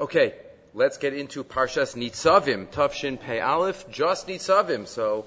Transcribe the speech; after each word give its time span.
Okay, 0.00 0.36
let's 0.74 0.96
get 0.96 1.12
into 1.12 1.42
Parshas 1.42 1.96
Nitzavim, 1.96 2.68
Tavshin 2.68 3.18
Pei 3.18 3.40
Aleph, 3.40 3.90
just 3.90 4.28
Nitzavim. 4.28 4.86
So 4.86 5.26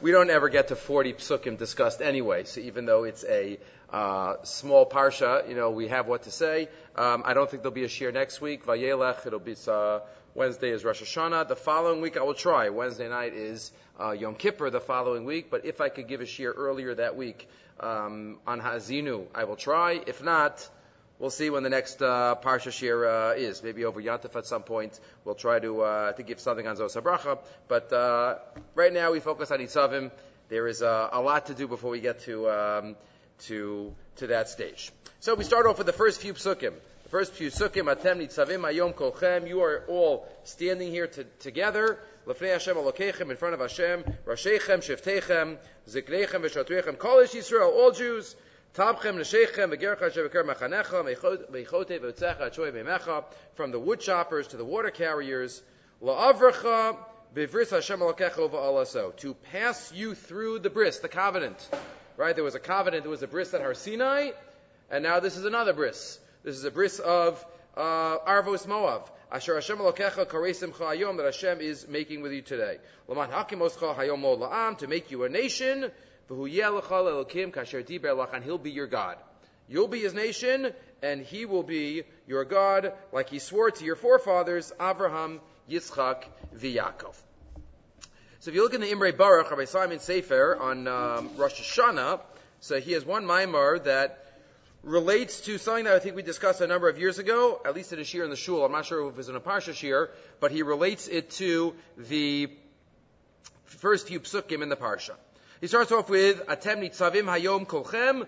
we 0.00 0.10
don't 0.10 0.28
ever 0.28 0.48
get 0.48 0.68
to 0.68 0.76
40 0.76 1.12
psukim 1.12 1.56
discussed 1.56 2.02
anyway. 2.02 2.42
So 2.42 2.60
even 2.62 2.84
though 2.84 3.04
it's 3.04 3.22
a 3.22 3.60
uh, 3.92 4.42
small 4.42 4.90
parsha, 4.90 5.48
you 5.48 5.54
know, 5.54 5.70
we 5.70 5.86
have 5.86 6.08
what 6.08 6.24
to 6.24 6.32
say. 6.32 6.68
Um, 6.96 7.22
I 7.24 7.32
don't 7.32 7.48
think 7.48 7.62
there'll 7.62 7.72
be 7.72 7.84
a 7.84 7.88
shiur 7.88 8.12
next 8.12 8.40
week. 8.40 8.66
Vayelech, 8.66 9.24
it'll 9.24 9.38
be 9.38 9.54
uh, 9.68 10.00
Wednesday 10.34 10.70
is 10.70 10.84
Rosh 10.84 11.00
Hashanah. 11.00 11.46
The 11.46 11.54
following 11.54 12.00
week 12.00 12.16
I 12.16 12.24
will 12.24 12.34
try. 12.34 12.70
Wednesday 12.70 13.08
night 13.08 13.34
is 13.34 13.70
uh, 14.00 14.10
Yom 14.10 14.34
Kippur 14.34 14.70
the 14.70 14.80
following 14.80 15.24
week. 15.24 15.48
But 15.48 15.64
if 15.64 15.80
I 15.80 15.90
could 15.90 16.08
give 16.08 16.20
a 16.20 16.24
shiur 16.24 16.52
earlier 16.56 16.92
that 16.96 17.14
week 17.14 17.48
um, 17.78 18.40
on 18.48 18.60
Hazinu, 18.60 19.26
I 19.32 19.44
will 19.44 19.54
try. 19.54 20.00
If 20.04 20.24
not, 20.24 20.68
we'll 21.22 21.30
see 21.30 21.48
when 21.48 21.62
the 21.62 21.70
next 21.70 22.02
uh, 22.02 22.34
Parsha 22.42 22.70
Shiur 22.70 23.30
uh, 23.30 23.36
is. 23.36 23.62
Maybe 23.62 23.84
over 23.86 24.02
Yantif 24.02 24.36
at 24.36 24.44
some 24.44 24.64
point. 24.64 24.98
We'll 25.24 25.36
try 25.36 25.60
to 25.60 25.80
uh, 25.80 26.12
to 26.12 26.22
give 26.22 26.40
something 26.40 26.66
on 26.66 26.76
Zos 26.76 27.00
Bracha. 27.00 27.38
But 27.68 27.90
uh, 27.92 28.38
right 28.74 28.92
now 28.92 29.12
we 29.12 29.20
focus 29.20 29.50
on 29.50 29.60
Itzavim. 29.60 30.10
There 30.50 30.66
is 30.66 30.82
uh, 30.82 31.08
a 31.12 31.22
lot 31.22 31.46
to 31.46 31.54
do 31.54 31.68
before 31.68 31.90
we 31.90 32.00
get 32.00 32.20
to 32.24 32.50
um, 32.50 32.96
to 33.46 33.94
to 34.16 34.26
that 34.26 34.50
stage. 34.50 34.92
So 35.20 35.34
we 35.34 35.44
start 35.44 35.66
off 35.66 35.78
with 35.78 35.86
the 35.86 35.92
first 35.92 36.20
few 36.20 36.34
psukim. 36.34 36.74
The 37.04 37.08
first 37.08 37.32
few 37.32 37.48
psukim, 37.48 37.94
Atem 37.94 38.18
Nitzavim 38.20 38.60
Ayom 38.68 38.92
Kolchem. 38.92 39.48
You 39.48 39.62
are 39.62 39.84
all 39.88 40.26
standing 40.42 40.90
here 40.90 41.06
to, 41.06 41.24
together. 41.38 42.00
Lefnei 42.26 42.52
Hashem 42.52 42.76
Alokechem 42.76 43.30
in 43.30 43.36
front 43.36 43.54
of 43.54 43.60
Hashem. 43.60 44.04
Rashechem 44.26 44.80
Shiftechem 44.82 45.56
Zikrechem 45.88 46.42
V'Shatrechem 46.44 46.98
Kol 46.98 47.22
Yisrael, 47.22 47.72
all 47.72 47.92
Jews. 47.92 48.34
From 48.74 48.96
the 53.70 53.78
wood 53.78 54.00
choppers 54.00 54.46
to 54.46 54.56
the 54.56 54.64
water 54.64 54.90
carriers. 54.90 55.62
Hashem 56.00 56.16
Alokecha 58.00 58.50
V'Alaso. 58.50 59.14
To 59.16 59.34
pass 59.34 59.92
you 59.92 60.14
through 60.14 60.60
the 60.60 60.70
bris, 60.70 61.00
the 61.00 61.08
covenant. 61.08 61.68
Right? 62.16 62.34
There 62.34 62.44
was 62.44 62.54
a 62.54 62.60
covenant, 62.60 63.02
there 63.02 63.10
was 63.10 63.22
a 63.22 63.28
bris 63.28 63.52
at 63.52 63.60
Har 63.60 63.74
Sinai, 63.74 64.30
and 64.90 65.02
now 65.02 65.20
this 65.20 65.36
is 65.36 65.44
another 65.44 65.74
bris. 65.74 66.18
This 66.42 66.56
is 66.56 66.64
a 66.64 66.70
bris 66.70 66.98
of 66.98 67.44
uh, 67.76 68.18
Arvos 68.26 68.66
Moav. 68.66 69.02
Asher 69.30 69.54
Hashem 69.54 69.78
Elokecha 69.78 70.26
Karesim 70.26 70.72
Hayom 70.72 71.18
that 71.18 71.26
Hashem 71.26 71.60
is 71.60 71.86
making 71.88 72.22
with 72.22 72.32
you 72.32 72.40
today. 72.40 72.78
Laman 73.06 73.28
Hakimoscha 73.28 73.94
Hayom 73.96 74.22
La'am 74.38 74.78
to 74.78 74.86
make 74.86 75.10
you 75.10 75.24
a 75.24 75.28
nation. 75.28 75.90
He'll 78.42 78.58
be 78.58 78.70
your 78.70 78.86
God. 78.86 79.16
You'll 79.68 79.88
be 79.88 80.00
his 80.00 80.14
nation, 80.14 80.72
and 81.02 81.20
he 81.22 81.46
will 81.46 81.62
be 81.62 82.04
your 82.26 82.44
God, 82.44 82.92
like 83.12 83.28
he 83.30 83.38
swore 83.38 83.70
to 83.70 83.84
your 83.84 83.96
forefathers, 83.96 84.72
Abraham, 84.80 85.40
Yitzchak, 85.70 86.24
v'Yakov. 86.56 87.14
So 88.40 88.50
if 88.50 88.54
you 88.54 88.62
look 88.62 88.74
in 88.74 88.80
the 88.80 88.90
Imre 88.90 89.12
Baruch, 89.12 89.50
Rabbi 89.50 89.66
Simon 89.66 90.00
Sefer 90.00 90.56
on 90.60 90.88
um, 90.88 91.30
Rosh 91.36 91.60
Hashanah, 91.60 92.20
so 92.60 92.80
he 92.80 92.92
has 92.92 93.04
one 93.04 93.24
mimer 93.24 93.78
that 93.80 94.18
relates 94.82 95.42
to 95.42 95.58
something 95.58 95.84
that 95.84 95.94
I 95.94 95.98
think 96.00 96.16
we 96.16 96.22
discussed 96.22 96.60
a 96.60 96.66
number 96.66 96.88
of 96.88 96.98
years 96.98 97.18
ago, 97.18 97.60
at 97.64 97.74
least 97.74 97.92
in 97.92 98.00
a 98.00 98.02
shiur 98.02 98.24
in 98.24 98.30
the 98.30 98.36
shul. 98.36 98.64
I'm 98.64 98.72
not 98.72 98.84
sure 98.84 99.06
if 99.06 99.14
it 99.14 99.16
was 99.16 99.28
in 99.28 99.36
a 99.36 99.40
parsha 99.40 99.72
shiur, 99.72 100.08
but 100.40 100.50
he 100.50 100.62
relates 100.62 101.06
it 101.08 101.30
to 101.32 101.74
the 101.96 102.50
first 103.64 104.08
few 104.08 104.20
psukim 104.20 104.62
in 104.62 104.68
the 104.68 104.76
parsha. 104.76 105.12
He 105.62 105.68
starts 105.68 105.92
off 105.92 106.10
with 106.10 106.44
Atem 106.46 106.80
nitzavim 106.80 107.22
hayom 107.22 107.68
kolchem, 107.68 108.26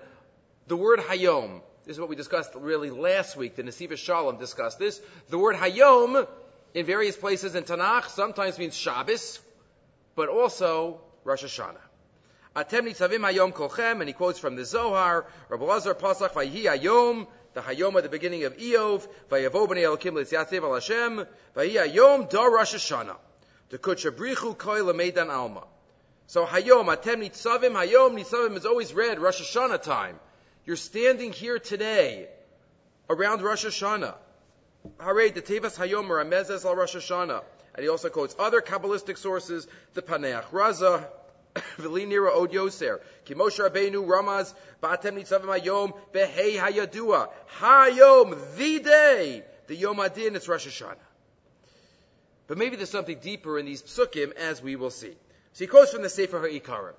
the 0.68 0.76
word 0.76 1.00
hayom. 1.00 1.62
This 1.84 1.96
is 1.96 2.00
what 2.00 2.08
we 2.08 2.14
discussed 2.14 2.52
really 2.54 2.90
last 2.90 3.36
week. 3.36 3.56
The 3.56 3.64
Nesivos 3.64 3.96
Shalom 3.96 4.38
discussed 4.38 4.78
this. 4.78 5.00
The 5.30 5.38
word 5.38 5.56
hayom 5.56 6.28
in 6.74 6.86
various 6.86 7.16
places 7.16 7.56
in 7.56 7.64
Tanakh 7.64 8.06
sometimes 8.10 8.56
means 8.56 8.76
Shabbos, 8.76 9.40
but 10.14 10.28
also 10.28 11.00
Rosh 11.24 11.42
Hashanah. 11.42 11.74
Atem 12.54 12.82
nitzavim 12.82 13.28
hayom 13.28 13.52
kolchem, 13.52 13.98
and 13.98 14.06
he 14.06 14.12
quotes 14.12 14.38
from 14.38 14.54
the 14.54 14.64
Zohar, 14.64 15.26
Rabbi 15.48 15.64
Lazar 15.64 15.94
Pasach, 15.94 16.34
Vayhi 16.34 16.66
hayom, 16.66 17.26
the 17.54 17.62
hayom 17.62 17.96
at 17.96 18.04
the 18.04 18.08
beginning 18.08 18.44
of 18.44 18.56
Eov, 18.58 19.08
Vayavo 19.28 19.66
b'nei 19.66 19.82
Elokim 19.82 20.14
l'tziatzev 20.14 20.62
al 20.62 20.74
Hashem, 20.74 21.26
Vayhi 21.56 21.84
hayom 21.84 22.30
da 22.30 22.44
Rosh 22.44 22.74
Hashanah, 22.74 23.16
the 23.70 23.78
kutchabrichu 23.78 24.56
koi 24.56 24.82
lemeidan 24.82 25.30
alma. 25.30 25.64
So 26.26 26.46
hayom, 26.46 26.86
atem 26.86 27.22
nitzavim, 27.22 27.72
hayom, 27.72 28.18
nitzavim 28.18 28.56
is 28.56 28.66
always 28.66 28.94
read 28.94 29.18
Rosh 29.18 29.42
Hashanah 29.42 29.82
time. 29.82 30.18
You're 30.64 30.76
standing 30.76 31.32
here 31.32 31.58
today, 31.58 32.28
around 33.10 33.42
Rosh 33.42 33.66
Hashanah. 33.66 34.14
Hare, 34.98 35.30
the 35.30 35.42
tevas 35.42 35.76
hayom, 35.76 36.08
ramezes 36.08 36.64
al 36.64 36.74
Rosh 36.74 36.96
Hashanah. 36.96 37.42
And 37.74 37.82
he 37.82 37.88
also 37.88 38.08
quotes 38.08 38.34
other 38.38 38.60
Kabbalistic 38.60 39.18
sources, 39.18 39.66
the 39.92 40.00
Paneach 40.00 40.44
Raza, 40.46 41.06
V'linira 41.54 42.34
od 42.34 42.52
yoser. 42.52 43.00
Ki 43.26 43.34
Moshe 43.34 43.60
Rabbeinu 43.60 44.06
Ramaz, 44.06 44.54
Ba'atem 44.82 45.18
nitzavim 45.18 45.60
hayom, 45.60 45.92
behei 46.12 46.56
hayadua. 46.56 47.28
Hayom, 47.58 48.56
the 48.56 48.78
day, 48.78 49.42
the 49.66 49.76
Yom 49.76 50.00
Adin, 50.00 50.36
it's 50.36 50.48
Rosh 50.48 50.66
Hashanah. 50.66 50.96
But 52.46 52.58
maybe 52.58 52.76
there's 52.76 52.90
something 52.90 53.18
deeper 53.18 53.58
in 53.58 53.66
these 53.66 53.82
psukim, 53.82 54.32
as 54.32 54.62
we 54.62 54.76
will 54.76 54.90
see. 54.90 55.14
So 55.54 55.64
he 55.64 55.68
quotes 55.68 55.92
from 55.92 56.02
the 56.02 56.08
Sefer 56.08 56.40
HaIkarim. 56.40 56.94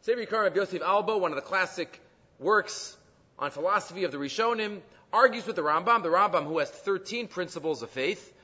Sefer 0.00 0.26
HaIkarim 0.26 0.48
of 0.48 0.56
Yosef 0.56 0.82
Albo, 0.82 1.18
one 1.18 1.30
of 1.30 1.36
the 1.36 1.42
classic 1.42 2.00
works 2.40 2.96
on 3.38 3.52
philosophy 3.52 4.02
of 4.02 4.10
the 4.10 4.18
Rishonim, 4.18 4.80
argues 5.12 5.46
with 5.46 5.54
the 5.54 5.62
Rambam, 5.62 6.02
the 6.02 6.08
Rambam 6.08 6.44
who 6.44 6.58
has 6.58 6.68
13 6.68 7.28
principles 7.28 7.82
of 7.82 7.90
faith, 7.90 8.34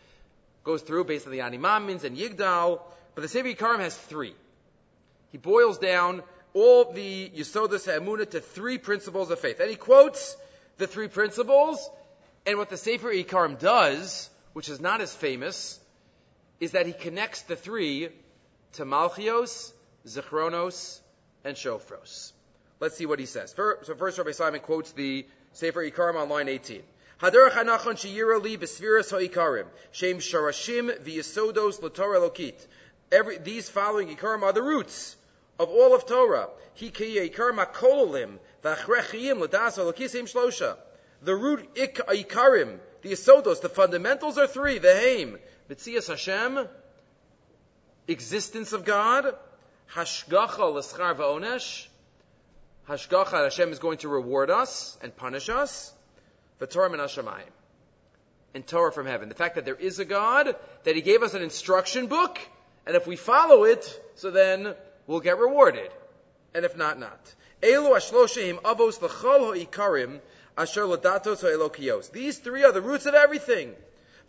goes 0.63 0.83
through 0.83 1.05
based 1.05 1.27
on 1.27 1.33
the 1.33 1.41
Animamins 1.41 2.05
and 2.05 2.17
Yigdal, 2.17 2.81
but 3.17 3.23
the 3.23 3.29
Sefer 3.29 3.49
Ikarim 3.49 3.81
has 3.81 3.97
three. 3.97 4.37
He 5.33 5.39
boils 5.39 5.79
down 5.79 6.23
all 6.55 6.93
the 6.93 7.29
Yisodas 7.35 7.87
Ha'emunah 7.87 8.31
to 8.31 8.41
three 8.41 8.79
principles 8.79 9.33
of 9.33 9.41
faith. 9.41 9.59
And 9.59 9.69
he 9.69 9.75
quotes 9.75 10.37
the 10.79 10.87
three 10.87 11.09
principles, 11.09 11.91
and 12.47 12.57
what 12.57 12.71
the 12.71 12.77
Sefer 12.77 13.13
Ikarim 13.13 13.59
does, 13.59 14.31
which 14.53 14.69
is 14.69 14.81
not 14.81 15.01
as 15.01 15.13
famous, 15.13 15.81
is 16.61 16.71
that 16.71 16.87
he 16.87 16.93
connects 16.93 17.43
the 17.43 17.57
three 17.57 18.11
to 18.77 18.85
Malchios, 18.85 19.73
Zichronos, 20.07 21.01
and 21.45 21.57
Shofros. 21.57 22.33
Let's 22.79 22.97
see 22.97 23.07
what 23.07 23.19
he 23.19 23.27
says. 23.27 23.55
So 23.57 23.95
first 23.97 24.19
Rabbi 24.19 24.33
Simon 24.33 24.61
quotes 24.61 24.93
the 24.93 25.27
Sefer 25.53 25.91
Ikarim 25.91 26.17
on 26.17 26.29
line 26.29 26.49
18. 26.49 26.83
Haderach 27.21 27.53
hanachon 27.53 27.97
sheyira 27.97 28.43
li 28.43 28.57
ha'ikarim, 28.57 29.65
shem 29.93 30.19
sharashim 30.19 30.99
v'yisodos 31.03 31.81
l'torah 31.81 32.29
lokit. 32.29 32.67
Every, 33.11 33.39
these 33.39 33.71
following 33.71 34.15
ikarim 34.15 34.43
are 34.43 34.53
the 34.53 34.63
roots 34.63 35.17
of 35.59 35.71
all 35.71 35.95
of 35.95 36.05
Torah. 36.05 36.51
Hi 36.79 36.87
kiye 36.89 37.31
ikarim 37.31 37.65
hakololim 37.65 38.39
v'achrechiyim 38.63 39.41
l'das 39.41 39.77
ha'lokisim 39.77 40.31
shlosha. 40.31 40.77
The 41.23 41.35
root 41.35 41.67
ik, 41.75 41.97
ikarim, 41.97 42.79
the 43.01 43.13
yisodos, 43.13 43.63
the 43.63 43.71
fundamentals 43.71 44.37
are 44.37 44.47
three, 44.47 44.77
the 44.77 44.95
haim, 44.95 45.39
b'tzias 45.71 46.09
Hashem, 46.09 46.69
existence 48.09 48.73
of 48.73 48.85
God, 48.85 49.35
hashgacha 49.95 50.73
l'schar 50.75 51.15
v'onesh, 51.17 51.87
hashgacha 52.89 53.45
Hashem 53.45 53.73
is 53.73 53.79
going 53.79 53.99
to 53.99 54.09
reward 54.09 54.51
us 54.51 54.97
and 55.03 55.17
punish 55.17 55.49
us, 55.49 55.93
the 56.59 56.67
Torah 56.67 56.91
min 56.91 57.01
Hashemayim. 57.01 57.51
And 58.55 58.67
Torah 58.67 58.93
from 58.93 59.07
heaven. 59.07 59.29
The 59.29 59.35
fact 59.35 59.57
that 59.57 59.65
there 59.67 59.75
is 59.75 59.99
a 59.99 60.05
God, 60.05 60.57
that 60.85 60.95
He 60.95 61.03
gave 61.03 61.23
us 61.23 61.35
an 61.35 61.43
instruction 61.43 62.07
book, 62.07 62.39
and 62.87 62.97
if 62.97 63.07
we 63.07 63.17
follow 63.17 63.65
it, 63.65 64.01
so 64.15 64.31
then 64.31 64.75
we'll 65.07 65.21
get 65.21 65.39
rewarded. 65.39 65.91
And 66.55 66.65
if 66.65 66.77
not, 66.77 66.99
not. 66.99 67.35
Elu 67.63 67.91
avos 67.91 69.03
l'chol 69.03 69.55
ha'ikarim 69.55 70.21
asher 70.57 70.87
ha'elokios. 70.87 72.11
These 72.13 72.39
three 72.39 72.65
are 72.65 72.73
the 72.73 72.81
roots 72.81 73.07
of 73.07 73.15
everything. 73.15 73.75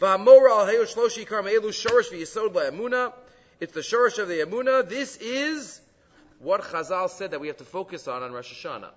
Al 0.02 0.18
ikarim 0.20 1.47
elu 1.47 1.72
v'yisod. 2.12 3.14
It's 3.59 3.74
the 3.74 3.82
shorish 3.82 4.20
of 4.20 4.28
the 4.28 4.40
emuna. 4.40 4.88
This 4.88 5.18
is 5.18 5.82
what 6.40 6.62
Chazal 6.62 7.09
said 7.09 7.32
that 7.32 7.42
we 7.42 7.48
have 7.48 7.58
to 7.58 7.64
focus 7.64 8.08
on 8.08 8.24
on 8.24 8.32
Rosh 8.32 8.54
Hashanah 8.54 8.92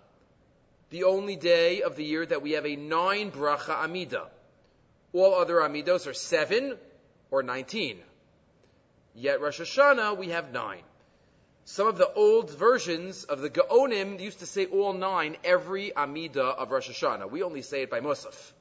the 0.90 1.04
only 1.04 1.36
day 1.36 1.82
of 1.82 1.96
the 1.96 2.04
year 2.04 2.26
that 2.26 2.42
we 2.42 2.52
have 2.52 2.66
a 2.66 2.76
nine 2.76 3.30
bracha 3.30 3.82
amida. 3.82 4.26
All 5.12 5.34
other 5.34 5.56
amidos 5.56 6.06
are 6.06 6.14
seven 6.14 6.76
or 7.30 7.42
nineteen. 7.42 7.98
Yet 9.14 9.40
Rosh 9.40 9.60
Hashanah 9.60 10.18
we 10.18 10.28
have 10.28 10.52
nine. 10.52 10.82
Some 11.64 11.86
of 11.86 11.96
the 11.96 12.12
old 12.12 12.50
versions 12.50 13.24
of 13.24 13.40
the 13.40 13.50
Gaonim 13.50 14.18
used 14.20 14.40
to 14.40 14.46
say 14.46 14.66
all 14.66 14.92
nine 14.92 15.36
every 15.44 15.94
amida 15.96 16.42
of 16.42 16.70
Rosh 16.70 16.90
Hashanah. 16.90 17.30
We 17.30 17.42
only 17.44 17.62
say 17.62 17.82
it 17.82 17.90
by 17.90 18.00
Musaf. 18.00 18.52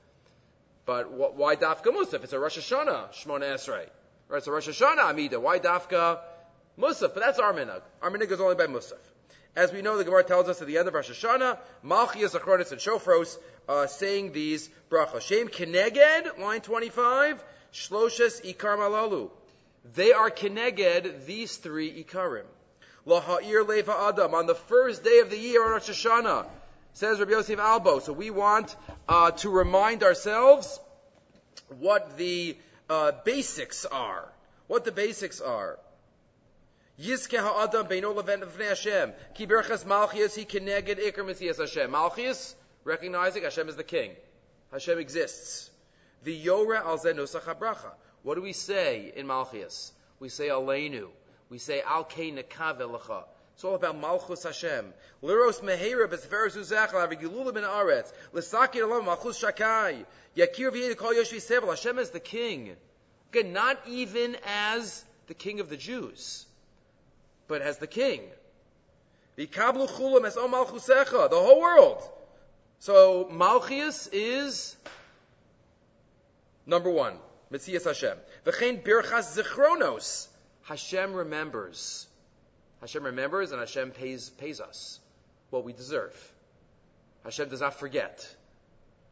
But 0.86 1.12
why 1.12 1.56
dafka 1.56 1.86
Musaf? 1.86 2.24
It's 2.24 2.34
a 2.34 2.40
Rosh 2.40 2.60
Hashanah 2.60 3.12
Shmona 3.14 3.56
Esrei. 3.56 3.88
Right, 4.30 4.46
a 4.46 4.52
Rosh 4.52 4.70
Hashanah 4.70 5.10
amida. 5.10 5.40
Why 5.40 5.58
dafka 5.58 6.20
Musaf? 6.78 7.16
But 7.16 7.22
that's 7.22 7.40
our 7.40 7.52
minhag. 7.52 7.82
Our 8.00 8.16
is 8.16 8.40
only 8.40 8.54
by 8.54 8.68
Musaf. 8.68 8.94
As 9.56 9.74
we 9.74 9.82
know, 9.82 9.98
the 9.98 10.04
Gemara 10.04 10.24
tells 10.24 10.48
us 10.48 10.62
at 10.62 10.68
the 10.68 10.78
end 10.78 10.88
of 10.88 10.94
Rosh 10.94 11.10
Hashanah, 11.10 11.58
Malchias, 11.84 12.40
Achronis, 12.40 12.72
and 12.72 12.80
Shofros 12.80 13.40
uh, 13.68 13.88
saying 13.88 14.32
these 14.32 14.70
brachos. 14.92 15.22
Shem 15.22 15.48
Keneged, 15.48 16.38
line 16.38 16.62
25, 16.62 17.44
Shloshes 17.74 18.46
ikar 18.46 18.78
malalu. 18.78 19.32
They 19.96 20.12
are 20.12 20.30
keneged 20.30 21.26
these 21.26 21.58
three 21.58 22.04
ikarim. 22.04 22.46
Laha'ir 23.08 23.68
leva 23.68 23.96
adam 24.10 24.36
on 24.36 24.46
the 24.46 24.54
first 24.54 25.04
day 25.04 25.22
of 25.22 25.32
the 25.32 25.40
year 25.40 25.74
Rosh 25.74 25.90
Hashanah, 25.90 26.46
says 26.94 27.20
Rabbi 27.20 27.32
Yosef 27.32 27.58
Albo. 27.58 27.98
So 27.98 28.14
we 28.14 28.30
want 28.30 28.76
uh, 29.08 29.32
to 29.32 29.50
remind 29.50 30.04
ourselves 30.04 30.80
what 31.80 32.16
the 32.16 32.56
uh, 32.90 33.12
basics 33.24 33.86
are. 33.86 34.28
What 34.68 34.86
the 34.86 34.92
basics 34.92 35.42
are. 35.42 35.80
Yizke 37.00 37.38
ha'adam 37.38 37.88
beino 37.88 38.16
leven 38.16 38.42
v'nei 38.42 38.70
Hashem. 38.70 39.14
Ki 39.34 39.48
berachas 39.48 39.86
malchias 39.86 40.36
he 40.36 40.46
keneged 40.46 41.00
ikar 41.00 41.26
mitzias 41.26 41.58
Hashem. 41.58 41.92
Malchias, 41.92 42.56
recognizing 42.84 43.44
Hashem 43.44 43.70
is 43.70 43.76
the 43.76 43.84
king. 43.84 44.12
Hashem 44.72 45.00
exists. 45.00 45.70
The 46.24 46.46
yora 46.46 46.86
al 46.86 47.00
zenusach 47.00 47.44
habracha. 47.44 47.92
What 48.24 48.36
do 48.36 48.42
we 48.42 48.54
say 48.54 49.14
in 49.16 49.28
Malchias? 49.28 49.92
We 50.20 50.30
say 50.30 50.50
Aleinu. 50.50 51.08
We 51.50 51.58
say 51.58 51.82
Al 51.82 52.04
Kei 52.04 52.32
Nekave 52.32 52.82
It's 53.60 53.66
all 53.66 53.76
about 53.76 54.00
Malchus 54.00 54.44
Hashem. 54.44 54.94
Liros 55.22 55.60
Mehera 55.60 56.08
B'Sefer 56.08 56.48
Zuzachal 56.48 57.06
Avigilula 57.06 57.54
Ben 57.54 57.64
Aretz. 57.64 58.10
L'Sakir 58.32 58.86
Alam 58.86 59.04
Malchus 59.04 59.44
Shakai. 59.44 60.06
Yakir 60.38 60.72
V'Yed 60.72 60.96
Kol 60.96 61.12
Yoshvi 61.14 61.42
Sevel. 61.42 61.68
Hashem 61.68 62.00
is 62.00 62.12
the 62.12 62.22
king. 62.22 62.78
Again, 63.34 63.52
not 63.52 63.78
even 63.86 64.38
as 64.48 65.04
the 65.28 65.34
king 65.34 65.60
of 65.60 65.68
the 65.70 65.76
Jews 65.76 66.46
but 67.50 67.62
as 67.62 67.80
the 67.80 67.88
king. 67.88 68.22
V'kablu 69.38 69.90
chulam 69.90 70.26
es 70.26 70.38
malchusecha, 70.38 71.30
the 71.30 71.36
whole 71.36 71.60
world. 71.60 72.02
So 72.80 73.28
Malchus 73.30 74.08
is 74.14 74.78
number 76.66 76.90
one, 76.90 77.18
Mitzias 77.52 77.84
Hashem. 77.84 78.18
V'chein 78.46 78.82
birchas 78.82 79.38
zichronos, 79.38 80.28
Hashem 80.62 81.14
remembers. 81.14 82.08
Hashem 82.82 83.04
remembers 83.04 83.52
and 83.52 83.60
Hashem 83.60 83.92
pays, 83.92 84.30
pays 84.30 84.62
us 84.62 85.00
what 85.50 85.64
we 85.64 85.74
deserve. 85.74 86.16
Hashem 87.24 87.50
does 87.50 87.62
not 87.62 87.78
forget. 87.80 88.28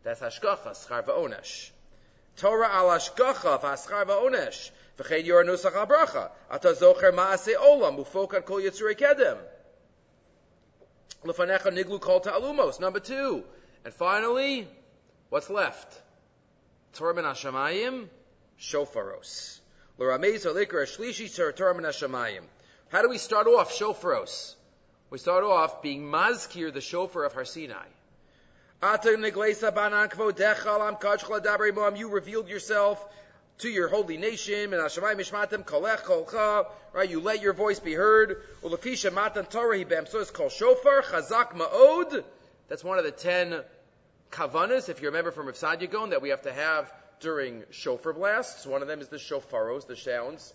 That's 0.03 0.21
hashgacha, 0.21 0.87
schar 0.87 1.03
v'onesh. 1.03 1.71
Torah 2.37 2.69
al 2.69 2.87
hashgacha 2.87 3.59
v'aschar 3.59 4.05
v'onesh. 4.05 4.71
V'chein 4.97 5.25
yor 5.25 5.43
nusach 5.43 5.73
habracha. 5.73 6.31
Ata 6.49 6.69
zocher 6.69 7.13
ma'ase 7.13 7.55
olam, 7.55 7.99
ufok 7.99 8.45
kol 8.45 8.61
yitzurei 8.61 8.97
kedem. 8.97 9.37
Lefanecha 11.25 11.67
niglu 11.73 11.99
kol 11.99 12.21
ta'alumos. 12.21 12.79
Number 12.79 12.99
two. 12.99 13.43
And 13.83 13.93
finally, 13.93 14.67
what's 15.29 15.49
left? 15.49 16.01
Torah 16.93 17.13
min 17.13 17.25
hashamayim, 17.25 18.07
shofaros. 18.59 19.59
L'ramez 19.97 20.45
halikar 20.45 20.85
shlishi 20.85 21.55
Torah 21.55 21.75
min 21.75 21.83
hashamayim. 21.83 22.43
How 22.89 23.01
do 23.01 23.10
we 23.10 23.18
start 23.18 23.48
off 23.48 23.74
shofaros? 23.74 24.56
We 25.10 25.18
start 25.18 25.44
off 25.44 25.81
being 25.81 26.04
mazkir, 26.04 26.74
the 26.74 26.80
shofar 26.80 27.25
of 27.25 27.34
Har 27.34 27.44
Sinai. 27.44 27.84
You 31.98 32.10
revealed 32.10 32.48
yourself 32.48 33.06
to 33.57 33.69
your 33.69 33.89
holy 33.89 34.16
nation, 34.16 34.74
and 34.74 34.81
Hashemayim 34.81 35.18
mishmatem 35.18 35.66
kolech 35.66 36.04
kolcha, 36.04 36.68
right? 36.94 37.10
You 37.10 37.19
let 37.19 37.42
your 37.42 37.51
voice 37.51 37.81
be 37.81 37.94
heard. 37.94 38.42
Torah. 38.62 40.07
So 40.07 40.19
it's 40.19 40.31
called 40.31 40.54
shofar, 40.54 41.01
ma'od. 41.01 42.24
That's 42.69 42.86
one 42.86 43.00
of 43.00 43.04
the 43.04 43.12
ten 43.12 43.63
kavanas, 44.31 44.88
if 44.88 45.01
you 45.01 45.07
remember 45.07 45.31
from 45.31 45.48
Rav 45.48 45.56
Saadia 45.56 46.10
that 46.12 46.22
we 46.22 46.30
have 46.30 46.44
to 46.44 46.54
have 46.54 46.94
during 47.19 47.63
shofar 47.72 48.13
blasts. 48.13 48.66
One 48.66 48.81
of 48.81 48.88
them 48.88 49.01
is 49.01 49.10
the 49.10 49.18
shofaros, 49.18 49.88
the 49.88 49.98
sounds 49.98 50.54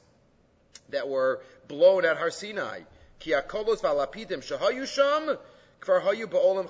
that 0.90 1.08
were 1.08 1.40
blown 1.68 2.04
at 2.04 2.16
Har 2.16 2.30
Sinai. 2.30 2.80
Ki 3.18 3.32
akolos 3.32 3.80
v'alapidim 3.80 4.42
shahayu 4.42 4.86
sham, 4.86 5.36
kvar 5.80 6.02
hayu 6.02 6.26
ba'olam 6.26 6.66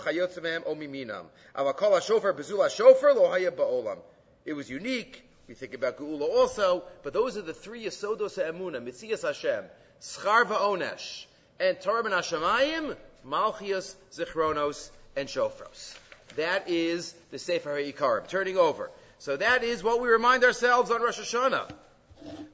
omiminam. 0.64 1.26
Avakol 1.56 3.16
lo 3.16 3.30
haya 3.30 3.50
ba'olam. 3.50 3.98
It 4.44 4.54
was 4.54 4.68
unique 4.68 5.24
we 5.48 5.54
think 5.54 5.74
about 5.74 5.98
Geula 5.98 6.22
also, 6.22 6.82
but 7.02 7.12
those 7.12 7.36
are 7.36 7.42
the 7.42 7.52
three 7.52 7.84
Yasodos 7.84 8.38
Emunah, 8.38 8.82
Mitzias 8.82 9.22
Hashem, 9.22 9.64
Schar 10.00 10.46
Onesh, 10.46 11.26
and 11.58 11.80
Torah 11.80 12.02
Ben 12.02 12.12
Hashemayim, 12.12 12.96
Malchias, 13.26 13.94
Zichronos, 14.12 14.90
and 15.16 15.28
Shofros. 15.28 15.94
That 16.36 16.70
is 16.70 17.12
the 17.30 17.38
Sefer 17.38 17.76
HaIkarim. 17.76 18.28
Turning 18.28 18.56
over. 18.56 18.90
So 19.18 19.36
that 19.36 19.62
is 19.62 19.82
what 19.82 20.00
we 20.00 20.08
remind 20.08 20.44
ourselves 20.44 20.90
on 20.90 21.02
Rosh 21.02 21.20
Hashanah. 21.20 21.70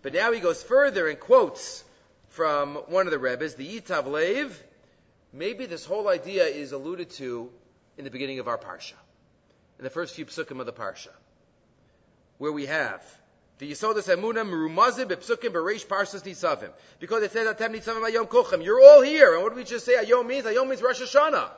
But 0.02 0.12
now 0.12 0.32
he 0.32 0.40
goes 0.40 0.62
further 0.62 1.08
and 1.08 1.18
quotes 1.18 1.84
from 2.28 2.76
one 2.88 3.06
of 3.06 3.10
the 3.10 3.18
Rebbe's, 3.18 3.54
the 3.54 3.66
Yitav 3.66 4.06
Lev. 4.06 4.62
Maybe 5.32 5.66
this 5.66 5.84
whole 5.84 6.08
idea 6.08 6.44
is 6.44 6.72
alluded 6.72 7.10
to 7.10 7.50
in 7.96 8.04
the 8.04 8.10
beginning 8.10 8.38
of 8.38 8.48
our 8.48 8.58
Parsha, 8.58 8.94
in 9.78 9.84
the 9.84 9.90
first 9.90 10.14
few 10.14 10.24
psukim 10.24 10.60
of 10.60 10.66
the 10.66 10.72
Parsha 10.72 11.10
where 12.38 12.52
we 12.52 12.66
have 12.66 13.02
the 13.58 13.70
Yisodas 13.70 14.08
Emuna 14.08 14.48
Merumazim 14.48 15.06
Bepsukim 15.06 15.52
Bereish 15.52 15.86
Parshas 15.86 16.22
Nitzavim. 16.22 16.70
Because 17.00 17.24
it 17.24 17.32
says 17.32 17.48
Atem 17.48 17.74
Nitzavim 17.74 18.08
Ayom 18.08 18.28
Kuchem. 18.28 18.64
You're 18.64 18.80
all 18.80 19.02
here. 19.02 19.34
And 19.34 19.42
what 19.42 19.50
do 19.50 19.56
we 19.56 19.64
just 19.64 19.84
say 19.84 19.94
Ayom 19.94 20.26
means? 20.26 20.46
Ayom 20.46 20.68
means 20.68 20.80
Rosh 20.80 21.02
Hashanah. 21.02 21.50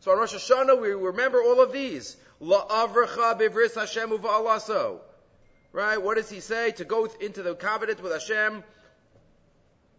So 0.00 0.12
on 0.12 0.18
Rosh 0.18 0.34
Hashanah 0.34 0.80
we 0.80 0.90
remember 0.90 1.42
all 1.42 1.62
of 1.62 1.72
these. 1.72 2.16
La'avrecha 2.42 3.40
bevris 3.40 3.74
Hashem 3.74 4.10
uva'alaso. 4.10 4.98
Right? 5.72 6.00
What 6.02 6.16
does 6.16 6.30
he 6.30 6.40
say? 6.40 6.70
To 6.72 6.84
go 6.84 7.06
into 7.20 7.42
the 7.42 7.54
covenant 7.54 8.02
with 8.02 8.12
Hashem. 8.12 8.64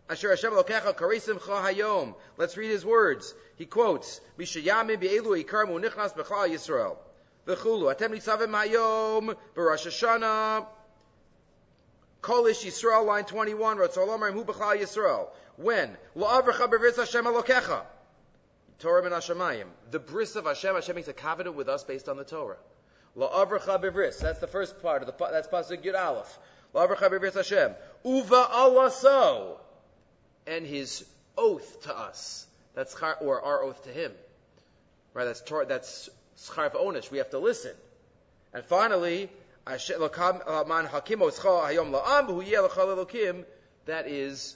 Asher 0.10 0.30
Hashem 0.32 0.54
lokecha 0.54 0.96
karisim 0.96 1.40
hayom. 1.40 2.16
Let's 2.38 2.58
read 2.58 2.72
his 2.72 2.84
words. 2.84 3.36
He 3.58 3.66
quotes, 3.66 4.20
Mishayamim 4.40 5.00
be'elu 5.00 5.44
ikarmu 5.44 5.84
nichnas 5.84 6.16
b'chal 6.16 6.50
Yisrael. 6.50 6.98
V'chulu. 7.46 7.96
Atem 7.96 8.14
nitzavim 8.14 8.50
hayom 8.50 9.36
b'Rosh 9.56 9.86
Hashanah. 9.86 10.66
Kolish 12.24 12.66
Yisrael, 12.66 13.06
line 13.06 13.26
21. 13.26 13.78
Ratzolomar 13.78 14.34
hu 14.34 14.44
b'chal 14.44 14.80
Yisrael. 14.80 15.28
When? 15.58 15.96
La'avrecha 16.16 16.68
b'vritz 16.68 16.96
Hashem 16.96 17.26
alokecha. 17.26 17.84
Torah 18.80 19.04
min 19.04 19.12
Hashemayim. 19.12 19.68
The 19.92 20.00
bris 20.00 20.36
of 20.36 20.46
Hashem, 20.46 20.74
Hashem 20.74 20.96
makes 20.96 21.08
a 21.08 21.14
covenant 21.14 21.56
with 21.56 21.70
us 21.70 21.84
based 21.84 22.10
on 22.10 22.18
the 22.18 22.24
Torah. 22.24 22.58
La'avrecha 23.18 23.82
b'vris. 23.82 24.20
That's 24.20 24.40
the 24.40 24.48
first 24.48 24.82
part 24.82 25.02
of 25.02 25.08
the, 25.08 25.14
that's 25.32 25.48
Pasuk 25.48 25.84
Yud 25.84 26.00
Aleph. 26.00 26.38
La'avrecha 26.74 27.10
b'vris 27.10 27.36
Hashem. 27.36 27.74
Uva 28.04 28.48
alaso. 28.52 29.58
And 30.48 30.66
his 30.66 31.06
oath 31.38 31.84
to 31.84 31.98
us. 31.98 32.48
That's, 32.74 32.96
or 33.22 33.42
our 33.42 33.64
oath 33.64 33.84
to 33.84 33.92
him. 33.92 34.12
Right, 35.14 35.26
that's 35.26 35.42
that's 35.68 36.10
schar 36.38 36.72
onish. 36.72 37.12
We 37.12 37.18
have 37.18 37.32
to 37.32 37.40
listen. 37.40 37.74
And 38.54 38.64
finally, 38.64 39.30
that 39.66 39.82
is 44.08 44.56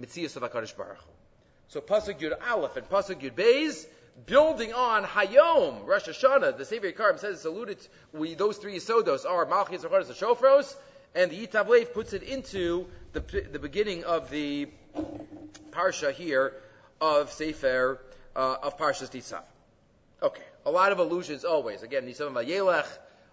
Mitzias 0.00 0.36
of 0.36 0.42
HaKadosh 0.42 0.76
Baruch 0.76 1.04
So 1.68 1.80
Pasuk 1.80 2.20
Yud 2.20 2.36
Aleph 2.48 2.76
and 2.76 2.88
Pasuk 2.88 3.20
Yud 3.20 3.32
Beis, 3.32 3.84
building 4.26 4.72
on 4.72 5.04
Hayom, 5.04 5.86
Rosh 5.86 6.08
Hashanah, 6.08 6.56
the 6.56 6.64
Sefer 6.64 6.90
Ikarim 6.90 7.18
says 7.18 7.36
it's 7.36 7.44
alluded, 7.44 7.80
to, 7.80 7.88
we, 8.12 8.34
those 8.34 8.58
three 8.58 8.76
Yisodos 8.76 9.24
are 9.24 9.46
Malchis, 9.46 9.80
Rechonis, 9.80 10.06
and 10.06 10.16
Shofros, 10.16 10.74
and 11.14 11.30
the 11.30 11.46
Yitav 11.46 11.68
Lev 11.68 11.92
puts 11.94 12.12
it 12.12 12.22
into 12.22 12.86
the, 13.12 13.20
the 13.52 13.58
beginning 13.58 14.04
of 14.04 14.30
the 14.30 14.68
Parsha 15.70 16.12
here 16.12 16.54
of 17.00 17.32
Sefer, 17.32 18.00
uh, 18.36 18.56
of 18.62 18.76
Parshas 18.78 19.10
Titzav. 19.10 19.42
Okay. 20.22 20.42
A 20.66 20.70
lot 20.70 20.92
of 20.92 20.98
allusions 20.98 21.44
always. 21.44 21.82
Again, 21.82 22.04
Nisav 22.04 22.32
Vayelech, 22.32 22.86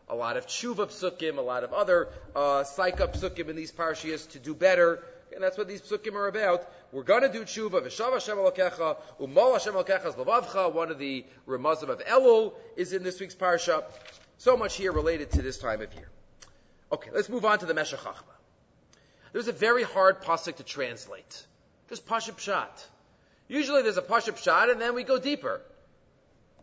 a 0.07 0.15
lot 0.15 0.37
of 0.37 0.45
tshuva 0.45 0.87
psukim, 0.87 1.37
a 1.37 1.41
lot 1.41 1.63
of 1.63 1.73
other 1.73 2.09
uh, 2.35 2.63
psukim 2.63 3.49
in 3.49 3.55
these 3.55 3.71
parshias 3.71 4.29
to 4.31 4.39
do 4.39 4.53
better. 4.53 5.03
And 5.35 5.43
that's 5.43 5.57
what 5.57 5.67
these 5.67 5.81
psukim 5.81 6.13
are 6.13 6.27
about. 6.27 6.67
We're 6.91 7.03
going 7.03 7.23
to 7.23 7.29
do 7.31 7.43
tshuva. 7.43 7.81
V'shav 7.81 8.13
Hashem 8.13 8.37
alokecha, 8.37 8.97
umol 9.19 9.53
Hashem 9.53 9.73
zlavavcha. 9.73 10.73
One 10.73 10.89
of 10.89 10.97
the 10.97 11.25
remazim 11.47 11.89
of 11.89 11.99
Elul 11.99 12.53
is 12.77 12.93
in 12.93 13.03
this 13.03 13.19
week's 13.19 13.35
parsha. 13.35 13.83
So 14.37 14.55
much 14.55 14.75
here 14.75 14.91
related 14.91 15.31
to 15.31 15.41
this 15.41 15.57
time 15.57 15.81
of 15.81 15.93
year. 15.93 16.09
Okay, 16.91 17.09
let's 17.13 17.29
move 17.29 17.45
on 17.45 17.59
to 17.59 17.65
the 17.65 17.73
Meshech 17.73 17.99
Chachma. 17.99 18.35
There's 19.33 19.49
a 19.49 19.53
very 19.53 19.83
hard 19.83 20.21
pasuk 20.21 20.55
to 20.55 20.63
translate. 20.63 21.45
Just 21.89 22.07
pashup 22.07 22.37
pshat. 22.37 22.85
Usually 23.47 23.81
there's 23.81 23.97
a 23.97 24.01
pashup 24.01 24.41
pshat 24.41 24.71
and 24.71 24.81
then 24.81 24.95
we 24.95 25.03
go 25.03 25.19
deeper. 25.19 25.61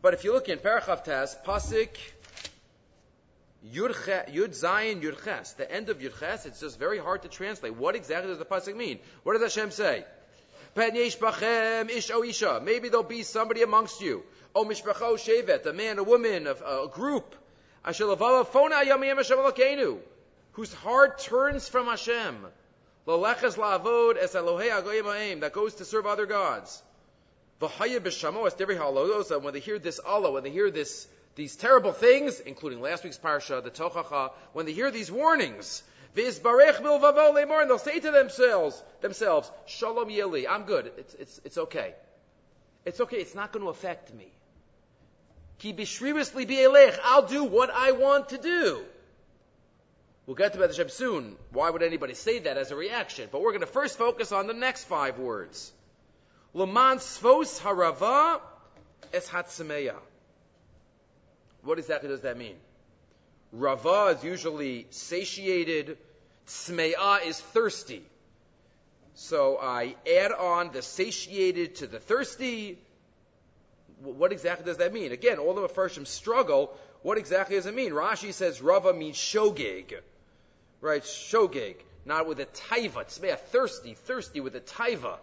But 0.00 0.14
if 0.14 0.24
you 0.24 0.32
look 0.32 0.48
in 0.48 0.58
Parachav 0.58 1.04
Tas, 1.04 1.36
Pasik 1.46 1.96
Yud, 3.64 3.94
Yud 4.32 4.48
Zayin 4.48 5.02
Yud 5.02 5.24
Ches, 5.24 5.52
the 5.52 5.70
end 5.70 5.88
of 5.88 5.98
Yud 5.98 6.18
Ches, 6.18 6.46
it's 6.46 6.60
just 6.60 6.78
very 6.78 6.98
hard 6.98 7.22
to 7.22 7.28
translate. 7.28 7.76
What 7.76 7.94
exactly 7.94 8.28
does 8.28 8.38
the 8.38 8.44
pasuk 8.44 8.76
mean? 8.76 8.98
What 9.22 9.34
does 9.34 9.42
Hashem 9.42 9.70
say? 9.70 10.04
Maybe 10.74 11.10
there'll 12.88 13.04
be 13.04 13.22
somebody 13.22 13.62
amongst 13.62 14.00
you. 14.00 14.24
O 14.54 14.64
mishpacho 14.64 15.16
shevet, 15.16 15.66
a 15.66 15.72
man, 15.72 15.98
a 15.98 16.02
woman, 16.02 16.46
a, 16.46 16.52
a 16.52 16.88
group. 16.88 17.34
whose 20.52 20.72
heart 20.72 21.18
turns 21.18 21.68
from 21.68 21.86
Hashem. 21.86 22.46
That 23.04 23.50
goes 25.52 25.74
to 25.74 25.84
serve 25.84 26.06
other 26.06 26.26
gods. 26.26 26.82
When 27.58 27.70
they 29.52 29.60
hear 29.60 29.78
this 29.78 29.98
Allah, 30.00 30.30
when 30.30 30.42
they 30.42 30.50
hear 30.50 30.70
this, 30.70 31.06
these 31.34 31.56
terrible 31.56 31.92
things, 31.92 32.40
including 32.40 32.80
last 32.80 33.04
week's 33.04 33.18
parsha, 33.18 33.62
the 33.62 33.70
Tochacha, 33.70 34.32
when 34.52 34.66
they 34.66 34.72
hear 34.72 34.90
these 34.90 35.10
warnings, 35.10 35.82
and 36.14 36.26
they'll 36.26 37.78
say 37.78 38.00
to 38.00 38.10
themselves, 38.10 38.82
themselves, 39.00 39.50
Shalom 39.66 40.08
yeli, 40.08 40.46
I'm 40.48 40.64
good, 40.64 40.92
it's, 40.98 41.14
it's, 41.14 41.40
it's 41.44 41.58
okay. 41.58 41.94
It's 42.84 43.00
okay, 43.00 43.16
it's 43.16 43.34
not 43.34 43.52
going 43.52 43.64
to 43.64 43.70
affect 43.70 44.12
me. 44.12 44.28
Ki 45.58 45.72
bishrivisli 45.72 46.98
I'll 47.04 47.26
do 47.26 47.44
what 47.44 47.70
I 47.70 47.92
want 47.92 48.30
to 48.30 48.38
do. 48.38 48.82
We'll 50.26 50.36
get 50.36 50.52
to 50.52 50.58
Beth 50.58 50.70
Hashem 50.70 50.88
soon. 50.88 51.36
Why 51.50 51.70
would 51.70 51.82
anybody 51.82 52.14
say 52.14 52.40
that 52.40 52.56
as 52.56 52.70
a 52.70 52.76
reaction? 52.76 53.28
But 53.30 53.42
we're 53.42 53.50
going 53.50 53.60
to 53.60 53.66
first 53.66 53.98
focus 53.98 54.32
on 54.32 54.46
the 54.46 54.54
next 54.54 54.84
five 54.84 55.18
words. 55.18 55.72
Laman 56.54 56.98
svos 56.98 57.60
harava 57.60 58.40
es. 59.12 59.28
What 61.62 61.78
exactly 61.78 62.08
does 62.08 62.22
that 62.22 62.36
mean? 62.36 62.56
Rava 63.52 64.16
is 64.16 64.24
usually 64.24 64.86
satiated. 64.90 65.98
Tzmeya 66.46 67.24
is 67.26 67.40
thirsty. 67.40 68.02
So 69.14 69.58
I 69.60 69.94
add 70.18 70.32
on 70.32 70.72
the 70.72 70.82
satiated 70.82 71.76
to 71.76 71.86
the 71.86 71.98
thirsty. 71.98 72.78
What 74.02 74.32
exactly 74.32 74.64
does 74.64 74.78
that 74.78 74.92
mean? 74.92 75.12
Again, 75.12 75.38
all 75.38 75.54
the 75.54 75.68
Mepharshim 75.68 76.06
struggle. 76.06 76.76
What 77.02 77.18
exactly 77.18 77.56
does 77.56 77.66
it 77.66 77.74
mean? 77.74 77.92
Rashi 77.92 78.32
says 78.32 78.62
Rava 78.62 78.92
means 78.92 79.16
shogeg 79.16 80.00
right? 80.82 81.02
Shogeg, 81.02 81.76
not 82.04 82.26
with 82.26 82.40
a 82.40 82.46
taiva. 82.46 83.06
Tzmeya, 83.06 83.38
thirsty, 83.38 83.94
thirsty 83.94 84.40
with 84.40 84.54
a 84.54 84.60
taiva. 84.60 85.16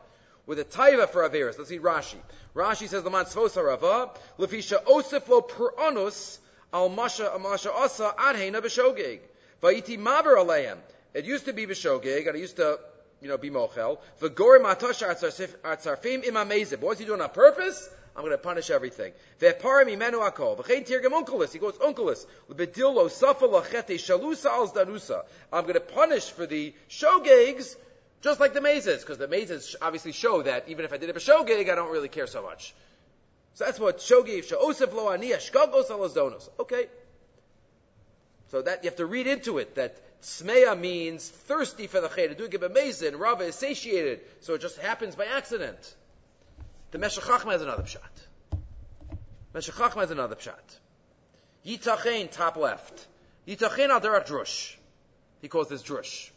With 0.49 0.57
a 0.57 0.65
taiva 0.65 1.07
for 1.07 1.29
Averis. 1.29 1.59
Let's 1.59 1.69
see 1.69 1.77
Rashi. 1.77 2.17
Rashi 2.55 2.87
says, 2.87 3.03
Laman 3.03 3.25
Tzvosa 3.25 3.63
Rava, 3.63 4.09
Lefisha 4.39 4.83
Osif 4.83 5.27
lo 5.27 5.41
Puranus, 5.41 6.39
Al 6.73 6.89
Masha 6.89 7.31
Amasha 7.35 7.71
Asa 7.71 8.15
Adhena 8.17 8.59
B'Shogeg. 8.59 9.19
Vayiti 9.61 9.99
Maver 9.99 10.37
Aleim. 10.37 10.77
It 11.13 11.25
used 11.25 11.45
to 11.45 11.53
be 11.53 11.67
B'Shogeg, 11.67 12.25
and 12.25 12.35
it 12.35 12.39
used 12.39 12.55
to, 12.55 12.79
you 13.21 13.27
know, 13.27 13.37
be 13.37 13.51
Mochel. 13.51 13.99
V'gorim 14.19 14.63
Atash 14.63 15.07
Atzarfim 15.63 16.25
Imamezib. 16.25 16.79
What 16.79 16.89
was 16.89 16.99
he 16.99 17.05
doing 17.05 17.21
on 17.21 17.29
purpose? 17.29 17.87
I'm 18.15 18.23
going 18.23 18.31
to 18.31 18.39
punish 18.39 18.71
everything. 18.71 19.13
Ve'parim 19.39 19.95
imenu 19.95 20.27
akol. 20.27 20.57
V'chein 20.57 20.83
tirgem 20.83 21.11
Onkelos. 21.11 21.53
He 21.53 21.59
goes 21.59 21.77
Onkelos. 21.77 22.25
L'bedillo 22.47 23.07
safa 23.11 23.47
lachete 23.47 23.99
shalusa 23.99 24.47
al 24.47 24.67
danusa. 24.69 25.25
I'm 25.53 25.61
going 25.61 25.75
to 25.75 25.79
punish 25.79 26.31
for 26.31 26.47
the 26.47 26.73
shogegs 26.89 27.75
just 28.21 28.39
like 28.39 28.53
the 28.53 28.61
mazes, 28.61 29.01
because 29.01 29.17
the 29.17 29.27
mazes 29.27 29.75
obviously 29.81 30.11
show 30.11 30.41
that 30.41 30.67
even 30.67 30.85
if 30.85 30.93
I 30.93 30.97
did 30.97 31.13
for 31.13 31.19
shogeg, 31.19 31.69
I 31.69 31.75
don't 31.75 31.91
really 31.91 32.09
care 32.09 32.27
so 32.27 32.43
much. 32.43 32.73
So 33.53 33.65
that's 33.65 33.79
what 33.79 33.99
shogeg 33.99 34.45
sha'osef 34.45 34.93
lo 34.93 35.05
aniyah 35.05 35.37
shkagos 35.37 35.87
alazonos. 35.87 36.49
Okay. 36.59 36.87
So 38.51 38.61
that 38.61 38.83
you 38.83 38.89
have 38.89 38.97
to 38.97 39.05
read 39.05 39.27
into 39.27 39.57
it 39.59 39.75
that 39.75 39.97
smeya 40.21 40.79
means 40.79 41.29
thirsty 41.29 41.87
for 41.87 42.01
the 42.01 42.09
cheder. 42.09 42.33
Do 42.33 42.47
give 42.47 42.63
a 42.63 42.69
mazin. 42.69 43.17
Rava 43.17 43.45
is 43.45 43.55
satiated, 43.55 44.21
so 44.41 44.55
it 44.55 44.61
just 44.61 44.77
happens 44.79 45.15
by 45.15 45.25
accident. 45.25 45.95
The 46.91 46.97
Meshech 46.97 47.23
Chachma 47.23 47.51
has 47.51 47.61
another 47.61 47.83
pshat. 47.83 48.59
Meshech 49.53 49.75
Chachma 49.75 50.01
has 50.01 50.11
another 50.11 50.35
pshat. 50.35 50.79
Yitachein, 51.65 52.31
top 52.31 52.57
left. 52.57 53.05
Yitachein 53.47 53.89
al 53.89 54.01
derech 54.01 54.27
drush. 54.27 54.75
He 55.41 55.47
calls 55.47 55.69
this 55.69 55.83
drush. 55.83 56.31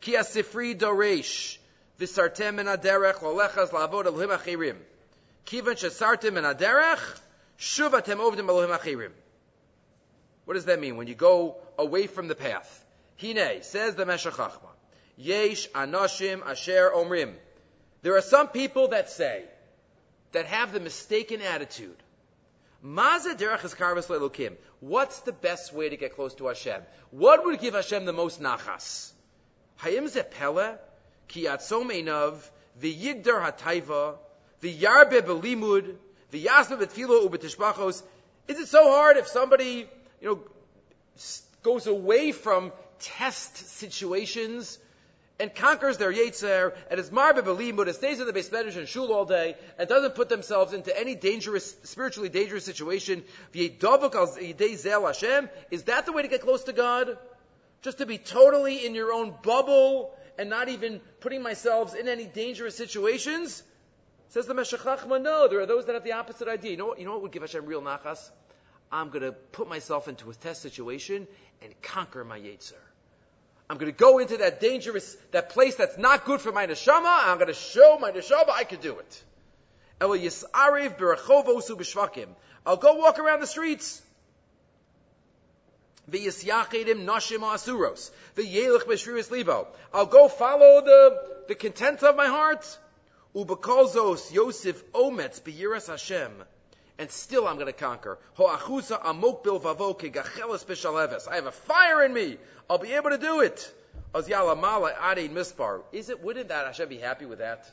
Ki 0.00 0.12
asifri 0.14 0.78
doresh. 0.78 1.58
Visartem 1.98 2.56
min 2.56 2.66
aderech 2.66 3.16
lolechas 3.16 3.70
lavod 3.70 4.06
elohim 4.06 4.30
achirim. 4.30 4.76
Kivan 5.46 5.74
shesartem 5.74 6.34
min 6.34 6.44
aderech. 6.44 7.20
Shuvatem 7.58 8.18
ovdim 8.18 8.48
elohim 8.48 8.70
achirim. 8.76 9.12
What 10.44 10.54
does 10.54 10.66
that 10.66 10.80
mean? 10.80 10.96
When 10.96 11.06
you 11.06 11.14
go 11.14 11.56
away 11.78 12.06
from 12.06 12.28
the 12.28 12.34
path. 12.34 12.84
Hine, 13.20 13.62
says 13.62 13.94
the 13.94 14.06
Meshech 14.06 14.34
Chachma. 14.34 14.70
Yesh 15.16 15.68
anashim 15.70 16.46
asher 16.46 16.92
omrim. 16.94 17.34
There 18.02 18.16
are 18.16 18.22
some 18.22 18.48
people 18.48 18.88
that 18.88 19.10
say, 19.10 19.44
that 20.32 20.46
have 20.46 20.72
the 20.72 20.80
mistaken 20.80 21.40
attitude. 21.40 21.96
Maza 22.82 23.34
derech 23.34 23.64
is 23.64 23.74
karvas 23.74 24.06
le'lukim. 24.06 24.56
What's 24.80 25.20
the 25.20 25.32
best 25.32 25.72
way 25.72 25.88
to 25.88 25.96
get 25.96 26.14
close 26.14 26.34
to 26.34 26.46
Hashem? 26.46 26.82
What 27.10 27.44
would 27.44 27.58
give 27.58 27.74
Hashem 27.74 28.04
the 28.04 28.12
most 28.12 28.40
nachas? 28.40 29.12
Hayim 29.82 30.30
pele, 30.30 30.78
ki 31.28 31.44
yatzom 31.44 31.90
einav, 31.90 32.34
hataiva, 32.80 34.16
belimud, 34.62 35.94
v'yasbe 36.32 36.78
betfilo 36.78 37.28
ubetishbachos. 37.28 38.02
Is 38.48 38.60
it 38.60 38.68
so 38.68 38.90
hard 38.90 39.16
if 39.16 39.26
somebody, 39.26 39.88
you 40.20 40.28
know, 40.28 40.40
goes 41.62 41.86
away 41.86 42.32
from 42.32 42.72
test 43.00 43.56
situations 43.56 44.78
and 45.38 45.54
conquers 45.54 45.98
their 45.98 46.12
Yetzer 46.12 46.74
and 46.90 46.98
is 46.98 47.10
marbe 47.10 47.44
belimud, 47.44 47.86
and 47.86 47.94
stays 47.94 48.20
in 48.20 48.26
the 48.26 48.32
base 48.32 48.48
medrash 48.48 48.76
and 48.76 48.88
shul 48.88 49.12
all 49.12 49.26
day, 49.26 49.56
and 49.78 49.88
doesn't 49.88 50.14
put 50.14 50.28
themselves 50.28 50.72
into 50.72 50.98
any 50.98 51.14
dangerous, 51.14 51.76
spiritually 51.82 52.28
dangerous 52.28 52.64
situation. 52.64 53.22
Is 53.52 53.72
that 53.78 54.10
the 56.06 56.12
way 56.12 56.22
to 56.22 56.28
get 56.28 56.40
close 56.40 56.64
to 56.64 56.72
God? 56.72 57.18
Just 57.86 57.98
to 57.98 58.06
be 58.06 58.18
totally 58.18 58.84
in 58.84 58.96
your 58.96 59.12
own 59.12 59.32
bubble 59.44 60.12
and 60.36 60.50
not 60.50 60.68
even 60.68 61.00
putting 61.20 61.40
myself 61.40 61.94
in 61.94 62.08
any 62.08 62.24
dangerous 62.24 62.76
situations? 62.76 63.62
Says 64.30 64.46
the 64.46 64.54
Meshech 64.54 64.80
Chachma, 64.80 65.22
no, 65.22 65.46
there 65.46 65.60
are 65.60 65.66
those 65.66 65.86
that 65.86 65.94
have 65.94 66.02
the 66.02 66.14
opposite 66.14 66.48
idea. 66.48 66.72
You 66.72 66.78
know 66.78 66.86
what, 66.86 66.98
you 66.98 67.04
know 67.04 67.12
what 67.12 67.22
would 67.22 67.30
give 67.30 67.42
Hashem 67.42 67.64
real 67.64 67.80
nachas? 67.80 68.28
I'm 68.90 69.10
going 69.10 69.22
to 69.22 69.30
put 69.30 69.68
myself 69.68 70.08
into 70.08 70.28
a 70.28 70.34
test 70.34 70.62
situation 70.62 71.28
and 71.62 71.80
conquer 71.80 72.24
my 72.24 72.40
Yetzer. 72.40 72.72
I'm 73.70 73.78
going 73.78 73.92
to 73.92 73.96
go 73.96 74.18
into 74.18 74.38
that 74.38 74.58
dangerous, 74.58 75.16
that 75.30 75.50
place 75.50 75.76
that's 75.76 75.96
not 75.96 76.24
good 76.24 76.40
for 76.40 76.50
my 76.50 76.66
neshama. 76.66 77.28
I'm 77.28 77.36
going 77.36 77.46
to 77.46 77.54
show 77.54 77.98
my 78.00 78.10
neshama 78.10 78.50
I 78.50 78.64
can 78.64 78.80
do 78.80 78.98
it. 78.98 79.22
I'll 82.66 82.76
go 82.78 82.94
walk 82.94 83.20
around 83.20 83.42
the 83.42 83.46
streets. 83.46 84.02
I'll 89.92 90.06
go 90.06 90.28
follow 90.28 90.80
the, 90.80 91.22
the 91.48 91.54
content 91.54 92.02
of 92.02 92.16
my 92.16 92.26
heart. 92.26 92.78
Yosef 93.34 94.84
Hashem 95.86 96.44
and 96.98 97.10
still 97.10 97.46
I'm 97.46 97.56
going 97.56 97.66
to 97.66 97.72
conquer. 97.72 98.18
I 98.38 98.56
have 101.34 101.46
a 101.46 101.52
fire 101.52 102.02
in 102.04 102.14
me. 102.14 102.38
I'll 102.68 102.78
be 102.78 102.92
able 102.94 103.10
to 103.10 103.18
do 103.18 103.40
it. 103.40 103.72
Is 105.92 106.08
it, 106.10 106.22
wouldn't 106.22 106.48
that 106.48 106.66
Hashem 106.66 106.88
be 106.88 106.98
happy 106.98 107.26
with 107.26 107.38
that? 107.40 107.70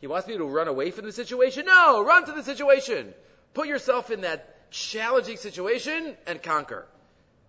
He 0.00 0.06
wants 0.06 0.26
me 0.26 0.38
to 0.38 0.44
run 0.44 0.68
away 0.68 0.90
from 0.90 1.04
the 1.04 1.12
situation? 1.12 1.66
No, 1.66 2.02
run 2.02 2.24
to 2.24 2.32
the 2.32 2.42
situation. 2.42 3.12
Put 3.52 3.68
yourself 3.68 4.10
in 4.10 4.22
that 4.22 4.70
challenging 4.70 5.36
situation 5.36 6.16
and 6.26 6.42
conquer. 6.42 6.86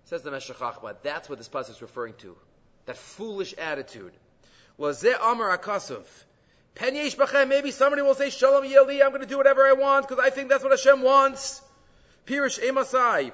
Says 0.06 0.22
the 0.22 0.32
Meshech 0.32 0.58
Chachma. 0.58 0.96
That's 1.04 1.30
what 1.30 1.38
this 1.38 1.48
passage 1.48 1.76
is 1.76 1.82
referring 1.82 2.16
to. 2.20 2.36
That 2.86 2.98
foolish 2.98 3.54
attitude. 3.54 4.14
Lazeh 4.80 5.16
Amar 5.22 5.58
Akasov. 5.58 6.04
Pen 6.76 6.94
maybe 7.48 7.72
somebody 7.72 8.02
will 8.02 8.16
say, 8.16 8.30
Shalom 8.30 8.64
Yeli, 8.64 9.04
I'm 9.04 9.10
going 9.10 9.22
to 9.22 9.28
do 9.28 9.38
whatever 9.38 9.64
I 9.66 9.74
want 9.74 10.08
because 10.08 10.24
I 10.24 10.30
think 10.30 10.50
that's 10.50 10.64
what 10.64 10.72
Hashem 10.72 11.02
wants. 11.02 11.62
Pirish 12.26 12.60
Emasai. 12.60 13.32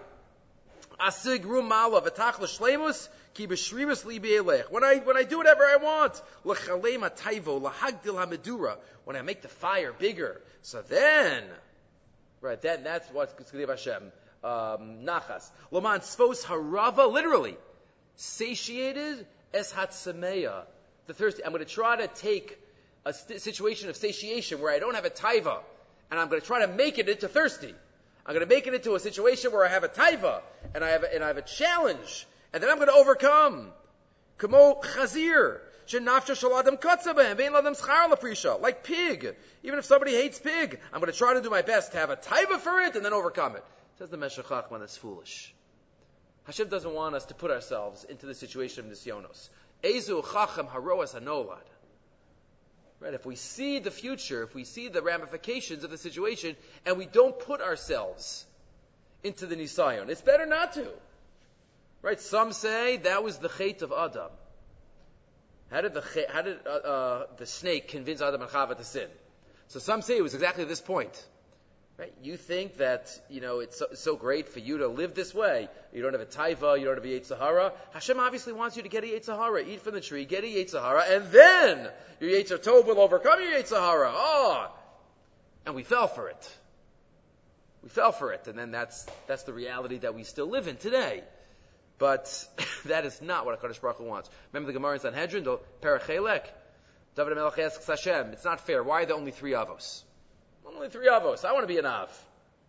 Asig 0.99 1.43
Rumala, 1.43 2.03
V'tach 2.03 2.39
L'shlemus, 2.39 3.07
Ki 3.35 3.45
Be'elech. 3.45 4.71
When 4.71 4.83
I, 4.83 4.95
when 4.95 5.15
I 5.15 5.23
do 5.23 5.37
whatever 5.37 5.63
I 5.63 5.75
want, 5.75 6.19
L'chalem 6.43 7.01
HaTaivo, 7.01 7.61
L'hagdil 7.61 8.15
HaMedura, 8.15 8.77
when 9.05 9.15
I 9.15 9.21
make 9.21 9.43
the 9.43 9.47
fire 9.47 9.93
bigger. 9.93 10.41
So 10.63 10.81
then, 10.81 11.43
right, 12.41 12.59
then 12.59 12.83
that's 12.83 13.07
what's 13.11 13.33
Tzkadev 13.33 13.69
Hashem. 13.69 14.11
Um, 14.43 15.05
nachas. 15.05 15.49
Laman 15.71 16.01
Harava, 16.01 17.11
literally, 17.11 17.57
satiated 18.15 19.25
es 19.53 19.73
Hatsameya. 19.73 20.63
The 21.07 21.13
thirsty. 21.13 21.43
I'm 21.43 21.51
going 21.51 21.63
to 21.63 21.69
try 21.69 21.95
to 21.95 22.07
take 22.07 22.59
a 23.05 23.13
situation 23.13 23.89
of 23.89 23.95
satiation 23.95 24.59
where 24.59 24.73
I 24.73 24.79
don't 24.79 24.95
have 24.95 25.05
a 25.05 25.09
taiva, 25.09 25.59
and 26.11 26.19
I'm 26.19 26.27
going 26.27 26.41
to 26.41 26.45
try 26.45 26.65
to 26.65 26.67
make 26.67 26.99
it 26.99 27.07
into 27.07 27.27
thirsty. 27.27 27.73
I'm 28.25 28.33
going 28.33 28.45
to 28.45 28.53
make 28.53 28.67
it 28.67 28.73
into 28.73 28.95
a 28.95 28.99
situation 28.99 29.51
where 29.53 29.65
I 29.65 29.69
have 29.69 29.85
a 29.85 29.89
taiva, 29.89 30.41
and 30.75 30.83
I 30.83 30.89
have 30.89 31.03
a, 31.03 31.13
and 31.13 31.23
I 31.23 31.27
have 31.27 31.37
a 31.37 31.41
challenge, 31.41 32.27
and 32.53 32.61
then 32.61 32.69
I'm 32.69 32.75
going 32.75 32.89
to 32.89 32.95
overcome. 32.95 33.71
Kamo 34.37 34.81
chazir. 34.81 35.61
Like 38.61 38.83
pig. 38.83 39.35
Even 39.63 39.79
if 39.79 39.85
somebody 39.85 40.11
hates 40.11 40.37
pig, 40.37 40.79
I'm 40.91 40.99
going 40.99 41.11
to 41.11 41.17
try 41.17 41.33
to 41.33 41.41
do 41.41 41.49
my 41.49 41.61
best 41.61 41.93
to 41.93 41.97
have 41.97 42.09
a 42.09 42.17
taiva 42.17 42.57
for 42.57 42.81
it 42.81 42.95
and 42.95 43.05
then 43.05 43.13
overcome 43.13 43.55
it. 43.55 43.63
Says 43.97 44.09
the 44.09 44.17
Meshech 44.17 44.45
Chachma, 44.45 44.79
that's 44.79 44.97
foolish. 44.97 45.53
Hashem 46.45 46.69
doesn't 46.69 46.93
want 46.93 47.15
us 47.15 47.25
to 47.25 47.33
put 47.33 47.51
ourselves 47.51 48.03
into 48.03 48.25
the 48.25 48.35
situation 48.35 48.85
of 48.85 48.91
nisyonos. 48.91 49.49
Ezu 49.83 50.23
chacham 50.23 50.67
haroas 50.67 51.13
hanolad. 51.13 51.57
Right? 52.99 53.13
If 53.13 53.25
we 53.25 53.35
see 53.35 53.79
the 53.79 53.91
future, 53.91 54.43
if 54.43 54.55
we 54.55 54.63
see 54.63 54.87
the 54.87 55.01
ramifications 55.01 55.83
of 55.83 55.91
the 55.91 55.97
situation, 55.97 56.55
and 56.85 56.97
we 56.97 57.05
don't 57.05 57.37
put 57.37 57.61
ourselves 57.61 58.45
into 59.23 59.45
the 59.45 59.55
nisayon, 59.55 60.09
it's 60.09 60.21
better 60.21 60.45
not 60.45 60.73
to. 60.73 60.87
Right? 62.01 62.19
Some 62.19 62.53
say 62.53 62.97
that 62.97 63.23
was 63.23 63.37
the 63.37 63.49
chait 63.49 63.81
of 63.81 63.91
Adam. 63.91 64.31
How 65.69 65.81
did 65.81 65.93
the 65.93 66.03
how 66.29 66.41
did 66.43 66.59
uh, 66.65 66.69
uh, 66.69 67.25
the 67.37 67.45
snake 67.45 67.89
convince 67.89 68.21
Adam 68.21 68.41
and 68.41 68.49
Chava 68.49 68.77
to 68.77 68.83
sin? 68.83 69.09
So 69.67 69.79
some 69.79 70.01
say 70.01 70.17
it 70.17 70.23
was 70.23 70.33
exactly 70.33 70.63
this 70.63 70.81
point. 70.81 71.25
Right? 71.97 72.13
You 72.21 72.37
think 72.37 72.77
that, 72.77 73.09
you 73.27 73.41
know, 73.41 73.59
it's 73.59 73.79
so, 73.79 73.87
so, 73.95 74.15
great 74.15 74.49
for 74.49 74.59
you 74.59 74.77
to 74.79 74.87
live 74.87 75.15
this 75.15 75.33
way. 75.33 75.67
You 75.91 76.03
don't 76.03 76.13
have 76.13 76.21
a 76.21 76.27
taiva, 76.27 76.79
you 76.79 76.85
don't 76.85 76.95
have 76.95 77.05
a 77.05 77.23
Sahara. 77.23 77.73
Hashem 77.91 78.19
obviously 78.19 78.53
wants 78.53 78.77
you 78.77 78.83
to 78.83 78.89
get 78.89 79.03
a 79.03 79.23
Sahara, 79.23 79.63
eat 79.65 79.81
from 79.81 79.95
the 79.95 80.01
tree, 80.01 80.25
get 80.25 80.43
a 80.43 80.67
Sahara, 80.67 81.05
and 81.09 81.25
then 81.31 81.89
your 82.19 82.43
Tov 82.43 82.85
will 82.85 82.99
overcome 82.99 83.41
your 83.41 83.65
Sahara. 83.65 84.11
Oh! 84.13 84.67
Ah! 84.67 84.71
And 85.65 85.73
we 85.73 85.81
fell 85.81 86.07
for 86.07 86.29
it. 86.29 86.57
We 87.81 87.89
fell 87.89 88.11
for 88.11 88.31
it, 88.31 88.47
and 88.47 88.57
then 88.59 88.69
that's, 88.69 89.07
that's 89.25 89.43
the 89.43 89.53
reality 89.53 89.97
that 89.99 90.13
we 90.13 90.23
still 90.23 90.47
live 90.47 90.67
in 90.67 90.77
today. 90.77 91.23
But 91.97 92.47
that 92.85 93.05
is 93.05 93.23
not 93.23 93.47
what 93.47 93.59
HaKadosh 93.59 93.81
Baruch 93.81 93.97
Hu 93.97 94.03
wants. 94.03 94.29
Remember 94.53 94.71
the 94.71 94.77
Gemara 94.77 94.93
in 94.93 94.99
Sanhedrin, 94.99 95.43
the 95.43 95.57
Parachelek? 95.81 96.43
David 97.15 97.35
Melech 97.35 97.57
asks 97.57 97.87
Hashem, 97.87 98.27
it's 98.33 98.45
not 98.45 98.59
fair. 98.59 98.83
Why 98.83 99.01
are 99.01 99.05
there 99.07 99.15
only 99.15 99.31
three 99.31 99.53
avos? 99.53 100.03
Only 100.77 100.89
three 100.89 101.07
avos. 101.07 101.43
I 101.43 101.53
want 101.53 101.63
to 101.63 101.67
be 101.67 101.79
an 101.79 101.87
av. 101.87 102.11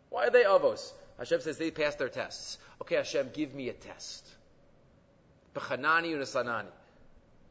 Why 0.08 0.28
are 0.28 0.30
they 0.30 0.44
avos? 0.44 0.92
Hashem 1.18 1.42
says 1.42 1.58
they 1.58 1.70
passed 1.70 1.98
their 1.98 2.08
tests. 2.08 2.56
Okay, 2.80 2.94
Hashem, 2.94 3.30
give 3.34 3.54
me 3.54 3.68
a 3.68 3.74
test. 3.74 4.26
B'chanani 5.54 6.14
unasanani. 6.14 6.70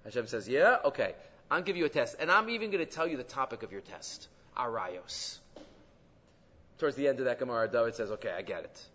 Hashem 0.04 0.26
says, 0.26 0.50
yeah, 0.50 0.78
okay. 0.86 1.14
I'll 1.52 1.62
give 1.62 1.78
you 1.78 1.86
a 1.86 1.90
test. 1.90 2.16
And 2.20 2.32
I'm 2.32 2.50
even 2.50 2.72
going 2.72 2.84
to 2.84 2.92
tell 2.92 3.08
you 3.08 3.18
the 3.18 3.24
topic 3.24 3.62
of 3.62 3.72
your 3.72 3.82
test. 3.82 4.28
Arayos. 4.58 5.38
Towards 6.80 6.96
the 6.96 7.08
end 7.08 7.20
of 7.20 7.26
that 7.26 7.38
Gemara, 7.38 7.68
David 7.68 7.94
says, 7.94 8.10
okay, 8.12 8.32
I 8.36 8.42
get 8.42 8.64
it. 8.64 8.86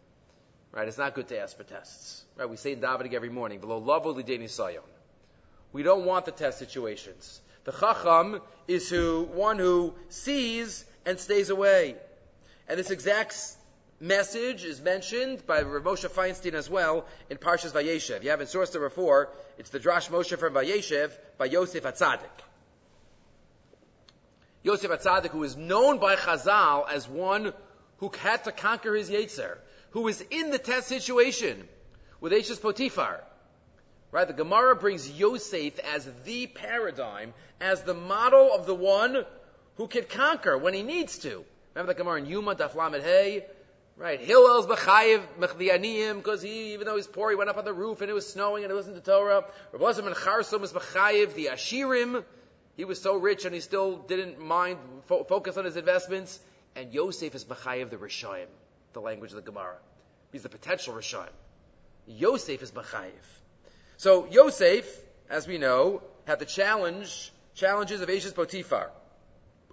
Right? 0.73 0.89
It's 0.89 0.99
not 0.99 1.15
good 1.15 1.29
to 1.29 1.39
ask 1.39 1.57
for 1.57 1.63
tests. 1.63 2.25
Right? 2.37 2.51
We 2.51 2.57
say 2.57 2.73
in 2.73 2.81
Davening 2.81 3.13
every 3.13 3.29
morning, 3.29 3.61
sayon. 3.61 4.83
We 5.73 5.85
don't 5.85 6.07
want 6.07 6.25
the 6.25 6.33
test 6.33 6.59
situations. 6.59 7.41
The 7.65 7.73
Chacham 7.73 8.41
is 8.67 8.91
who, 8.91 9.29
one 9.33 9.59
who 9.59 9.95
sees 10.09 10.85
and 11.05 11.19
stays 11.19 11.51
away. 11.51 11.97
And 12.69 12.79
this 12.79 12.91
exact 12.91 13.37
message 14.01 14.65
is 14.65 14.81
mentioned 14.81 15.47
by 15.47 15.63
Rav 15.63 15.83
Moshe 15.85 16.09
Feinstein 16.09 16.55
as 16.55 16.69
well 16.69 17.07
in 17.31 17.39
Parshas 17.39 17.73
Vayeshev. 17.73 18.25
You 18.25 18.31
haven't 18.31 18.49
sourced 18.49 18.75
it 18.75 18.81
before. 18.81 19.31
it's 19.59 19.71
the 19.71 19.79
Darash 19.79 20.11
Moshe 20.11 20.37
from 20.37 20.55
Vayeshev 20.55 21.13
by 21.39 21.47
Yosef 21.47 21.85
Atzadik. 21.85 22.43
Yosef 24.63 24.91
Atzadik, 24.91 25.31
who 25.31 25.43
is 25.45 25.57
known 25.57 25.99
by 25.99 26.17
Chazal 26.17 26.89
as 26.89 27.09
one 27.09 27.53
who 27.99 28.11
had 28.19 28.45
to 28.45 28.53
conquer 28.53 28.95
his 28.95 29.11
Yetzer, 29.11 29.59
who 29.91 30.03
was 30.03 30.21
in 30.21 30.51
the 30.51 30.59
test 30.59 30.89
situation 30.89 31.69
with 32.21 32.33
Eishes 32.33 32.61
Potifar. 32.61 33.21
Right? 34.11 34.27
The 34.27 34.35
Gemara 34.35 34.77
brings 34.77 35.11
Yosef 35.11 35.79
as 35.81 36.09
the 36.25 36.47
paradigm, 36.47 37.35
as 37.61 37.83
the 37.83 37.95
model 37.95 38.53
of 38.53 38.67
the 38.67 38.75
one 38.75 39.25
who 39.77 39.87
can 39.87 40.05
conquer 40.05 40.57
when 40.57 40.75
he 40.75 40.83
needs 40.83 41.19
to. 41.19 41.45
Remember 41.75 41.95
the 41.95 41.99
Gemara 41.99 42.19
in 42.21 42.27
Yoma, 42.27 42.57
Daflamet 42.57 43.03
Hey? 43.03 43.47
Right, 43.97 44.21
Hillel's 44.21 44.67
Bechayev 44.67 45.23
Mechdianiyim, 45.39 46.17
because 46.17 46.41
he, 46.41 46.73
even 46.73 46.87
though 46.87 46.97
he's 46.97 47.07
poor, 47.07 47.31
he 47.31 47.37
went 47.37 47.51
up 47.51 47.59
on 47.59 47.65
the 47.65 47.75
roof 47.75 48.01
and 48.01 48.11
it 48.11 48.15
was 48.15 48.27
snowing 48.27 48.65
and 48.65 48.73
he 48.73 48.75
wasn't 48.75 48.95
the 48.97 49.03
Torah. 49.03 49.45
Rabbi 49.73 50.07
and 50.07 50.17
Charsom 50.17 50.61
was 50.61 50.73
Bechayev, 50.73 51.35
the 51.35 51.47
Ashirim. 51.53 52.25
He 52.77 52.85
was 52.85 53.01
so 53.01 53.17
rich 53.17 53.45
and 53.45 53.55
he 53.55 53.61
still 53.61 53.99
didn't 53.99 54.41
mind 54.41 54.79
fo- 55.07 55.25
focus 55.25 55.59
on 55.59 55.67
his 55.67 55.77
investments. 55.77 56.41
And 56.75 56.93
Yosef 56.93 57.35
is 57.35 57.45
Bechayev, 57.45 57.91
the 57.91 57.97
Rishayim, 57.97 58.47
the 58.95 59.01
language 59.01 59.31
of 59.31 59.37
the 59.37 59.43
Gemara. 59.43 59.77
He's 60.33 60.43
the 60.43 60.49
potential 60.49 60.95
Rishayim. 60.95 61.29
Yosef 62.07 62.63
is 62.63 62.71
Bechayev. 62.71 63.11
So 63.99 64.27
Yosef, 64.27 64.87
as 65.29 65.47
we 65.47 65.59
know, 65.59 66.03
had 66.27 66.39
the 66.39 66.47
challenge, 66.47 67.31
challenges 67.55 68.01
of 68.01 68.09
Ashes 68.09 68.33
Potiphar 68.33 68.91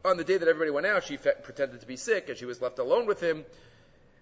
on 0.05 0.17
the 0.17 0.23
day 0.23 0.37
that 0.37 0.47
everybody 0.47 0.71
went 0.71 0.85
out, 0.85 1.03
she 1.03 1.17
fe- 1.17 1.33
pretended 1.43 1.81
to 1.81 1.87
be 1.87 1.97
sick 1.97 2.29
and 2.29 2.37
she 2.37 2.45
was 2.45 2.61
left 2.61 2.79
alone 2.79 3.05
with 3.05 3.21
him. 3.21 3.45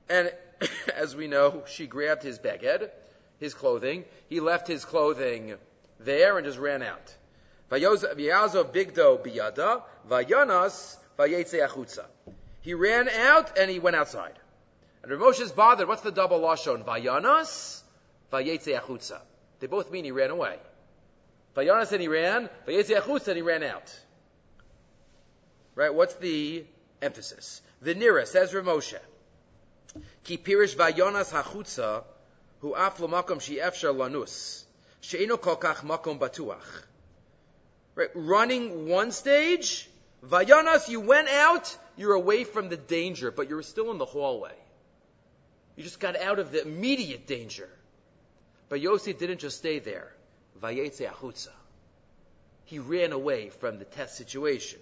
And 0.09 0.31
as 0.95 1.15
we 1.15 1.27
know, 1.27 1.63
she 1.67 1.87
grabbed 1.87 2.23
his 2.23 2.39
beged, 2.39 2.89
his 3.39 3.53
clothing. 3.53 4.05
He 4.29 4.39
left 4.39 4.67
his 4.67 4.85
clothing 4.85 5.55
there 5.99 6.37
and 6.37 6.45
just 6.45 6.57
ran 6.57 6.81
out. 6.81 7.15
He 12.61 12.73
ran 12.73 13.09
out 13.09 13.57
and 13.57 13.69
he 13.69 13.79
went 13.79 13.95
outside. 13.95 14.39
And 15.03 15.11
Rav 15.11 15.21
Moshe 15.21 15.41
is 15.41 15.51
bothered. 15.51 15.87
What's 15.87 16.01
the 16.01 16.11
double 16.11 16.39
lashon? 16.39 16.83
Vayanas 16.83 17.81
vayetze 18.31 18.79
achutza. 18.79 19.19
They 19.59 19.67
both 19.67 19.91
mean 19.91 20.05
he 20.05 20.11
ran 20.11 20.31
away. 20.31 20.57
Vayanas 21.55 21.91
and 21.91 22.01
he 22.01 22.07
ran. 22.07 22.49
Vayetze 22.67 22.99
achutza 22.99 23.29
and 23.29 23.37
he 23.37 23.41
ran 23.41 23.63
out. 23.63 23.93
Right? 25.77 25.93
What's 25.93 26.15
the 26.15 26.65
emphasis? 27.03 27.61
The 27.83 27.93
nearest, 27.93 28.31
says 28.31 28.51
Rav 28.51 28.65
Moshe. 28.65 28.97
Ki 30.23 30.39
pirish 30.39 30.75
vayonas 30.75 31.31
hachutza 31.31 32.03
hu 32.61 32.73
af 32.73 32.97
makom 32.97 33.39
shi 33.39 33.57
efshar 33.57 33.95
lanus. 33.95 34.63
She'eno 35.01 35.37
kol 35.37 35.55
kach 35.55 35.83
makom 35.83 36.17
batuach. 36.17 36.65
Right? 37.93 38.09
Running 38.15 38.89
one 38.89 39.11
stage, 39.11 39.87
vayonas, 40.25 40.89
you 40.89 40.99
went 40.99 41.27
out, 41.29 41.77
you're 41.95 42.15
away 42.15 42.43
from 42.43 42.69
the 42.69 42.77
danger, 42.77 43.29
but 43.29 43.47
you're 43.47 43.61
still 43.61 43.91
in 43.91 43.99
the 43.99 44.05
hallway. 44.05 44.55
You 45.75 45.83
just 45.83 45.99
got 45.99 46.19
out 46.19 46.39
of 46.39 46.51
the 46.51 46.63
immediate 46.63 47.27
danger. 47.27 47.69
But 48.67 48.81
Yosef 48.81 49.19
didn't 49.19 49.41
just 49.41 49.59
stay 49.59 49.77
there. 49.77 50.11
Vayetze 50.59 51.07
achutza. 51.07 51.53
He 52.65 52.79
ran 52.79 53.11
away 53.11 53.49
from 53.49 53.77
the 53.77 53.85
test 53.85 54.17
situation. 54.17 54.79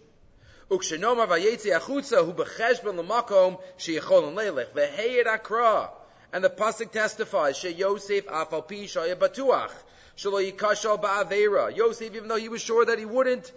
Ukshenoma 0.69 1.27
vayetzi 1.27 1.71
achutza 1.71 2.25
hu 2.25 2.33
becheshbon 2.33 2.97
lemakom 2.97 3.59
sheyicholon 3.77 4.33
leilech 4.33 4.73
veheyed 4.73 5.27
akra. 5.27 5.91
And 6.33 6.43
the 6.43 6.49
pasuk 6.49 6.91
testifies 6.91 7.63
Yosef 7.63 8.25
afal 8.25 8.67
pi 8.67 8.85
shaya 8.85 9.15
batuach 9.15 9.71
shelo 10.17 10.51
yikashal 10.51 11.01
ba'avera. 11.01 11.75
Yosef, 11.75 12.15
even 12.15 12.27
though 12.27 12.35
he 12.35 12.49
was 12.49 12.61
sure 12.61 12.83
that 12.85 12.97
he 12.97 13.05
wouldn't 13.05 13.51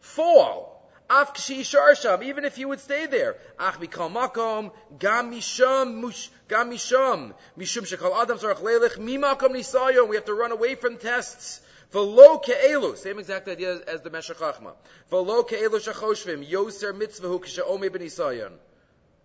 fall, 0.00 0.90
af 1.10 1.34
k'shi 1.34 2.22
even 2.24 2.44
if 2.44 2.56
he 2.56 2.64
would 2.64 2.80
stay 2.80 3.06
there. 3.06 3.36
Ach 3.58 3.78
mikol 3.78 4.10
makom 4.10 4.72
gam 4.98 5.30
misham 5.32 5.96
mush 5.96 6.30
gam 6.48 6.70
mishum 6.70 7.34
shekal 7.56 8.20
adam 8.20 8.38
zarach 8.38 8.62
leilech 8.62 8.96
mimakom 8.96 9.50
nisayon. 9.50 10.08
We 10.08 10.16
have 10.16 10.24
to 10.24 10.34
run 10.34 10.52
away 10.52 10.74
from 10.74 10.96
tests. 10.96 11.60
V'lo 11.92 12.42
ke'elu, 12.42 12.96
same 12.98 13.18
exact 13.18 13.48
idea 13.48 13.80
as 13.86 14.02
the 14.02 14.10
Meshech 14.10 14.36
Chachma. 14.36 14.72
V'lo 15.10 15.48
ke'elu 15.48 15.70
shachoshvim, 15.70 16.46
yoser 16.46 16.92
mitzvahu 16.92 17.40
k'sha'omei 17.40 17.88
b'nisayon. 17.88 18.52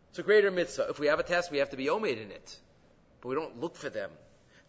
It's 0.10 0.20
a 0.20 0.24
greater 0.24 0.50
mitzvah. 0.50 0.88
If 0.90 1.00
we 1.00 1.08
have 1.08 1.20
a 1.20 1.24
test, 1.24 1.52
we 1.52 1.58
have 1.58 1.72
to 1.72 1.78
be 1.78 1.88
omed 1.88 2.22
in 2.22 2.32
it. 2.32 2.58
But 3.20 3.30
we 3.30 3.36
don't 3.36 3.60
look 3.60 3.76
for 3.76 3.90
them. 3.90 4.12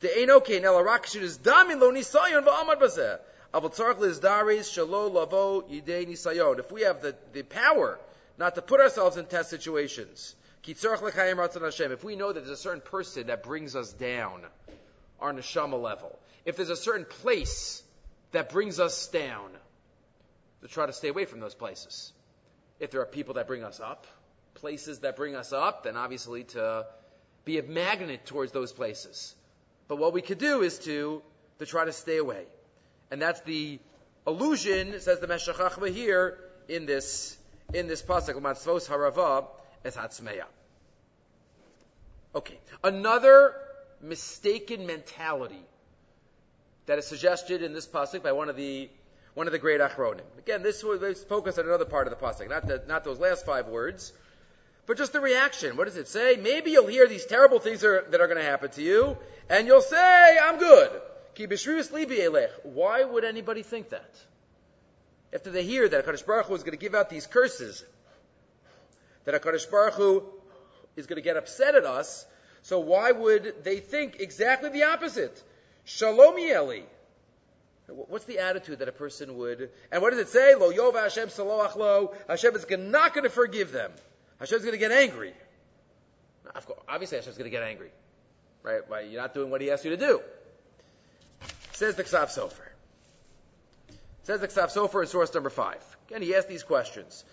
The 0.01 0.09
einoke 0.09 0.61
nel 0.61 0.75
arakshut 0.75 1.23
is 1.23 1.39
damin 1.39 1.81
lo 1.81 1.93
nisayon 1.93 2.45
v'amad 2.45 2.81
bazeh. 2.81 3.19
Avol 3.53 3.73
tzarech 3.73 3.99
lizdaris 3.99 4.69
shalo 4.75 5.13
lavo 5.13 5.63
yidei 5.63 6.09
nisayon. 6.09 6.59
If 6.59 6.73
we 6.73 6.83
have 6.83 7.01
the, 7.01 7.15
the 7.33 7.45
power 7.45 8.01
not 8.39 8.57
to 8.57 8.63
put 8.63 8.81
ourselves 8.81 9.17
in 9.17 9.27
test 9.27 9.51
situations, 9.51 10.35
if 10.67 12.05
we 12.05 12.17
know 12.17 12.33
that 12.33 12.41
there's 12.41 12.59
a 12.59 12.61
certain 12.61 12.81
person 12.81 13.29
that 13.29 13.45
brings 13.45 13.77
us 13.77 13.93
down, 13.93 14.43
our 15.21 15.33
neshama 15.33 15.81
level, 15.81 16.19
if 16.45 16.57
there's 16.57 16.71
a 16.71 16.77
certain 16.77 17.05
place 17.05 17.84
that 18.35 18.51
brings 18.51 18.81
us 18.81 19.07
down, 19.09 19.51
to 20.63 20.69
try 20.69 20.87
to 20.87 20.93
stay 20.93 21.09
away 21.09 21.25
from 21.25 21.41
those 21.41 21.55
places. 21.55 22.13
If 22.81 22.91
there 22.91 23.01
are 23.01 23.07
people 23.07 23.35
that 23.35 23.47
bring 23.47 23.63
us 23.63 23.81
up, 23.81 24.07
places 24.55 25.01
that 25.01 25.15
bring 25.15 25.37
us 25.37 25.53
up, 25.53 25.85
then 25.85 25.97
obviously 25.97 26.45
to 26.45 26.87
be 27.45 27.59
a 27.59 27.63
magnet 27.63 28.27
towards 28.27 28.53
those 28.53 28.73
places. 28.73 29.35
But 29.89 29.97
what 29.97 30.13
we 30.13 30.23
could 30.23 30.39
do 30.39 30.63
is 30.63 30.79
to, 30.81 31.23
to 31.59 31.67
try 31.67 31.85
to 31.85 31.93
stay 31.93 32.17
away. 32.17 32.45
And 33.11 33.21
that's 33.23 33.41
the 33.43 33.79
illusion, 34.27 34.99
says 35.01 35.21
the 35.21 35.27
Meshech 35.27 35.57
Chachma 35.57 35.93
here, 35.93 36.39
in 36.69 36.87
this, 36.87 37.37
in 37.73 37.87
this 37.87 38.03
pasuk, 38.03 38.35
Matzvos 38.41 38.89
Harava. 38.89 39.47
Okay. 42.35 42.59
Another 42.83 43.55
mistaken 44.01 44.87
mentality 44.87 45.63
that 46.87 46.99
is 46.99 47.07
suggested 47.07 47.63
in 47.63 47.73
this 47.73 47.87
pasuk 47.87 48.23
by 48.23 48.33
one 48.33 48.49
of 48.49 48.57
the 48.57 48.89
one 49.35 49.47
of 49.49 49.53
the 49.53 49.59
great 49.59 49.81
achronim. 49.81 50.23
Again, 50.39 50.63
this 50.63 50.85
was 50.85 51.25
focused 51.25 51.59
on 51.59 51.67
another 51.67 51.85
part 51.85 52.07
of 52.07 52.19
the 52.19 52.25
pasuk, 52.25 52.49
not 52.49 52.67
the, 52.67 52.83
not 52.87 53.03
those 53.03 53.19
last 53.19 53.45
five 53.45 53.67
words, 53.67 54.13
but 54.87 54.97
just 54.97 55.13
the 55.13 55.21
reaction. 55.21 55.77
What 55.77 55.87
does 55.87 55.97
it 55.97 56.09
say? 56.09 56.37
Maybe 56.41 56.71
you'll 56.71 56.87
hear 56.87 57.09
these 57.09 57.27
terrible 57.27 57.59
things 57.59 57.83
are, 57.83 58.03
that 58.11 58.21
are 58.21 58.29
going 58.29 58.39
to 58.39 58.45
happen 58.45 58.71
to 58.73 58.83
you, 58.83 59.17
and 59.49 59.67
you'll 59.67 59.81
say, 59.81 60.39
I'm 60.41 60.59
good. 60.59 60.91
Why 62.63 63.03
would 63.03 63.25
anybody 63.25 63.63
think 63.63 63.89
that? 63.89 64.15
After 65.33 65.51
they 65.51 65.65
hear 65.65 65.89
that 65.89 66.07
HaKadosh 66.07 66.25
Baruch 66.25 66.47
Hu 66.47 66.55
is 66.55 66.63
going 66.63 66.79
to 66.79 66.81
give 66.81 66.95
out 66.95 67.11
these 67.11 67.27
curses, 67.27 67.85
that 69.25 69.43
HaKadosh 69.43 69.69
Baruch 69.69 69.95
Hu 69.95 70.23
is 70.95 71.07
going 71.07 71.17
to 71.17 71.23
get 71.23 71.37
upset 71.37 71.75
at 71.75 71.85
us, 71.85 72.25
so 72.63 72.79
why 72.79 73.11
would 73.11 73.65
they 73.65 73.81
think 73.81 74.21
exactly 74.21 74.71
the 74.71 74.85
opposite? 74.85 75.43
Shalom 75.85 76.37
Yeli. 76.37 76.83
What's 77.87 78.25
the 78.25 78.39
attitude 78.39 78.79
that 78.79 78.89
a 78.89 78.93
person 78.93 79.37
would, 79.37 79.69
and 79.93 80.01
what 80.01 80.11
does 80.11 80.21
it 80.21 80.29
say? 80.29 80.55
Lo 80.55 80.71
Yova 80.71 81.03
Hashem 81.03 81.29
Saloach 81.29 81.77
Lo. 81.77 82.15
Hashem 82.29 82.57
is 82.57 82.65
not 82.79 83.13
going 83.13 83.25
to 83.25 83.31
forgive 83.31 83.73
them. 83.73 83.93
Hashem 84.41 84.57
is 84.57 84.65
going 84.65 84.73
to 84.73 84.79
get 84.79 84.91
angry. 84.91 85.35
Of 86.55 86.67
course, 86.67 86.81
obviously 86.89 87.19
Hashem's 87.19 87.37
going 87.37 87.51
to 87.51 87.57
get 87.57 87.63
angry. 87.63 87.91
Right? 88.63 88.81
Why 88.89 89.01
you're 89.03 89.21
not 89.21 89.35
doing 89.35 89.51
what 89.51 89.61
he 89.61 89.71
asked 89.71 89.85
you 89.85 89.91
to 89.91 89.99
do. 89.99 90.23
Says 91.73 91.97
the 91.97 92.05
Ksav 92.05 92.29
Sofer. 92.29 92.69
Says 94.23 94.41
the 94.41 94.49
Ksav 94.49 94.73
Sofer 94.75 95.03
in 95.03 95.09
source 95.09 95.35
number 95.35 95.51
five. 95.51 95.85
Again, 96.09 96.23
he 96.23 96.35
asked 96.35 96.49
these 96.49 96.63
questions. 96.63 97.25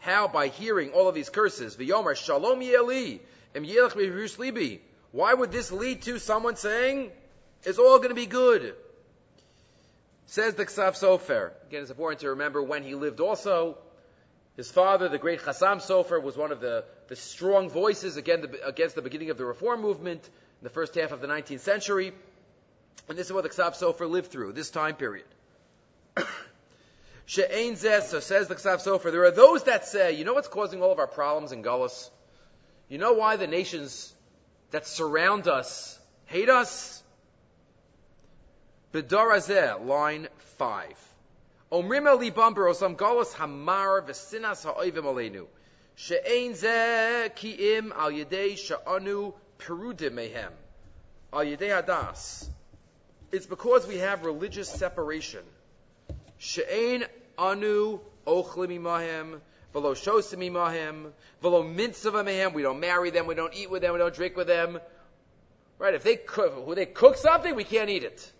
How 0.00 0.28
by 0.28 0.48
hearing 0.48 0.90
all 0.92 1.08
of 1.08 1.14
these 1.14 1.28
curses, 1.28 1.76
V'yomer 1.76 2.16
Shalom 2.16 2.60
Yeli, 2.60 3.20
Why 5.12 5.34
would 5.34 5.52
this 5.52 5.70
lead 5.72 6.02
to 6.02 6.18
someone 6.18 6.56
saying, 6.56 7.10
it's 7.64 7.78
all 7.78 7.98
going 7.98 8.08
to 8.08 8.14
be 8.14 8.26
good. 8.26 8.74
Says 10.26 10.54
the 10.54 10.64
Ksav 10.64 10.92
Sofer. 10.92 11.50
Again, 11.66 11.82
it's 11.82 11.90
important 11.90 12.20
to 12.20 12.30
remember 12.30 12.62
when 12.62 12.82
he 12.82 12.94
lived 12.94 13.20
also. 13.20 13.76
His 14.56 14.70
father, 14.70 15.08
the 15.08 15.18
great 15.18 15.40
Chassam 15.40 15.78
Sofer, 15.78 16.22
was 16.22 16.36
one 16.36 16.52
of 16.52 16.60
the, 16.60 16.84
the 17.08 17.16
strong 17.16 17.68
voices 17.68 18.16
against 18.16 18.50
the, 18.50 18.66
against 18.66 18.94
the 18.94 19.02
beginning 19.02 19.30
of 19.30 19.38
the 19.38 19.44
Reform 19.44 19.80
movement 19.80 20.24
in 20.24 20.64
the 20.64 20.70
first 20.70 20.94
half 20.94 21.12
of 21.12 21.20
the 21.20 21.26
19th 21.26 21.60
century. 21.60 22.12
And 23.08 23.18
this 23.18 23.26
is 23.26 23.32
what 23.32 23.42
the 23.42 23.48
Ksav 23.48 23.74
Sofer 23.74 24.08
lived 24.08 24.30
through, 24.30 24.52
this 24.52 24.70
time 24.70 24.94
period. 24.94 25.26
She'ein 27.30 27.76
zeh, 27.76 28.02
so 28.02 28.18
says 28.18 28.48
the 28.48 28.56
Ksav 28.56 28.84
Sofer, 28.84 29.12
there 29.12 29.22
are 29.22 29.30
those 29.30 29.62
that 29.62 29.86
say, 29.86 30.14
you 30.14 30.24
know 30.24 30.34
what's 30.34 30.48
causing 30.48 30.82
all 30.82 30.90
of 30.90 30.98
our 30.98 31.06
problems 31.06 31.52
in 31.52 31.62
Gullus? 31.62 32.10
You 32.88 32.98
know 32.98 33.12
why 33.12 33.36
the 33.36 33.46
nations 33.46 34.12
that 34.72 34.84
surround 34.84 35.46
us 35.46 35.96
hate 36.24 36.48
us? 36.48 37.00
B'darazeh, 38.92 39.86
line 39.86 40.26
5. 40.58 40.86
Omrim 41.70 42.08
eli 42.08 42.30
bumper 42.30 42.64
osam 42.64 42.96
galus 42.96 43.32
hamar 43.34 44.02
v'sinas 44.02 44.64
ha'oivim 44.64 45.04
aleinu. 45.04 45.46
She'ein 45.94 46.54
zeh 46.54 47.32
ki'im 47.36 47.92
al 47.92 48.10
yedei 48.10 48.58
sha'anu 48.58 49.34
perudim 49.56 50.14
mehem. 50.14 50.50
Al 51.32 51.44
yedei 51.44 51.80
hadas. 51.80 52.48
It's 53.30 53.46
because 53.46 53.86
we 53.86 53.98
have 53.98 54.24
religious 54.24 54.68
separation. 54.68 55.44
She'ein 56.38 57.04
anu 57.40 58.00
ochlim 58.26 58.78
imahem. 58.78 59.40
V'lo 59.74 59.94
shosim 59.94 60.50
imahem. 60.50 61.10
V'lo 61.42 61.74
mitzvah 61.74 62.22
mehem. 62.22 62.52
We 62.52 62.62
don't 62.62 62.80
marry 62.80 63.10
them. 63.10 63.26
We 63.26 63.34
don't 63.34 63.54
eat 63.54 63.70
with 63.70 63.82
them. 63.82 63.94
We 63.94 63.98
don't 63.98 64.14
drink 64.14 64.36
with 64.36 64.46
them. 64.46 64.78
Right? 65.78 65.94
If 65.94 66.02
they 66.02 66.16
cook, 66.16 66.74
they 66.74 66.84
cook 66.84 67.16
something, 67.16 67.54
we 67.54 67.64
can't 67.64 67.88
eat 67.88 68.04
it. 68.04 68.32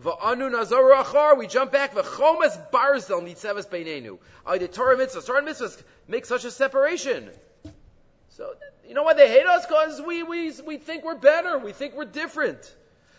Va'anu 0.00 0.50
nazaru 0.50 0.94
achar, 0.94 1.36
we 1.36 1.46
jump 1.46 1.72
back, 1.72 1.92
v'chomas 1.92 2.70
barzel 2.70 3.20
nitzeves 3.20 3.68
beinenu. 3.68 4.18
The 4.58 4.68
Torah 4.68 4.96
mitzvahs, 4.96 5.26
Torah 5.26 5.42
mitzvahs 5.42 5.82
make 6.06 6.24
such 6.24 6.44
a 6.44 6.50
separation. 6.50 7.28
So, 8.30 8.54
you 8.86 8.94
know 8.94 9.02
why 9.02 9.14
they 9.14 9.28
hate 9.28 9.44
us? 9.44 9.66
Because 9.66 10.00
we, 10.00 10.22
we, 10.22 10.52
we 10.66 10.76
think 10.78 11.04
we're 11.04 11.16
better, 11.16 11.58
we 11.58 11.72
think 11.72 11.94
we're 11.94 12.04
different. 12.04 12.74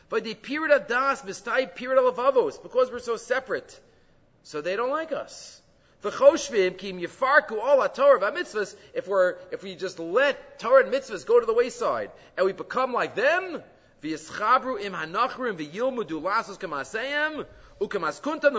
But 0.08 0.24
the 0.24 0.34
period 0.34 0.74
of 0.74 0.88
das, 0.88 1.22
mistai 1.22 1.76
period 1.76 2.02
of 2.02 2.16
avos, 2.16 2.62
because 2.64 2.90
we're 2.90 3.00
so 3.00 3.18
separate. 3.18 3.80
So 4.44 4.62
they 4.62 4.76
don't 4.76 4.92
like 4.92 5.12
us. 5.12 5.62
If 6.02 6.22
we're, 9.08 9.36
if 9.52 9.64
we 9.64 9.76
just 9.76 10.00
let 10.00 10.60
Torah 10.60 10.84
and 10.86 10.94
mitzvahs 10.94 11.26
go 11.26 11.40
to 11.42 11.46
the 11.46 11.54
wayside, 11.54 12.12
and 12.38 12.46
we 12.46 12.54
become 12.54 12.94
like 12.94 13.16
them. 13.16 13.62
The 14.02 14.18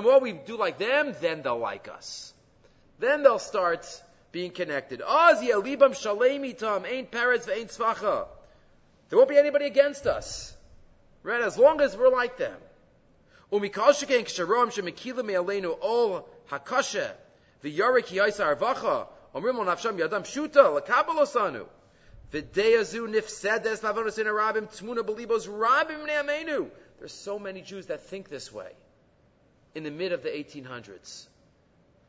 more 0.02 0.20
we 0.20 0.32
do 0.32 0.56
like 0.58 0.78
them, 0.78 1.14
then 1.20 1.42
they'll 1.42 1.58
like 1.58 1.88
us. 1.88 2.34
Then 2.98 3.22
they'll 3.22 3.38
start 3.38 3.86
being 4.32 4.50
connected. 4.50 5.00
There 9.08 9.18
won't 9.18 9.28
be 9.28 9.38
anybody 9.38 9.64
against 9.64 10.06
us, 10.06 10.56
right? 11.22 11.40
As 11.40 11.56
long 11.56 11.80
as 11.80 11.96
we're 11.96 12.10
like 12.10 12.36
them. 12.36 12.56
Umikal 13.52 15.24
me'aleinu 15.24 15.78
ol 15.80 16.28
hakashe 16.50 17.10
v'yarik 17.64 18.06
yaisa 18.06 18.56
arvacha 18.56 19.06
omrim 19.34 19.56
nafsham 19.64 19.98
yadam 19.98 20.24
shuta 20.24 20.80
lakabalosanu. 20.80 21.66
There's 22.32 22.90
so 27.12 27.38
many 27.40 27.62
Jews 27.62 27.86
that 27.86 28.02
think 28.02 28.28
this 28.28 28.52
way 28.52 28.70
in 29.74 29.82
the 29.82 29.90
mid 29.90 30.12
of 30.12 30.22
the 30.22 30.28
1800s. 30.28 31.26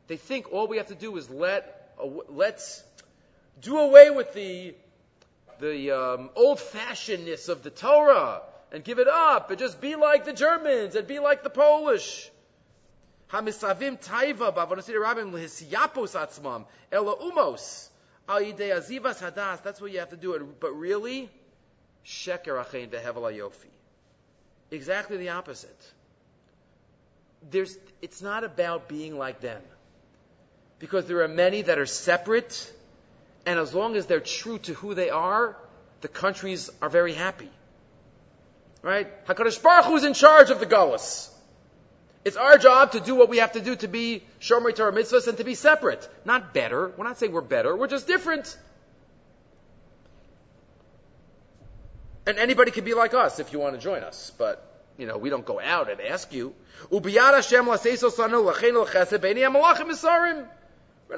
They 0.07 0.17
think 0.17 0.51
all 0.51 0.67
we 0.67 0.77
have 0.77 0.87
to 0.87 0.95
do 0.95 1.17
is 1.17 1.29
let 1.29 1.95
let's 2.29 2.83
do 3.61 3.79
away 3.79 4.11
with 4.11 4.33
the 4.33 4.75
the 5.59 5.91
um, 5.91 6.29
old-fashionedness 6.35 7.49
of 7.49 7.63
the 7.63 7.69
Torah 7.69 8.41
and 8.71 8.83
give 8.83 8.99
it 8.99 9.07
up 9.07 9.49
and 9.49 9.59
just 9.59 9.81
be 9.81 9.95
like 9.95 10.25
the 10.25 10.33
Germans 10.33 10.95
and 10.95 11.07
be 11.07 11.19
like 11.19 11.43
the 11.43 11.49
Polish. 11.49 12.29
That's 19.63 19.81
what 19.81 19.91
you 19.91 19.99
have 19.99 20.09
to 20.09 20.17
do 20.17 20.33
it. 20.33 20.59
But 20.59 20.71
really. 20.71 21.29
Exactly 24.69 25.17
the 25.17 25.29
opposite. 25.29 25.91
There's, 27.49 27.77
it's 28.01 28.21
not 28.21 28.43
about 28.43 28.87
being 28.87 29.17
like 29.17 29.41
them. 29.41 29.61
Because 30.79 31.05
there 31.05 31.21
are 31.23 31.27
many 31.27 31.61
that 31.63 31.77
are 31.77 31.85
separate, 31.85 32.73
and 33.45 33.59
as 33.59 33.73
long 33.73 33.95
as 33.95 34.07
they're 34.07 34.19
true 34.19 34.57
to 34.59 34.73
who 34.73 34.93
they 34.93 35.09
are, 35.09 35.55
the 36.01 36.07
countries 36.07 36.69
are 36.81 36.89
very 36.89 37.13
happy. 37.13 37.49
Right? 38.81 39.25
HaKadosh 39.25 39.61
Baruch 39.61 39.85
Hu 39.85 39.95
is 39.95 40.03
in 40.03 40.13
charge 40.13 40.49
of 40.49 40.59
the 40.59 40.65
Gullus. 40.65 41.29
It's 42.23 42.37
our 42.37 42.57
job 42.57 42.91
to 42.91 42.99
do 42.99 43.15
what 43.15 43.29
we 43.29 43.37
have 43.37 43.53
to 43.53 43.61
do 43.61 43.75
to 43.77 43.87
be 43.87 44.23
Shomer 44.39 44.75
Torah 44.75 44.91
mitzvahs 44.91 45.27
and 45.27 45.37
to 45.37 45.43
be 45.43 45.55
separate. 45.55 46.07
Not 46.23 46.53
better. 46.53 46.93
We're 46.95 47.05
not 47.05 47.17
saying 47.17 47.31
we're 47.31 47.41
better. 47.41 47.75
We're 47.75 47.87
just 47.87 48.05
different. 48.07 48.57
And 52.27 52.37
anybody 52.37 52.69
can 52.71 52.85
be 52.85 52.93
like 52.93 53.15
us 53.15 53.39
if 53.39 53.51
you 53.53 53.59
want 53.59 53.73
to 53.75 53.81
join 53.81 54.03
us. 54.03 54.31
But, 54.37 54.63
you 54.97 55.07
know, 55.07 55.17
we 55.17 55.31
don't 55.31 55.45
go 55.45 55.59
out 55.59 55.89
and 55.89 55.99
ask 55.99 56.31
you. 56.31 56.53
But 56.91 57.03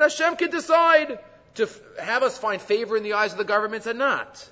Hashem 0.02 0.36
can 0.38 0.50
decide 0.50 1.20
to 1.56 1.70
have 2.02 2.24
us 2.24 2.38
find 2.38 2.62
favor 2.62 2.96
in 2.98 3.04
the 3.04 3.14
eyes 3.14 3.34
of 3.34 3.38
the 3.38 3.44
governments 3.44 3.86
and 3.86 4.00
not. 4.00 4.50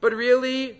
But 0.00 0.12
really, 0.12 0.78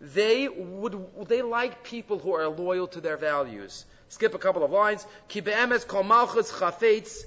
they 0.00 0.48
would, 0.48 1.06
they 1.28 1.42
like 1.42 1.82
people 1.84 2.18
who 2.18 2.34
are 2.34 2.48
loyal 2.48 2.86
to 2.88 3.00
their 3.00 3.16
values. 3.16 3.84
Skip 4.08 4.34
a 4.34 4.38
couple 4.38 4.62
of 4.62 4.70
lines. 4.70 5.06
Ki 5.28 5.40
be'emes 5.40 5.86
chafetz 5.86 7.24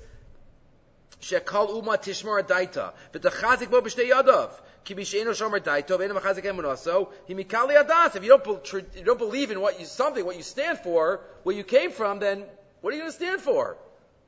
shekal 1.22 1.82
uma 1.82 1.98
tishmar 1.98 2.44
daita. 2.44 2.94
V'tachazik 3.12 3.70
bo 3.70 3.82
b'shtei 3.82 4.10
yadav. 4.10 4.52
Ki 4.84 4.96
shomer 4.96 5.60
daito 5.60 5.98
v'enu 5.98 6.20
machazik 6.20 6.46
emunaso. 6.46 7.10
Hi 7.28 7.34
mikali 7.34 7.76
adas. 7.76 8.16
If 8.16 8.24
you 8.24 8.38
don't, 8.38 8.74
you 8.74 9.04
don't 9.04 9.20
believe 9.20 9.52
in 9.52 9.60
what 9.60 9.80
you, 9.80 9.86
something, 9.86 10.24
what 10.24 10.38
you 10.38 10.44
stand 10.44 10.80
for, 10.80 11.22
where 11.44 11.56
you 11.56 11.64
came 11.64 11.92
from, 11.92 12.20
then 12.20 12.46
what 12.82 12.94
are 12.94 12.96
you 12.96 13.02
going 13.02 13.12
to 13.12 13.18
stand 13.18 13.42
for? 13.42 13.78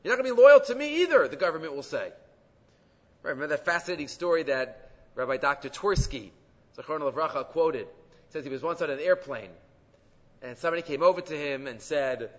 You're 0.03 0.15
not 0.15 0.23
going 0.23 0.29
to 0.29 0.35
be 0.35 0.41
loyal 0.41 0.59
to 0.61 0.75
me 0.75 1.03
either, 1.03 1.27
the 1.27 1.35
government 1.35 1.75
will 1.75 1.83
say. 1.83 2.11
Right, 3.23 3.31
remember 3.31 3.55
that 3.55 3.65
fascinating 3.65 4.07
story 4.07 4.43
that 4.43 4.89
Rabbi 5.13 5.37
Dr. 5.37 5.69
Twersky, 5.69 6.31
Zachron 6.75 7.01
Levracha, 7.01 7.45
quoted. 7.45 7.87
Says 8.31 8.43
he 8.43 8.49
was 8.49 8.61
once 8.61 8.81
on 8.81 8.89
an 8.89 8.99
airplane 8.99 9.49
and 10.41 10.57
somebody 10.57 10.81
came 10.81 11.03
over 11.03 11.21
to 11.21 11.37
him 11.37 11.67
and 11.67 11.81
said, 11.81 12.29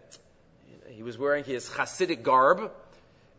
he 0.89 1.03
was 1.03 1.17
wearing 1.17 1.45
his 1.45 1.69
Hasidic 1.69 2.23
garb, 2.23 2.71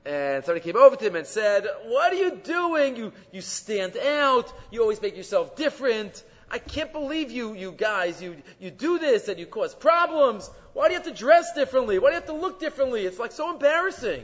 and 0.05 0.43
somebody 0.45 0.63
came 0.63 0.77
over 0.81 0.95
to 0.95 1.05
him 1.05 1.15
and 1.15 1.27
said, 1.27 1.67
what 1.85 2.13
are 2.13 2.15
you 2.15 2.35
doing? 2.37 2.95
You, 2.95 3.13
you 3.31 3.41
stand 3.41 3.97
out, 3.97 4.51
you 4.71 4.81
always 4.81 5.01
make 5.01 5.17
yourself 5.17 5.55
different, 5.55 6.23
I 6.49 6.59
can't 6.59 6.91
believe 6.91 7.31
you, 7.31 7.53
you 7.55 7.71
guys, 7.71 8.21
you, 8.21 8.37
you 8.59 8.69
do 8.69 8.99
this 8.99 9.27
and 9.27 9.39
you 9.39 9.47
cause 9.47 9.73
problems. 9.73 10.49
Why 10.73 10.87
do 10.87 10.93
you 10.93 10.99
have 10.99 11.07
to 11.07 11.13
dress 11.13 11.53
differently? 11.53 11.97
Why 11.97 12.09
do 12.09 12.15
you 12.15 12.19
have 12.19 12.29
to 12.29 12.35
look 12.35 12.59
differently? 12.59 13.05
It's 13.05 13.17
like 13.17 13.31
so 13.31 13.51
embarrassing. 13.51 14.23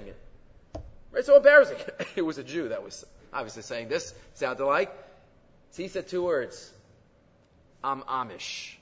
Right? 1.11 1.25
So 1.25 1.37
embarrassing. 1.37 1.77
it 2.15 2.21
was 2.21 2.37
a 2.37 2.43
Jew 2.43 2.69
that 2.69 2.83
was 2.83 3.03
obviously 3.33 3.63
saying 3.63 3.89
this. 3.89 4.13
Sounded 4.35 4.63
like. 4.63 4.95
So 5.71 5.81
he 5.81 5.87
said 5.87 6.07
two 6.07 6.23
words. 6.23 6.71
I'm 7.83 8.01
Amish. 8.01 8.75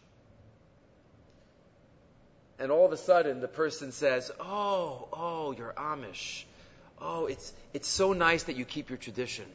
And 2.60 2.72
all 2.72 2.86
of 2.86 2.92
a 2.92 2.98
sudden 2.98 3.40
the 3.40 3.48
person 3.48 3.92
says, 3.92 4.32
Oh, 4.40 5.08
oh, 5.14 5.52
you're 5.52 5.74
Amish. 5.78 6.44
Oh, 7.00 7.28
it's, 7.28 7.54
it's 7.74 7.88
so 7.88 8.14
nice 8.14 8.44
that 8.44 8.56
you 8.56 8.66
keep 8.66 8.90
your 8.90 8.98
tradition. 8.98 9.46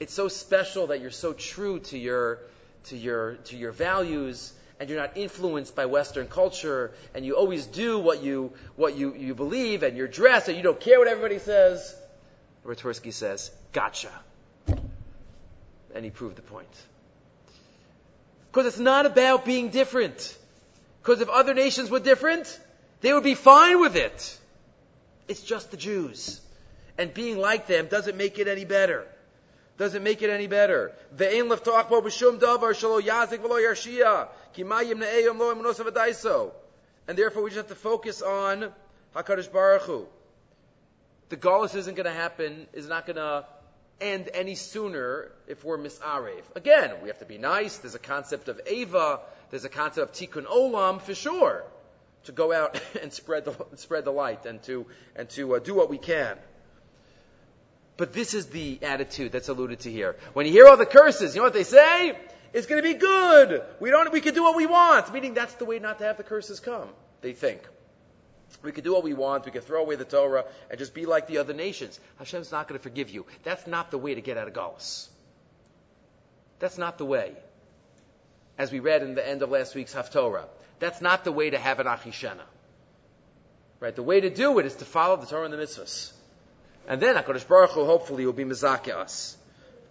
It's 0.00 0.12
so 0.12 0.28
special 0.28 0.88
that 0.88 1.00
you're 1.00 1.10
so 1.10 1.32
true 1.32 1.80
to 1.80 1.98
your, 1.98 2.40
to 2.84 2.96
your, 2.96 3.34
to 3.46 3.56
your 3.56 3.72
values 3.72 4.52
and 4.80 4.88
you're 4.88 4.98
not 4.98 5.16
influenced 5.16 5.74
by 5.74 5.86
Western 5.86 6.26
culture 6.26 6.92
and 7.14 7.24
you 7.24 7.34
always 7.34 7.66
do 7.66 7.98
what 7.98 8.22
you, 8.22 8.52
what 8.76 8.96
you, 8.96 9.14
you 9.14 9.34
believe 9.34 9.82
and 9.82 9.96
you're 9.96 10.08
dressed 10.08 10.48
and 10.48 10.56
you 10.56 10.62
don't 10.62 10.80
care 10.80 10.98
what 10.98 11.08
everybody 11.08 11.38
says. 11.38 11.94
Rav 12.64 12.76
Twersky 12.76 13.12
says, 13.12 13.50
gotcha. 13.72 14.10
And 15.94 16.04
he 16.04 16.10
proved 16.10 16.36
the 16.36 16.42
point. 16.42 16.68
Because 18.50 18.66
it's 18.66 18.78
not 18.78 19.06
about 19.06 19.44
being 19.44 19.70
different. 19.70 20.36
Because 21.02 21.20
if 21.20 21.28
other 21.28 21.54
nations 21.54 21.90
were 21.90 22.00
different, 22.00 22.58
they 23.00 23.12
would 23.12 23.24
be 23.24 23.34
fine 23.34 23.80
with 23.80 23.96
it. 23.96 24.38
It's 25.28 25.42
just 25.42 25.70
the 25.70 25.76
Jews. 25.76 26.40
And 26.96 27.12
being 27.14 27.38
like 27.38 27.66
them 27.66 27.86
doesn't 27.86 28.16
make 28.16 28.38
it 28.38 28.48
any 28.48 28.64
better. 28.64 29.06
Doesn't 29.76 30.02
make 30.02 30.22
it 30.22 30.30
any 30.30 30.46
better. 30.48 30.92
And 31.10 31.20
therefore 37.16 37.42
we 37.42 37.50
just 37.50 37.56
have 37.56 37.68
to 37.68 37.74
focus 37.76 38.22
on 38.22 38.72
HaKadosh 39.14 39.52
Baruch 39.52 39.82
Hu. 39.82 40.06
The 41.28 41.36
Gaulis 41.36 41.76
isn't 41.76 41.94
going 41.94 42.06
to 42.06 42.12
happen, 42.12 42.66
is 42.72 42.88
not 42.88 43.06
going 43.06 43.16
to 43.16 43.44
end 44.00 44.30
any 44.34 44.54
sooner 44.54 45.30
if 45.46 45.64
we're 45.64 45.78
misarev. 45.78 46.42
Again, 46.54 46.92
we 47.02 47.08
have 47.08 47.18
to 47.18 47.24
be 47.24 47.38
nice. 47.38 47.78
There's 47.78 47.94
a 47.94 48.00
concept 48.00 48.48
of 48.48 48.60
Ava. 48.66 49.20
There's 49.50 49.64
a 49.64 49.68
concept 49.68 50.20
of 50.20 50.28
Tikkun 50.28 50.46
Olam 50.46 51.00
for 51.00 51.14
sure. 51.14 51.64
To 52.24 52.32
go 52.32 52.52
out 52.52 52.80
and 53.02 53.12
spread 53.12 53.44
the, 53.44 53.54
spread 53.76 54.04
the 54.04 54.10
light 54.10 54.46
and 54.46 54.62
to, 54.64 54.86
and 55.16 55.28
to 55.30 55.56
uh, 55.56 55.58
do 55.58 55.74
what 55.74 55.90
we 55.90 55.98
can. 55.98 56.36
But 57.96 58.12
this 58.12 58.34
is 58.34 58.46
the 58.46 58.78
attitude 58.82 59.32
that's 59.32 59.48
alluded 59.48 59.80
to 59.80 59.90
here. 59.90 60.16
When 60.32 60.46
you 60.46 60.52
hear 60.52 60.68
all 60.68 60.76
the 60.76 60.86
curses, 60.86 61.34
you 61.34 61.40
know 61.40 61.46
what 61.46 61.52
they 61.52 61.64
say? 61.64 62.16
It's 62.52 62.66
going 62.66 62.82
to 62.82 62.88
be 62.88 62.94
good. 62.94 63.62
We 63.80 63.90
don't, 63.90 64.10
we 64.12 64.20
can 64.20 64.34
do 64.34 64.42
what 64.44 64.56
we 64.56 64.66
want. 64.66 65.12
Meaning 65.12 65.34
that's 65.34 65.54
the 65.54 65.64
way 65.64 65.78
not 65.80 65.98
to 65.98 66.04
have 66.04 66.16
the 66.16 66.22
curses 66.22 66.60
come. 66.60 66.88
They 67.20 67.32
think. 67.32 67.62
We 68.62 68.72
could 68.72 68.84
do 68.84 68.92
what 68.92 69.04
we 69.04 69.14
want. 69.14 69.44
We 69.44 69.52
could 69.52 69.64
throw 69.64 69.80
away 69.80 69.96
the 69.96 70.04
Torah 70.04 70.44
and 70.70 70.78
just 70.78 70.94
be 70.94 71.06
like 71.06 71.26
the 71.26 71.38
other 71.38 71.54
nations. 71.54 72.00
Hashem's 72.18 72.50
not 72.50 72.66
going 72.68 72.78
to 72.78 72.82
forgive 72.82 73.10
you. 73.10 73.26
That's 73.44 73.66
not 73.66 73.90
the 73.90 73.98
way 73.98 74.14
to 74.14 74.20
get 74.20 74.36
out 74.36 74.48
of 74.48 74.54
Galus. 74.54 75.08
That's 76.58 76.78
not 76.78 76.98
the 76.98 77.04
way. 77.04 77.34
As 78.58 78.72
we 78.72 78.80
read 78.80 79.02
in 79.02 79.14
the 79.14 79.26
end 79.26 79.42
of 79.42 79.50
last 79.50 79.74
week's 79.74 79.94
Haftorah. 79.94 80.46
That's 80.80 81.00
not 81.00 81.24
the 81.24 81.32
way 81.32 81.50
to 81.50 81.58
have 81.58 81.78
an 81.78 81.86
Achishena. 81.86 82.46
Right? 83.80 83.94
The 83.94 84.02
way 84.02 84.20
to 84.20 84.30
do 84.30 84.58
it 84.58 84.66
is 84.66 84.74
to 84.76 84.84
follow 84.84 85.16
the 85.16 85.26
Torah 85.26 85.44
and 85.44 85.52
the 85.52 85.58
mitzvahs. 85.58 86.12
And 86.88 87.00
then 87.00 87.16
HaKadosh 87.16 87.46
Baruch 87.46 87.70
Hu 87.70 87.84
hopefully 87.84 88.26
will 88.26 88.32
be 88.32 88.44
mizake 88.44 88.92
us. 88.92 89.36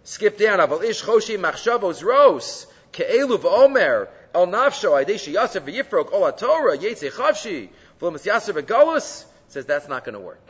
Skip 0.04 0.36
down. 0.36 0.58
Aval 0.58 0.82
ish 0.82 1.02
choshi 1.02 1.38
machshavos 1.38 2.02
ros 2.02 2.66
ke'elu 2.92 3.38
v'omer 3.38 4.08
el 4.34 4.46
nafsho 4.46 4.92
aideshi 4.92 5.34
yasef 5.34 5.62
v'yifrok 5.62 6.12
ol 6.12 6.30
Torah 6.32 6.76
yetze 6.76 7.10
chavshi 7.10 7.68
v'lomas 8.00 8.24
yasef 8.24 8.60
v'galus 8.60 9.24
says 9.48 9.66
that's 9.66 9.88
not 9.88 10.04
going 10.04 10.14
to 10.14 10.20
work. 10.20 10.46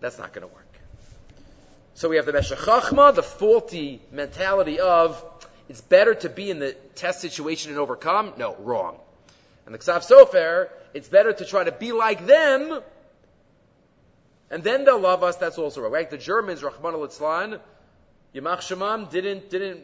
That's 0.00 0.18
not 0.18 0.32
going 0.32 0.46
to 0.48 0.52
work. 0.52 0.66
So 1.94 2.08
we 2.08 2.16
have 2.16 2.26
the 2.26 2.32
Meshech 2.32 2.58
Chachma, 2.58 3.14
the 3.14 3.22
faulty 3.22 4.00
mentality 4.10 4.80
of 4.80 5.22
it's 5.68 5.80
better 5.80 6.14
to 6.14 6.28
be 6.28 6.50
in 6.50 6.58
the 6.58 6.72
test 6.94 7.20
situation 7.20 7.70
and 7.70 7.78
overcome. 7.78 8.32
No, 8.38 8.56
wrong. 8.56 8.98
And 9.66 9.74
the 9.74 9.78
Ksav 9.78 10.08
Sofer, 10.08 10.68
it's 10.94 11.08
better 11.08 11.32
to 11.32 11.44
try 11.44 11.62
to 11.62 11.72
be 11.72 11.92
like 11.92 12.26
them 12.26 12.80
and 14.50 14.64
then 14.64 14.84
they'll 14.84 14.98
love 14.98 15.22
us. 15.22 15.36
That's 15.36 15.58
also 15.58 15.80
right. 15.80 15.92
right? 15.92 16.10
The 16.10 16.18
Germans, 16.18 16.62
Rahman 16.62 16.94
al 16.94 17.06
Yamach 18.34 18.60
Shemam 18.60 19.10
didn't 19.10 19.50
didn't 19.50 19.82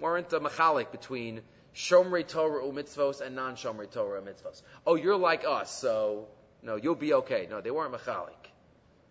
weren't 0.00 0.32
a 0.32 0.40
machalik 0.40 0.92
between 0.92 1.40
Shomrei 1.74 2.26
Torah 2.26 2.62
mitzvos 2.64 3.20
and 3.20 3.34
non 3.34 3.56
Shomrei 3.56 3.90
Torah 3.90 4.20
mitzvos. 4.20 4.62
Oh, 4.86 4.94
you're 4.94 5.16
like 5.16 5.44
us, 5.46 5.70
so 5.70 6.28
no, 6.62 6.76
you'll 6.76 6.94
be 6.94 7.14
okay. 7.14 7.46
No, 7.50 7.60
they 7.60 7.70
weren't 7.70 7.92
machalik. 7.92 8.50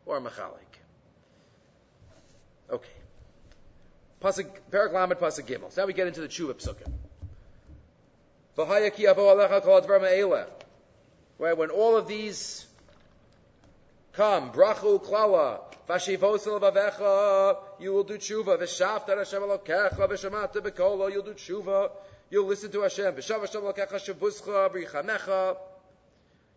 Or 0.06 0.19
machalik. 0.21 0.71
Okay. 2.69 2.89
Pasuk 4.21 4.47
Perak 4.69 4.93
Lamed 4.93 5.17
Pasuk 5.17 5.47
Gimel. 5.47 5.76
Now 5.76 5.86
we 5.86 5.93
get 5.93 6.08
into 6.08 6.21
the 6.21 6.28
Tshuva 6.28 6.54
Psukim. 6.54 6.91
Right, 11.39 11.58
when 11.58 11.69
all 11.69 11.97
of 11.97 12.08
these 12.08 12.67
Come, 14.13 14.52
brachu 14.52 15.02
klala, 15.02 15.62
vashivosel 15.88 16.60
vavecha, 16.60 17.58
you 17.80 17.93
will 17.93 18.04
do 18.04 18.17
tshuva. 18.17 18.58
V'shavta 18.58 19.17
Hashem 19.17 19.41
alokecha, 19.41 19.97
v'shamata 19.97 20.56
bekolo, 20.56 21.10
you'll 21.10 21.24
do 21.24 21.34
tshuva. 21.34 21.91
You'll 22.32 22.48
listen 22.48 22.72
to 22.72 22.82
Hashem. 22.82 23.15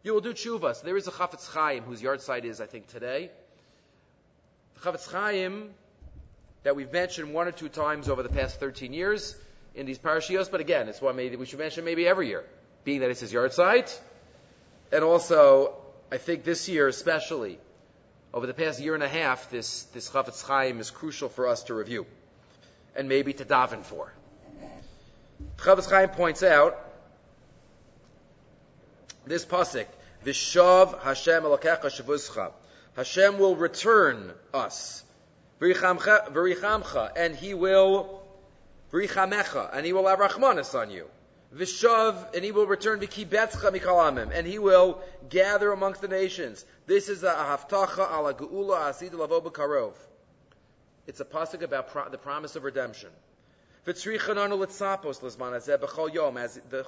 You 0.05 0.13
will 0.13 0.21
do 0.21 0.33
tshuva. 0.33 0.77
So 0.77 0.85
there 0.85 0.97
is 0.97 1.09
a 1.09 1.11
Chafetz 1.11 1.49
Chaim 1.53 1.83
whose 1.83 2.01
yahrzeit 2.01 2.45
is, 2.45 2.61
I 2.61 2.67
think, 2.67 2.87
today. 2.87 3.33
The 4.75 4.81
Chafetz 4.81 5.11
Chaim 5.11 5.71
that 6.63 6.77
we've 6.77 6.93
mentioned 6.93 7.35
one 7.35 7.49
or 7.49 7.53
two 7.53 7.69
times 7.69 8.09
over 8.09 8.23
the 8.23 8.29
past 8.29 8.61
13 8.61 8.93
years 8.93 9.35
in 9.75 9.85
these 9.85 9.99
parashiyos, 9.99 10.49
but 10.49 10.61
again, 10.61 10.89
it's 10.89 11.03
one 11.03 11.17
maybe 11.17 11.35
we 11.35 11.45
should 11.45 11.59
mention 11.59 11.85
maybe 11.85 12.07
every 12.07 12.29
year, 12.29 12.45
being 12.85 13.01
that 13.01 13.11
it's 13.11 13.21
his 13.21 13.33
yahrzeit. 13.33 13.99
And 14.93 15.03
also, 15.03 15.75
I 16.13 16.19
think 16.19 16.45
this 16.45 16.69
year 16.69 16.87
especially, 16.87 17.59
over 18.33 18.47
the 18.47 18.55
past 18.55 18.79
year 18.79 18.95
and 18.95 19.03
a 19.03 19.09
half, 19.09 19.51
this, 19.51 19.83
this 19.95 20.09
Chafetz 20.09 20.47
Chaim 20.47 20.79
is 20.79 20.93
crucial 20.93 21.29
for 21.29 21.49
us 21.49 21.65
to 21.65 21.75
review 21.75 22.07
and 22.95 23.09
maybe 23.09 23.33
to 23.33 23.45
daven 23.45 23.83
for. 23.83 24.13
Chafetz 25.57 25.89
Chaim 25.91 26.09
points 26.11 26.43
out 26.43 26.79
this 29.27 29.45
pasuk, 29.45 29.87
Vishav 30.25 31.01
Hashem 31.03 31.43
Elokecha 31.43 31.85
Shavuscha. 31.85 32.53
Hashem 32.97 33.39
will 33.39 33.57
return 33.57 34.33
us. 34.53 35.03
V'richamcha, 35.61 37.13
and 37.17 37.35
He 37.35 37.55
will, 37.55 38.23
v'richamecha, 38.93 39.71
and 39.75 39.87
He 39.87 39.93
will 39.93 40.07
have 40.07 40.19
Rachmanis 40.19 40.79
on 40.79 40.91
you. 40.91 41.07
Vishav, 41.55 42.35
and 42.35 42.45
he 42.45 42.51
will 42.51 42.67
return 42.67 42.99
v'kibetzcha 42.99 43.71
mikalamim, 43.71 44.31
and 44.35 44.47
he 44.47 44.59
will 44.59 45.01
gather 45.29 45.71
amongst 45.71 46.01
the 46.01 46.09
nations. 46.09 46.65
This 46.87 47.09
is 47.09 47.23
a 47.23 47.33
haftacha 47.33 48.13
ala 48.13 48.35
geula 48.35 48.89
asid 48.89 49.15
lavo 49.15 49.41
karov. 49.41 49.95
It's 51.07 51.21
a 51.21 51.25
pasuk 51.25 51.63
about 51.63 51.89
pro- 51.89 52.09
the 52.09 52.19
promise 52.19 52.57
of 52.57 52.65
redemption. 52.65 53.11
As 53.87 54.03
the 54.03 54.17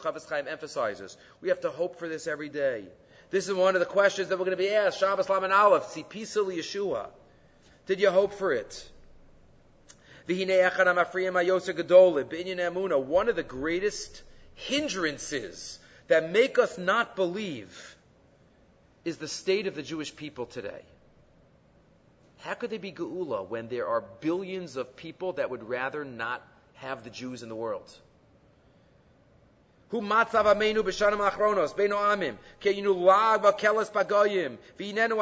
Chafetz 0.02 0.28
Chaim 0.28 0.48
emphasizes, 0.48 1.16
we 1.40 1.50
have 1.50 1.60
to 1.60 1.70
hope 1.70 1.98
for 1.98 2.08
this 2.08 2.26
every 2.26 2.48
day. 2.48 2.84
This 3.30 3.48
is 3.48 3.54
one 3.54 3.74
of 3.74 3.80
the 3.80 3.86
questions 3.86 4.28
that 4.28 4.38
we're 4.38 4.46
going 4.46 4.56
to 4.56 4.62
be 4.62 4.70
asked. 4.70 5.00
Shabbos 5.00 5.28
Laman 5.28 5.52
Aleph, 5.52 5.84
Tzipisa 5.94 6.44
Yeshua. 6.44 7.08
Did 7.86 8.00
you 8.00 8.10
hope 8.10 8.32
for 8.34 8.52
it? 8.52 8.88
One 10.26 10.48
of 13.28 13.36
the 13.36 13.44
greatest 13.46 14.22
hindrances 14.54 15.78
that 16.08 16.30
make 16.30 16.58
us 16.58 16.78
not 16.78 17.14
believe 17.14 17.96
is 19.04 19.18
the 19.18 19.28
state 19.28 19.66
of 19.66 19.74
the 19.74 19.82
Jewish 19.82 20.16
people 20.16 20.46
today. 20.46 20.82
How 22.38 22.54
could 22.54 22.70
they 22.70 22.78
be 22.78 22.92
geula 22.92 23.46
when 23.46 23.68
there 23.68 23.86
are 23.86 24.02
billions 24.20 24.76
of 24.76 24.96
people 24.96 25.34
that 25.34 25.50
would 25.50 25.68
rather 25.68 26.04
not 26.04 26.42
have 26.76 27.04
the 27.04 27.10
Jews 27.10 27.42
in 27.42 27.48
the 27.48 27.54
world? 27.54 27.90
Hu 29.88 30.00
matzav 30.00 30.44
amenu 30.44 30.82
b'shanim 30.82 31.30
achronos 31.30 31.74
amim 31.74 32.36
lag 33.04 33.42
v'keles 33.42 33.90
v'inenu 34.76 35.16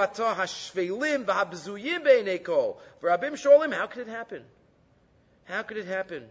b'einei 2.02 2.42
kol 2.42 2.80
v'rabim 3.02 3.32
sholim 3.32 3.74
how 3.74 3.86
could 3.86 4.08
it 4.08 4.10
happen? 4.10 4.42
How 5.44 5.62
could 5.62 5.76
it 5.76 5.86
happen? 5.86 6.24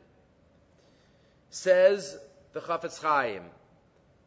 Says 1.52 2.18
the 2.54 2.62
Chafetz 2.62 3.00
Chaim. 3.00 3.44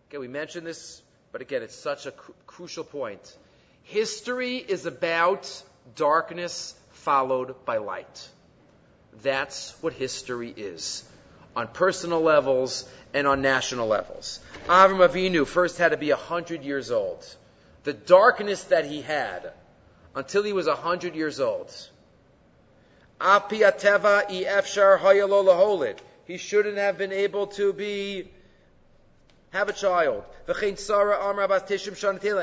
Okay, 0.09 0.19
we 0.19 0.29
mentioned 0.29 0.65
this, 0.65 1.03
but 1.33 1.41
again, 1.41 1.63
it's 1.63 1.75
such 1.75 2.07
a 2.07 2.13
cru- 2.13 2.35
crucial 2.47 2.85
point. 2.85 3.37
History 3.83 4.59
is 4.59 4.87
about 4.87 5.63
darkness 5.97 6.75
followed 6.91 7.65
by 7.65 7.79
light. 7.79 8.29
That's 9.23 9.75
what 9.81 9.93
history 9.93 10.53
is. 10.57 11.05
on 11.57 11.69
personal 11.69 12.21
levels 12.21 12.87
and 13.15 13.27
on 13.27 13.41
national 13.41 13.89
levels. 13.89 14.41
Avram 14.67 15.09
Avinu 15.09 15.47
first 15.47 15.79
had 15.79 15.93
to 15.93 15.97
be 15.97 16.11
a 16.11 16.17
hundred 16.17 16.63
years 16.63 16.91
old. 16.91 17.25
The 17.85 17.95
darkness 17.95 18.65
that 18.65 18.85
he 18.85 19.01
had 19.01 19.53
until 20.15 20.43
he 20.43 20.53
was 20.53 20.67
a 20.67 20.75
hundred 20.75 21.15
years 21.15 21.41
old. 21.41 21.73
He 26.27 26.37
shouldn't 26.37 26.77
have 26.77 26.99
been 26.99 27.13
able 27.13 27.47
to 27.47 27.73
be 27.73 28.29
have 29.51 29.69
a 29.71 29.73
child. 29.73 30.25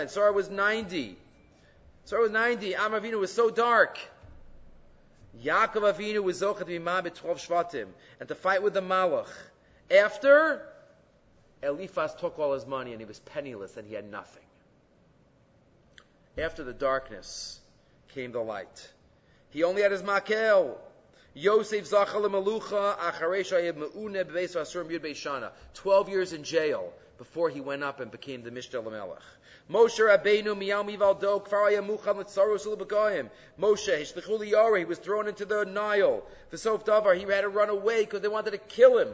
Sarah 0.07 0.31
was 0.33 0.49
90. 0.49 1.17
Sarah 2.05 2.21
was 2.21 2.31
90. 2.31 2.73
Avram 2.73 2.99
Avinu 2.99 3.19
was 3.19 3.31
so 3.31 3.51
dark. 3.51 3.99
Yaakov 5.41 5.93
Avinu 5.93 6.21
was 6.21 6.41
zochet 6.41 6.59
to 6.59 6.65
be 6.65 6.79
mabit 6.79 7.15
12 7.15 7.37
shvatim 7.37 7.87
and 8.19 8.29
to 8.29 8.35
fight 8.35 8.61
with 8.61 8.73
the 8.73 8.81
malach. 8.81 9.29
After 9.89 10.67
Eliphaz 11.61 12.15
took 12.15 12.37
all 12.37 12.53
his 12.53 12.65
money 12.65 12.91
and 12.91 13.01
he 13.01 13.05
was 13.05 13.19
penniless 13.19 13.77
and 13.77 13.87
he 13.87 13.95
had 13.95 14.09
nothing. 14.09 14.43
After 16.37 16.63
the 16.63 16.73
darkness 16.73 17.59
came 18.09 18.31
the 18.31 18.41
light. 18.41 18.91
He 19.49 19.63
only 19.63 19.81
had 19.81 19.91
his 19.91 20.03
makel. 20.03 20.77
Yosef 21.33 21.89
zachal 21.89 22.29
malucha 22.29 22.97
acharesh 22.97 23.75
me'une 23.75 24.13
bebeis 24.13 24.55
asurim 24.55 24.89
yud. 24.89 25.51
Twelve 25.73 26.09
years 26.09 26.33
in 26.33 26.43
jail 26.43 26.93
before 27.23 27.49
he 27.49 27.61
went 27.61 27.81
up 27.83 28.01
and 28.01 28.11
became 28.11 28.43
the 28.43 28.51
Mishta 28.51 28.83
Lamelech. 28.83 29.21
Moshe 29.71 29.97
Rabbeinu 29.97 30.57
miyam 30.57 30.93
ivaldo 30.93 31.41
kfaraya 31.47 31.81
mucham 31.81 32.17
letzaros 32.17 32.67
ulbegoyim. 32.67 33.29
Moshe 33.57 33.97
hishlichu 33.97 34.37
liyari, 34.37 34.79
he 34.79 34.85
was 34.85 34.97
thrown 34.97 35.29
into 35.29 35.45
the 35.45 35.63
Nile. 35.63 36.21
The 36.49 36.57
Sof 36.57 36.83
Davar, 36.83 37.15
he 37.15 37.23
had 37.23 37.41
to 37.41 37.47
run 37.47 37.69
away 37.69 38.01
because 38.01 38.19
they 38.19 38.27
wanted 38.27 38.51
to 38.51 38.57
kill 38.57 38.97
him. 38.97 39.07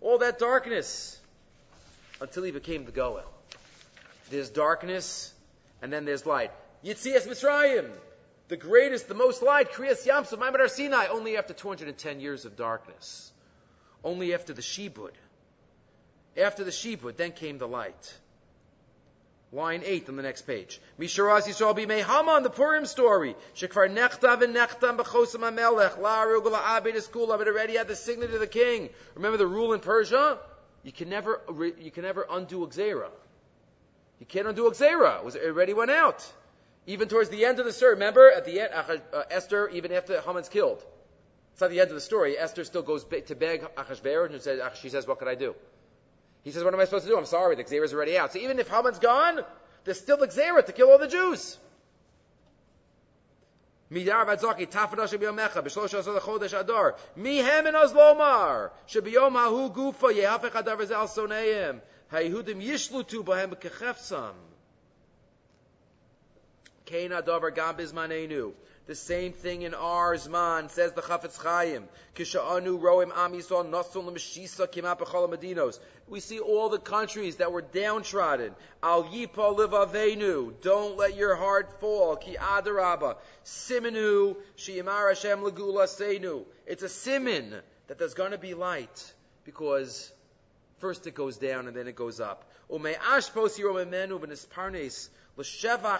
All 0.00 0.16
that 0.18 0.38
darkness 0.38 1.20
until 2.18 2.44
he 2.44 2.50
became 2.50 2.86
the 2.86 2.92
Goel. 2.92 3.24
There's 4.30 4.48
darkness 4.48 5.34
and 5.82 5.92
then 5.92 6.06
there's 6.06 6.24
light. 6.24 6.50
Yitzias 6.82 7.28
Mitzrayim, 7.28 7.90
the 8.48 8.56
greatest, 8.56 9.06
the 9.06 9.14
most 9.14 9.42
light, 9.42 9.70
Kriyas 9.72 10.06
Yamsuf, 10.06 10.38
Maimad 10.38 10.70
Sinai, 10.70 11.08
only 11.08 11.36
after 11.36 11.52
210 11.52 12.20
years 12.20 12.46
of 12.46 12.56
darkness. 12.56 13.30
Only 14.02 14.32
after 14.32 14.54
the 14.54 14.62
Shebud. 14.62 15.12
After 16.36 16.64
the 16.64 16.70
Shebud, 16.70 17.16
then 17.16 17.32
came 17.32 17.58
the 17.58 17.68
light. 17.68 18.14
Line 19.52 19.82
8 19.84 20.08
on 20.08 20.16
the 20.16 20.22
next 20.22 20.42
page. 20.42 20.80
Misharaz 20.98 21.48
Yisrael 21.48 21.74
be 21.74 21.82
Haman, 21.82 22.44
the 22.44 22.50
Purim 22.50 22.86
story. 22.86 23.34
Shekvar 23.56 23.92
nechtav 23.92 24.42
and 24.42 24.54
nechtam 24.54 24.96
b'chosam 24.96 25.40
hamelech, 25.40 25.98
la 25.98 26.24
arugula 26.24 26.60
abed 26.76 26.94
eskula, 26.94 27.36
but 27.36 27.48
already 27.48 27.76
had 27.76 27.88
the 27.88 27.96
signet 27.96 28.32
of 28.32 28.38
the 28.38 28.46
king. 28.46 28.90
Remember 29.16 29.36
the 29.36 29.46
rule 29.48 29.72
in 29.72 29.80
Persia? 29.80 30.38
You 30.84 30.92
can 30.92 31.08
never, 31.08 31.40
you 31.80 31.90
can 31.90 32.04
never 32.04 32.26
undo 32.30 32.64
Xera. 32.68 33.10
You 34.20 34.26
can't 34.26 34.46
undo 34.46 34.70
Xera. 34.70 35.26
It 35.34 35.44
already 35.44 35.72
went 35.72 35.90
out. 35.90 36.24
Even 36.86 37.08
towards 37.08 37.28
the 37.28 37.44
end 37.44 37.58
of 37.58 37.64
the 37.64 37.72
story. 37.72 37.94
Remember, 37.94 38.30
at 38.30 38.44
the 38.44 38.60
end, 38.60 38.72
uh, 38.72 39.22
Esther, 39.30 39.68
even 39.70 39.92
after 39.92 40.20
Haman's 40.20 40.48
killed. 40.48 40.82
It's 41.52 41.60
not 41.60 41.70
the 41.70 41.80
end 41.80 41.90
of 41.90 41.96
the 41.96 42.00
story. 42.00 42.38
Esther 42.38 42.64
still 42.64 42.82
goes 42.82 43.04
to 43.04 43.34
beg 43.34 43.62
Achashverosh 43.62 44.32
and 44.32 44.40
says, 44.40 44.60
she 44.80 44.88
says, 44.90 45.06
what 45.06 45.18
can 45.18 45.28
I 45.28 45.34
do? 45.34 45.54
He 46.42 46.50
says, 46.52 46.64
what 46.64 46.72
am 46.72 46.80
I 46.80 46.84
supposed 46.84 47.04
to 47.04 47.10
do? 47.10 47.18
I'm 47.18 47.26
sorry, 47.26 47.56
the 47.56 47.64
Xera 47.64 47.84
is 47.84 47.92
already 47.92 48.16
out. 48.16 48.32
So 48.32 48.38
even 48.38 48.58
if 48.58 48.68
Haman's 48.68 48.98
gone, 48.98 49.40
there's 49.84 50.00
still 50.00 50.16
the 50.16 50.28
Xera 50.28 50.64
to 50.64 50.72
kill 50.72 50.90
all 50.90 50.98
the 50.98 51.08
Jews. 51.08 51.58
Midar 53.90 54.24
vadzaki 54.24 54.70
tafadash 54.70 55.18
biyomecha 55.18 55.62
b'shlosh 55.64 55.98
asar 55.98 56.20
chodesh 56.20 56.58
adar 56.58 56.94
mihem 57.18 57.66
en 57.66 57.74
azlomar 57.74 58.70
shebiyom 58.88 59.32
hahu 59.32 59.74
gufa 59.74 60.12
yehafech 60.12 60.54
adar 60.54 60.76
v'zel 60.76 61.08
soneim 61.08 61.80
hayehudim 62.12 62.62
yishlutu 62.62 63.24
bahem 63.24 63.50
kechefsam 63.56 64.34
kein 66.86 67.10
adavar 67.10 67.52
gam 67.52 67.76
bizmanenu 67.76 68.52
the 68.86 68.94
same 68.94 69.32
thing 69.32 69.62
in 69.62 69.74
our 69.74 70.14
Zman, 70.16 70.70
says 70.70 70.92
the 70.92 71.02
Chafetz 71.02 71.36
Chaim. 71.36 71.84
Kisha'anu 72.16 72.80
roim 72.80 73.16
am 73.16 73.32
Yisrael 73.32 73.70
b'chol 73.70 75.32
medinos. 75.32 75.78
We 76.08 76.20
see 76.20 76.40
all 76.40 76.68
the 76.68 76.78
countries 76.78 77.36
that 77.36 77.52
were 77.52 77.62
downtrodden. 77.62 78.52
Al 78.82 79.04
yipa. 79.04 80.60
Don't 80.62 80.96
let 80.96 81.14
your 81.16 81.36
heart 81.36 81.80
fall. 81.80 82.16
Ki 82.16 82.36
adaraba. 82.36 83.16
Simenu 83.44 84.36
Hashem 84.56 85.38
seinu. 85.38 86.44
It's 86.66 86.82
a 86.82 86.88
simin 86.88 87.54
that 87.86 87.98
there's 87.98 88.14
going 88.14 88.32
to 88.32 88.38
be 88.38 88.54
light 88.54 89.12
because 89.44 90.12
first 90.78 91.06
it 91.06 91.14
goes 91.14 91.36
down 91.36 91.68
and 91.68 91.76
then 91.76 91.86
it 91.86 91.94
goes 91.94 92.18
up. 92.18 92.50
L'shevach 92.68 93.30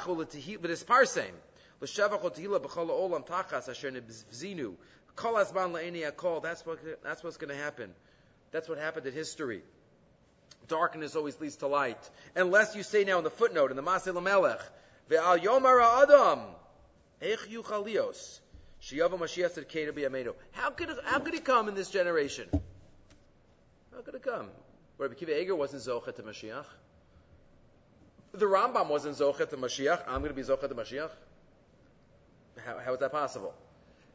v'nisparsem. 0.03 1.31
L'shevach 1.81 2.23
otihila 2.23 2.61
b'chol 2.61 2.88
olam 2.88 3.27
tachas 3.27 3.69
asher 3.69 3.90
nebzinu. 3.90 4.75
Kol 5.16 5.35
asban 5.35 5.73
la'eni 5.73 6.11
akol. 6.11 6.43
That's 6.43 6.64
what, 6.66 6.79
that's 7.03 7.25
what's 7.25 7.37
going 7.37 7.51
to 7.51 7.62
happen. 7.62 7.93
That's 8.53 8.69
what 8.69 8.79
happened 8.79 9.07
in 9.07 9.12
history. 9.12 9.62
Darkness 10.69 11.16
always 11.16 11.40
leads 11.40 11.57
to 11.57 11.66
light. 11.66 12.11
Unless 12.37 12.77
you 12.77 12.83
say 12.83 13.05
now 13.05 13.19
in 13.19 13.25
the 13.25 13.31
footnote, 13.31 13.71
in 13.71 13.77
the 13.77 13.83
Maseh 13.83 14.12
Lamelech, 14.14 14.61
Ve'al 15.11 16.03
adam, 16.03 16.40
ech 17.21 17.40
yuchalios, 17.51 18.40
shiyava 18.83 19.19
Mashiach 19.19 19.53
said 19.53 19.69
Keinu 19.69 19.93
b'yameinu. 19.93 20.35
How 20.53 20.71
could, 20.71 20.90
how 21.05 21.19
could 21.19 21.35
it 21.35 21.45
come 21.45 21.69
in 21.69 21.75
this 21.75 21.90
generation? 21.90 22.49
How 23.95 24.03
could 24.03 24.14
it 24.14 24.23
come? 24.23 24.49
Rabbi 24.99 25.14
Kiva 25.14 25.40
Eger 25.40 25.57
wasn't 25.57 25.83
Zochet 25.83 26.14
to 26.16 26.23
Mashiach. 26.23 26.66
The 28.33 28.47
Rambam 28.47 28.88
wasn't 28.88 29.16
Zochet 29.16 29.51
to 29.51 29.57
Mashiach. 29.57 30.03
I'm 30.07 30.23
going 30.23 30.29
to 30.29 30.35
be 30.35 30.43
Zochet 30.43 30.69
to 30.69 30.75
Mashiach. 30.75 31.11
How, 32.66 32.79
how 32.85 32.94
is 32.94 33.01
that 33.01 33.12
possible? 33.12 33.55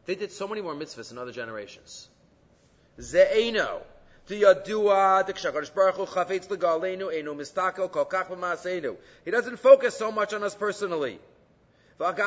They 0.06 0.16
did 0.16 0.32
so 0.32 0.48
many 0.48 0.62
more 0.62 0.76
mitzvahs 0.76 1.12
in 1.12 1.18
other 1.18 1.32
generations. 1.32 2.08
Ze'eno. 3.00 3.82
He 4.28 4.40
doesn't 4.40 4.66
focus 9.58 9.96
so 9.96 10.12
much 10.12 10.34
on 10.34 10.44
us 10.44 10.56
personally. 10.56 11.20
Maybe 12.00 12.26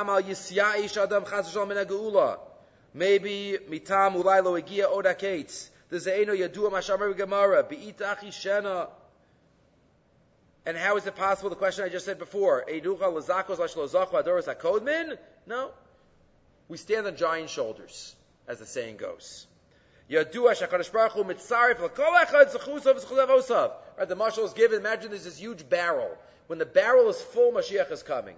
mitam 3.69 4.23
egia. 4.23 5.69
The 5.89 5.97
ze'eno 5.97 6.39
yadua 6.39 6.71
mashamar 6.71 7.17
gemara 7.17 7.65
shena. 7.65 8.89
And 10.65 10.77
how 10.77 10.97
is 10.99 11.07
it 11.07 11.17
possible? 11.17 11.51
The 11.51 11.57
question 11.57 11.85
I 11.85 11.89
just 11.89 12.05
said 12.05 12.21
before. 12.21 12.65
No. 15.47 15.71
We 16.69 16.77
stand 16.77 17.07
on 17.07 17.17
giant 17.17 17.51
shoulders, 17.51 18.15
as 18.47 18.59
the 18.59 18.67
saying 18.67 18.99
goes. 18.99 19.47
Right, 23.99 24.09
the 24.09 24.17
mashal 24.17 24.45
is 24.45 24.53
given. 24.53 24.79
Imagine 24.79 25.11
there's 25.11 25.25
this 25.25 25.39
huge 25.39 25.69
barrel. 25.69 26.17
When 26.47 26.59
the 26.59 26.67
barrel 26.67 27.09
is 27.11 27.21
full, 27.21 27.53
Mashiach 27.53 27.93
is 27.93 28.03
coming. 28.03 28.37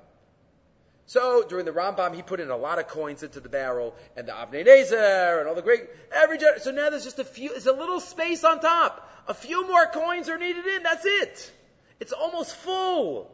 So 1.06 1.44
during 1.48 1.64
the 1.64 1.72
Rambam, 1.72 2.14
he 2.14 2.22
put 2.22 2.38
in 2.40 2.50
a 2.50 2.56
lot 2.56 2.78
of 2.78 2.88
coins 2.88 3.22
into 3.22 3.40
the 3.40 3.48
barrel, 3.48 3.94
and 4.16 4.28
the 4.28 4.32
Avnei 4.32 4.66
Nezer, 4.66 5.40
and 5.40 5.48
all 5.48 5.54
the 5.54 5.62
great 5.62 5.88
every. 6.12 6.38
So 6.58 6.70
now 6.70 6.90
there's 6.90 7.04
just 7.04 7.18
a 7.18 7.24
few. 7.24 7.52
It's 7.52 7.66
a 7.66 7.72
little 7.72 8.00
space 8.00 8.44
on 8.44 8.60
top. 8.60 9.08
A 9.26 9.34
few 9.34 9.66
more 9.66 9.86
coins 9.86 10.28
are 10.28 10.38
needed 10.38 10.66
in. 10.66 10.82
That's 10.82 11.04
it. 11.04 11.52
It's 12.00 12.12
almost 12.12 12.54
full. 12.54 13.30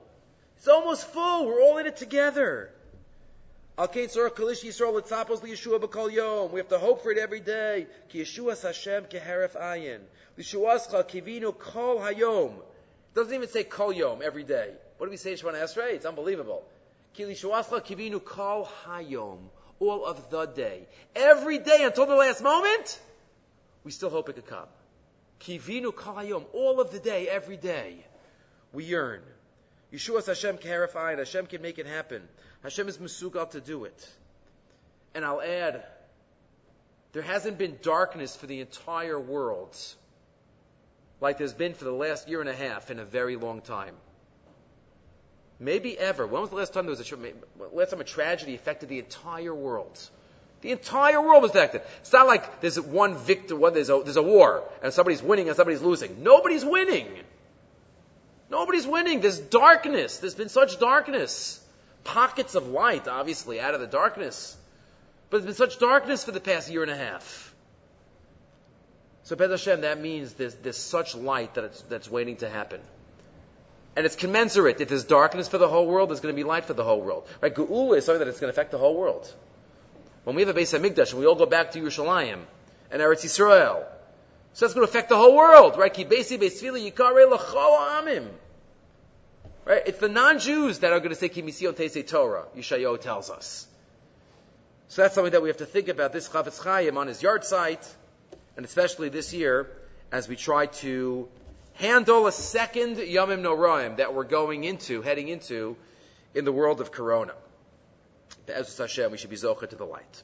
It's 0.57 0.69
almost 0.69 1.07
full. 1.07 1.47
We're 1.47 1.63
all 1.63 1.79
in 1.79 1.87
it 1.87 1.97
together. 1.97 2.71
We 3.79 3.83
have 3.83 3.93
to 3.93 3.99
hope 6.79 7.03
for 7.03 7.13
it 7.13 7.19
every 7.19 7.41
day. 7.41 7.87
It 8.09 8.27
doesn't 13.15 13.35
even 13.35 13.49
say 13.49 13.65
Kol 13.65 13.93
Yom 13.93 14.23
every 14.25 14.45
day. 14.45 14.71
What 14.97 15.07
do 15.07 15.11
we 15.11 15.19
say 15.19 15.33
in 15.33 15.37
Shemoneh 15.37 15.63
Esrei? 15.63 15.93
It's 15.93 16.07
unbelievable. 16.07 16.65
Kol. 18.25 18.67
All 19.79 20.07
of 20.07 20.31
the 20.31 20.47
day. 20.47 20.87
Every 21.15 21.59
day 21.59 21.85
until 21.85 22.07
the 22.07 22.15
last 22.15 22.43
moment, 22.43 22.99
we 23.85 23.91
still 23.91 24.09
hope 24.09 24.31
it 24.31 24.37
could 24.37 24.47
come. 24.47 24.69
Kivinu 25.41 25.95
Kol 25.95 26.15
Hayom. 26.15 26.47
All 26.55 26.81
of 26.81 26.93
the 26.93 26.99
day, 26.99 27.29
every 27.29 27.59
day. 27.59 28.07
We 28.73 28.85
yearn. 28.85 29.21
Yeshua 29.93 30.27
Hashem 30.27 30.57
Keheref. 30.57 30.95
Hashem 30.95 31.47
can 31.47 31.61
make 31.61 31.79
it 31.79 31.87
happen. 31.87 32.27
Hashem 32.63 32.89
is 32.89 32.99
Mesugal 32.99 33.51
to 33.51 33.61
do 33.61 33.85
it. 33.85 34.09
And 35.15 35.25
I'll 35.25 35.41
add, 35.41 35.85
there 37.13 37.23
hasn't 37.23 37.59
been 37.59 37.79
darkness 37.83 38.37
for 38.37 38.47
the 38.47 38.61
entire 38.61 39.19
world 39.19 39.77
like 41.21 41.39
there's 41.39 41.55
been 41.55 41.75
for 41.75 41.85
the 41.85 41.93
last 41.93 42.29
year 42.29 42.41
and 42.41 42.49
a 42.49 42.55
half 42.55 42.91
in 42.91 42.99
a 42.99 43.05
very 43.05 43.37
long 43.37 43.61
time. 43.61 43.95
Maybe 45.59 45.99
ever. 45.99 46.27
When 46.27 46.43
was 46.43 46.51
the 46.51 46.57
last 46.57 46.75
time 46.75 46.85
there 46.85 46.95
was 46.95 47.13
a 47.13 47.33
last 47.73 47.91
time 47.91 48.01
a 48.01 48.05
tragedy 48.05 48.55
affected 48.55 48.91
the 48.91 48.99
entire 48.99 49.55
world? 49.55 49.99
The 50.61 50.73
entire 50.73 51.21
world 51.21 51.43
was 51.43 51.53
affected. 51.53 51.83
It's 52.01 52.13
not 52.13 52.27
like 52.27 52.61
there's 52.61 52.79
one 52.79 53.17
victor, 53.17 53.57
one, 53.57 53.73
there's, 53.73 53.89
a, 53.89 54.01
there's 54.03 54.17
a 54.17 54.23
war, 54.23 54.65
and 54.83 54.93
somebody's 54.93 55.23
winning 55.23 55.49
and 55.49 55.57
somebody's 55.57 55.83
losing. 55.83 56.23
Nobody's 56.23 56.65
winning. 56.65 57.09
Nobody's 58.51 58.87
winning. 58.87 59.21
There's 59.21 59.39
darkness. 59.39 60.19
There's 60.19 60.35
been 60.35 60.49
such 60.49 60.79
darkness. 60.79 61.63
Pockets 62.07 62.55
of 62.55 62.69
light, 62.69 63.09
obviously, 63.09 63.61
out 63.61 63.75
of 63.75 63.81
the 63.81 63.87
darkness. 63.87 64.57
But 65.29 65.39
there's 65.43 65.57
been 65.59 65.69
such 65.69 65.79
darkness 65.81 66.25
for 66.25 66.31
the 66.31 66.41
past 66.41 66.71
year 66.71 66.83
and 66.83 66.91
a 66.91 66.97
half. 66.97 67.53
So, 69.25 69.35
Bez 69.35 69.51
Hashem, 69.51 69.81
that 69.81 70.01
means 70.01 70.35
there's, 70.35 70.55
there's 70.55 70.77
such 70.77 71.17
light 71.17 71.55
that 71.55 71.65
it's, 71.65 71.83
that's 71.83 72.09
waiting 72.09 72.37
to 72.37 72.49
happen. 72.49 72.81
And 73.97 74.07
it's 74.07 74.15
commensurate. 74.15 74.81
If 74.81 74.89
there's 74.89 75.05
darkness 75.05 75.49
for 75.49 75.59
the 75.59 75.67
whole 75.69 75.87
world, 75.87 76.11
there's 76.11 76.21
going 76.21 76.33
to 76.35 76.37
be 76.37 76.45
light 76.45 76.67
for 76.67 76.75
the 76.75 76.85
whole 76.85 77.01
world. 77.01 77.27
Right? 77.41 77.53
Geula 77.53 77.97
is 77.99 78.05
something 78.05 78.21
that 78.21 78.29
it's 78.29 78.39
going 78.39 78.53
to 78.53 78.55
affect 78.55 78.71
the 78.71 78.79
whole 78.79 78.97
world. 78.97 79.33
When 80.25 80.37
we 80.37 80.43
have 80.43 80.57
a 80.57 80.61
Beis 80.61 80.79
Hamikdash 80.79 81.11
and 81.11 81.21
we 81.21 81.27
all 81.27 81.35
go 81.35 81.47
back 81.47 81.73
to 81.73 81.81
Yerushalayim 81.81 82.39
and 82.91 83.03
Eretz 83.03 83.25
Yisrael, 83.25 83.85
so 84.53 84.65
that's 84.65 84.75
going 84.75 84.87
to 84.87 84.91
affect 84.91 85.09
the 85.09 85.17
whole 85.17 85.35
world, 85.35 85.77
right? 85.77 85.93
Right? 89.67 89.83
It's 89.85 89.99
the 89.99 90.09
non-Jews 90.09 90.79
that 90.79 90.93
are 90.93 91.01
going 91.01 91.11
to 91.11 91.17
say 91.17 91.29
Kimisiyon 91.29 91.75
Teisei 91.75 92.07
Torah. 92.07 92.47
Yeshayahu 92.57 92.99
tells 93.01 93.29
us. 93.29 93.67
So 94.89 95.03
that's 95.03 95.15
something 95.15 95.33
that 95.33 95.43
we 95.43 95.49
have 95.49 95.59
to 95.59 95.67
think 95.67 95.89
about. 95.89 96.15
This 96.15 96.29
Chafetz 96.29 96.63
Chaim 96.63 96.97
on 96.97 97.09
his 97.09 97.21
yahrzeit 97.21 97.85
and 98.57 98.65
especially 98.65 99.11
this 99.11 99.35
year, 99.35 99.71
as 100.11 100.29
we 100.29 100.37
try 100.37 100.67
to 100.67 101.29
handle 101.75 102.27
a 102.27 102.33
second 102.33 102.97
Yomim 102.97 103.43
Noraim 103.43 103.99
that 103.99 104.15
we're 104.15 104.25
going 104.25 104.65
into, 104.65 105.03
heading 105.03 105.29
into, 105.29 105.77
in 106.35 106.45
the 106.45 106.53
world 106.53 106.81
of 106.81 106.91
Corona. 106.91 107.35
Be'ezus 108.47 108.79
Hashem, 108.79 109.11
we 109.11 109.19
should 109.19 109.31
be 109.31 109.37
zocha 109.37 109.69
to 109.69 109.77
the 109.77 109.85
light. 109.85 110.23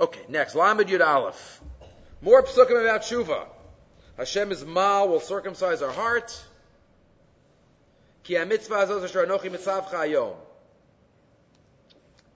Okay, 0.00 0.20
next, 0.28 0.54
Lamed 0.54 0.86
Yud 0.86 1.06
Aleph. 1.06 1.60
More 2.22 2.42
psukim 2.42 2.82
about 2.82 3.02
tshuva. 3.02 3.46
Hashem 4.16 4.50
is 4.50 4.64
mal, 4.64 5.08
will 5.08 5.20
circumcise 5.20 5.82
our 5.82 5.92
heart. 5.92 6.42
Ki 8.28 8.34
ha-mitzvah 8.34 8.84
azot 8.84 9.04
asher 9.04 9.24
anochi 9.24 9.50
mitzavcha 9.50 9.94
hayom. 10.04 10.36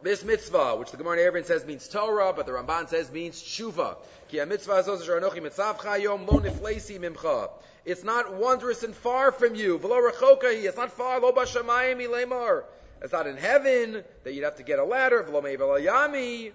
This 0.03 0.25
mitzvah, 0.25 0.77
which 0.77 0.91
the 0.91 0.97
Gemara 0.97 1.19
Eruvin 1.19 1.45
says 1.45 1.67
means 1.67 1.87
Torah, 1.87 2.33
but 2.33 2.47
the 2.47 2.53
Ramban 2.53 2.89
says 2.89 3.13
means 3.13 3.43
tshuva. 3.43 3.99
Ki 4.29 4.43
mitzvah 4.43 4.83
azos 4.83 5.03
asher 5.03 5.21
anochi 5.21 5.43
mitzavcha 5.43 6.01
yom 6.01 6.25
lo 6.25 6.41
niflesi 6.41 6.99
mimcha. 6.99 7.51
It's 7.85 8.05
not 8.05 8.33
wondrous 8.33 8.83
and 8.85 8.97
far 8.97 9.33
from 9.33 9.55
you. 9.55 9.79
V'lo 9.79 10.11
rechokahi. 10.11 10.65
It's 10.65 10.79
not 10.79 10.93
far. 10.93 11.21
Lo 11.21 11.31
b'shamayim 11.31 12.01
ilemar. 12.01 12.65
It's 13.03 13.13
not 13.13 13.27
in 13.27 13.37
heaven 13.37 14.03
that 14.25 14.33
you'd 14.33 14.45
have 14.45 14.57
to 14.57 14.63
get 14.63 14.79
a 14.79 14.85
ladder. 14.85 15.23
V'lo 15.23 15.43
me'vel 15.43 15.79
yami. 15.79 16.53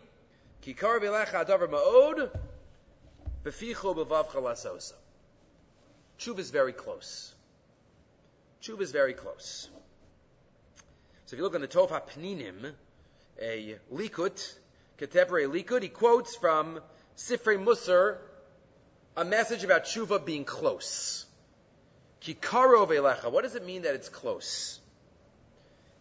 Ki 0.61 0.73
kar 0.73 0.99
v'lecha 0.99 1.45
adavar 1.45 1.69
ma'od. 1.69 2.31
B'ficho 3.45 3.95
b'vavcha 3.95 4.41
lasosa. 4.41 4.93
Tshuva 6.17 6.39
is 6.39 6.49
very 6.49 6.73
close. 6.73 7.35
Tshuva 8.67 8.81
is 8.81 8.91
very 8.91 9.13
close. 9.13 9.69
So 11.25 11.33
if 11.33 11.37
you 11.37 11.43
look 11.43 11.55
in 11.55 11.61
the 11.61 11.67
Tov 11.67 11.89
HaPninim, 11.89 12.73
a 13.41 13.77
Likut, 13.93 14.53
contemporary 14.97 15.45
Likut. 15.45 15.83
He 15.83 15.89
quotes 15.89 16.35
from 16.35 16.81
Sifrei 17.15 17.63
Musar 17.63 18.17
a 19.15 19.23
message 19.23 19.63
about 19.63 19.85
tshuva 19.85 20.25
being 20.25 20.43
close. 20.43 21.25
Kikaro 22.21 22.87
velecha. 22.87 23.31
What 23.31 23.43
does 23.43 23.55
it 23.55 23.65
mean 23.65 23.83
that 23.83 23.95
it's 23.95 24.09
close? 24.09 24.79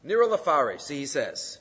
Nira 0.05 0.29
lafare. 0.29 0.81
See, 0.81 0.99
he 0.99 1.07
says, 1.07 1.59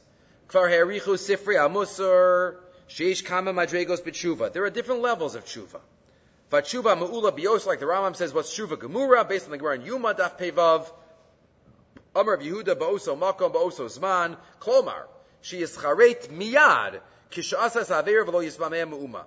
Kvar 0.50 0.70
herichu 0.70 1.18
Sifrei 1.18 1.56
Amusar 1.56 2.56
sheish 2.90 3.24
kama 3.24 3.54
madregos 3.54 4.02
b'tshuva. 4.02 4.52
There 4.54 4.64
are 4.64 4.70
different 4.70 5.02
levels 5.02 5.36
of 5.36 5.46
tshuva. 5.46 5.82
Vatshuva 6.56 6.98
ma'ula 6.98 7.36
bios, 7.36 7.66
like 7.66 7.80
the 7.80 7.86
Rambam 7.86 8.16
says, 8.16 8.34
what's 8.34 8.58
tshuva 8.58 8.78
gemura, 8.78 9.28
based 9.28 9.46
on 9.46 9.52
the 9.52 9.58
Gemara 9.58 9.76
in 9.76 9.82
Yoma 9.82 10.18
daf 10.18 10.38
pevav. 10.40 10.90
Amar 12.16 12.36
of 12.36 12.42
Yehuda 12.42 12.76
ba'oso 12.76 13.18
makom 13.20 13.54
ba'oso 13.54 13.86
zman. 13.88 14.38
Klomar. 14.62 15.04
She 15.42 15.62
is 15.62 15.76
charet 15.76 16.30
miyad 16.32 17.02
kishasa 17.30 17.84
saver 17.84 18.24
v'lo 18.24 18.42
yisbameh 18.42 18.90
mu'uma. 18.90 19.26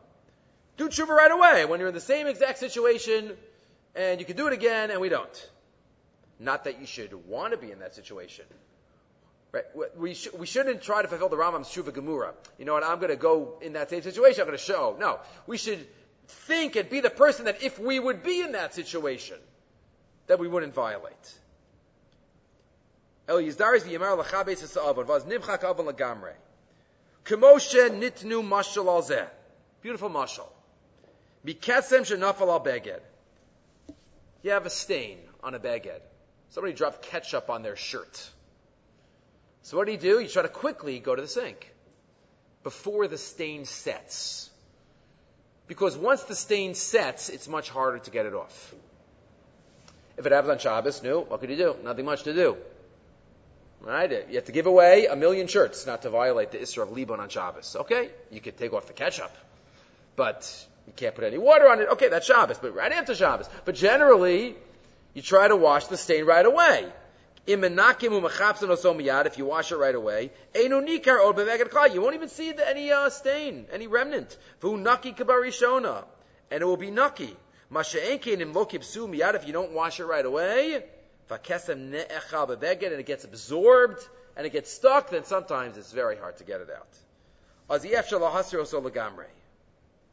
Do 0.79 0.89
tshuva 0.89 1.09
right 1.09 1.31
away 1.31 1.67
when 1.67 1.81
you're 1.81 1.91
in 1.91 1.95
the 1.95 2.01
same 2.01 2.27
exact 2.27 2.59
situation, 2.61 3.37
and 3.95 4.21
you 4.21 4.25
can 4.25 4.37
do 4.37 4.47
it 4.47 4.55
again, 4.55 4.91
and 4.91 4.99
we 5.01 5.11
don't. 5.11 5.51
Not 6.41 6.65
that 6.65 6.81
you 6.81 6.87
should 6.87 7.13
want 7.29 7.53
to 7.53 7.59
be 7.59 7.71
in 7.71 7.81
that 7.81 7.95
situation. 7.95 8.47
Right? 9.53 9.65
We, 9.97 10.15
sh- 10.15 10.29
we 10.39 10.47
shouldn't 10.47 10.83
try 10.83 11.03
to 11.03 11.09
fulfill 11.09 11.29
the 11.29 11.37
Rambam's 11.37 11.69
tshuva 11.69 11.91
gemura. 11.91 12.33
You 12.59 12.65
know 12.65 12.73
what? 12.73 12.85
I'm 12.85 13.01
going 13.01 13.11
to 13.11 13.17
go 13.17 13.59
in 13.61 13.75
that 13.75 13.91
same 13.91 14.01
situation. 14.01 14.41
I'm 14.41 14.47
going 14.47 14.59
to 14.59 14.65
show. 14.65 14.97
No, 14.99 15.19
we 15.47 15.59
should 15.59 15.87
think 16.29 16.77
and 16.77 16.89
be 16.89 17.01
the 17.01 17.11
person 17.11 17.47
that 17.47 17.63
if 17.63 17.79
we 17.79 17.99
would 17.99 18.23
be 18.23 18.41
in 18.41 18.53
that 18.53 18.75
situation, 18.75 19.37
that 20.27 20.39
we 20.39 20.49
wouldn't 20.49 20.75
violate. 20.75 21.39
El 23.29 23.39
Yizdaris 23.39 23.83
v'yamar 23.83 24.17
l'chabes 24.17 24.61
ha'sa'avon, 24.61 25.07
v'az 25.07 25.25
nimchak 25.25 25.65
avon 25.65 25.87
l'gamre. 25.87 26.35
Kemoshe 27.25 27.91
nitnu 27.91 28.47
mashal 28.47 28.87
al 28.87 29.03
zeh. 29.03 29.27
Beautiful 29.83 30.11
mashal. 30.11 30.49
Mikesem 31.47 32.01
shenafal 32.01 32.49
al 32.49 32.65
beged. 32.65 33.01
You 34.43 34.53
have 34.53 34.67
a 34.67 34.71
stain 34.71 35.19
on 35.43 35.55
a 35.55 35.59
beged. 35.59 36.01
Somebody 36.51 36.73
dropped 36.73 37.03
ketchup 37.03 37.51
on 37.51 37.63
their 37.63 37.77
shirt. 37.77 38.31
So 39.63 39.77
what 39.77 39.87
do 39.87 39.93
you 39.93 39.99
do? 39.99 40.21
You 40.21 40.29
try 40.29 40.43
to 40.43 40.49
quickly 40.49 40.99
go 40.99 41.15
to 41.15 41.21
the 41.21 41.29
sink 41.29 41.75
before 42.63 43.07
the 43.09 43.19
stain 43.19 43.67
sets. 43.67 44.49
Because 45.69 45.97
once 45.97 46.23
the 46.25 46.35
stain 46.35 46.75
sets, 46.75 47.29
it's 47.29 47.47
much 47.47 47.69
harder 47.69 47.99
to 47.99 48.11
get 48.11 48.27
it 48.27 48.35
off. 48.35 48.75
If 50.17 50.27
it 50.27 50.33
happens 50.33 50.51
on 50.51 50.59
Shabbos, 50.59 51.03
no, 51.03 51.21
what 51.21 51.41
could 51.41 51.51
you 51.51 51.57
do? 51.57 51.77
Nothing 51.85 52.07
much 52.07 52.25
to 52.25 52.35
do. 52.35 52.57
Right? 53.81 54.11
You 54.29 54.35
have 54.37 54.47
to 54.47 54.53
give 54.53 54.67
away 54.67 55.07
a 55.07 55.15
million 55.15 55.47
shirts 55.47 55.87
not 55.87 56.03
to 56.03 56.11
violate 56.11 56.51
the 56.51 56.59
Isra 56.59 56.83
of 56.83 56.91
Liban 56.91 57.21
on 57.21 57.29
Shabbos. 57.29 57.77
Okay? 57.81 58.11
You 58.31 58.41
could 58.41 58.57
take 58.57 58.73
off 58.73 58.87
the 58.87 58.93
ketchup. 58.93 59.31
But 60.17 60.67
you 60.89 60.93
can't 60.97 61.15
put 61.15 61.25
any 61.25 61.39
water 61.39 61.69
on 61.69 61.81
it. 61.81 61.89
Okay, 61.91 62.09
that's 62.09 62.27
Shabbos, 62.27 62.59
but 62.59 62.75
right 62.75 62.91
after 62.91 63.15
Shabbos. 63.15 63.49
But 63.65 63.77
generally, 63.77 64.57
you 65.15 65.23
try 65.23 65.47
to 65.47 65.55
wash 65.55 65.87
the 65.87 65.97
stain 65.97 66.25
right 66.25 66.45
away. 66.45 66.87
If 67.49 69.39
you 69.39 69.47
wash 69.47 69.73
it 69.73 69.77
right 69.77 69.95
away, 69.95 70.31
you 70.55 70.71
won't 72.03 72.15
even 72.15 72.29
see 72.29 72.53
any 72.59 72.93
uh, 72.93 73.09
stain, 73.09 73.67
any 73.73 73.87
remnant. 73.87 74.37
And 76.51 76.63
it 76.63 76.65
will 76.67 76.77
be 76.77 76.91
naki. 76.91 77.35
If 77.71 79.47
you 79.47 79.53
don't 79.53 79.73
wash 79.73 79.99
it 79.99 80.05
right 80.05 80.27
away, 80.27 80.85
and 81.31 81.95
it 83.01 83.07
gets 83.07 83.25
absorbed 83.25 84.09
and 84.37 84.47
it 84.47 84.53
gets 84.53 84.71
stuck, 84.71 85.09
then 85.09 85.25
sometimes 85.25 85.79
it's 85.79 85.93
very 85.93 86.17
hard 86.19 86.37
to 86.37 86.45
get 86.45 86.61
it 86.61 86.69
out. 86.71 86.89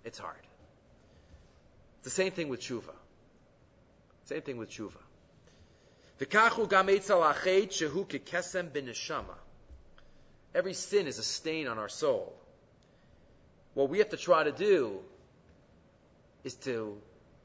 It's 0.05 0.17
hard. 0.19 0.41
It's 1.99 2.05
the 2.05 2.09
same 2.09 2.31
thing 2.31 2.47
with 2.47 2.61
tshuva. 2.61 2.95
Same 4.25 4.41
thing 4.41 4.57
with 4.57 4.69
tshuva. 4.69 5.01
Every 10.55 10.73
sin 10.73 11.07
is 11.07 11.19
a 11.19 11.23
stain 11.23 11.67
on 11.67 11.77
our 11.77 11.89
soul. 11.89 12.33
What 13.73 13.89
we 13.89 13.99
have 13.99 14.09
to 14.09 14.17
try 14.17 14.45
to 14.45 14.53
do 14.53 14.99
is 16.45 16.53
to 16.55 16.97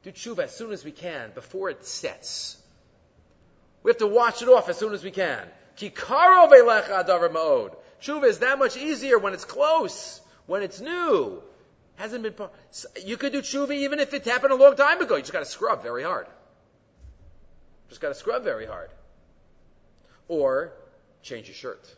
do 0.05 0.13
tshuva 0.13 0.45
as 0.45 0.55
soon 0.55 0.73
as 0.73 0.85
we 0.85 0.93
can, 0.93 1.33
before 1.35 1.71
it 1.71 1.85
sets. 1.85 2.57
We 3.83 3.91
have 3.91 3.99
to 3.99 4.07
wash 4.07 4.43
it 4.43 4.49
off 4.49 4.69
as 4.69 4.79
soon 4.79 4.95
as 4.95 5.03
we 5.03 5.11
can. 5.11 5.45
Tshuva 5.77 6.55
is 8.25 8.39
that 8.39 8.59
much 8.59 8.77
easier 8.77 9.19
when 9.19 9.35
it's 9.35 9.45
close, 9.45 10.21
when 10.47 10.63
it's 10.63 10.81
new. 10.81 11.43
Hasn't 11.97 12.23
been. 12.23 12.35
You 13.05 13.17
could 13.17 13.33
do 13.33 13.43
tshuva 13.43 13.73
even 13.73 14.01
if 14.01 14.15
it 14.15 14.25
happened 14.25 14.53
a 14.53 14.57
long 14.57 14.77
time 14.77 15.01
ago. 15.01 15.17
You 15.17 15.23
just 15.23 15.33
got 15.33 15.41
to 15.41 15.45
scrub 15.45 15.83
very 15.83 16.03
hard 16.03 16.27
Just 17.90 18.02
got 18.02 18.10
to 18.10 18.16
scrub 18.16 18.44
very 18.44 18.66
hard. 18.66 18.90
Or 20.28 20.74
change 21.22 21.48
your 21.48 21.56
shirt. 21.56 21.94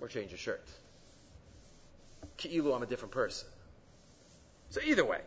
Or 0.00 0.08
change 0.08 0.30
your 0.30 0.38
shirt. 0.38 0.66
Ki'ilu, 2.38 2.74
I'm 2.74 2.82
a 2.82 2.86
different 2.86 3.12
person. 3.12 3.48
So 4.70 4.80
either 4.84 5.04
way. 5.04 5.20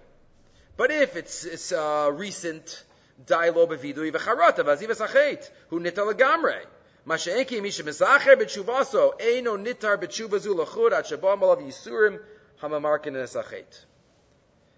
But 0.77 0.91
if 0.91 1.15
it's, 1.15 1.45
it's 1.45 1.71
uh, 1.71 2.11
recent 2.13 2.83
די 3.19 3.49
לא 3.55 3.65
בווידוי 3.65 4.11
וחרטה, 4.13 4.61
ועזיב 4.65 4.91
הסחית, 4.91 5.49
הוא 5.69 5.81
ניטר 5.81 6.03
לגמרי. 6.03 6.59
מה 7.05 7.17
שאין 7.17 7.43
כי 7.43 7.61
מי 7.61 7.71
שמזכר 7.71 8.35
בתשובתו, 8.39 9.13
אינו 9.19 9.57
ניטר 9.57 9.95
בתשובה 9.95 10.37
זו 10.37 10.61
לחוד, 10.61 10.93
עד 10.93 11.05
שבא 11.05 11.33
עליו 11.33 11.61
ייסורים 11.61 12.17
הממרקן 12.61 13.15
הסחית. 13.15 13.85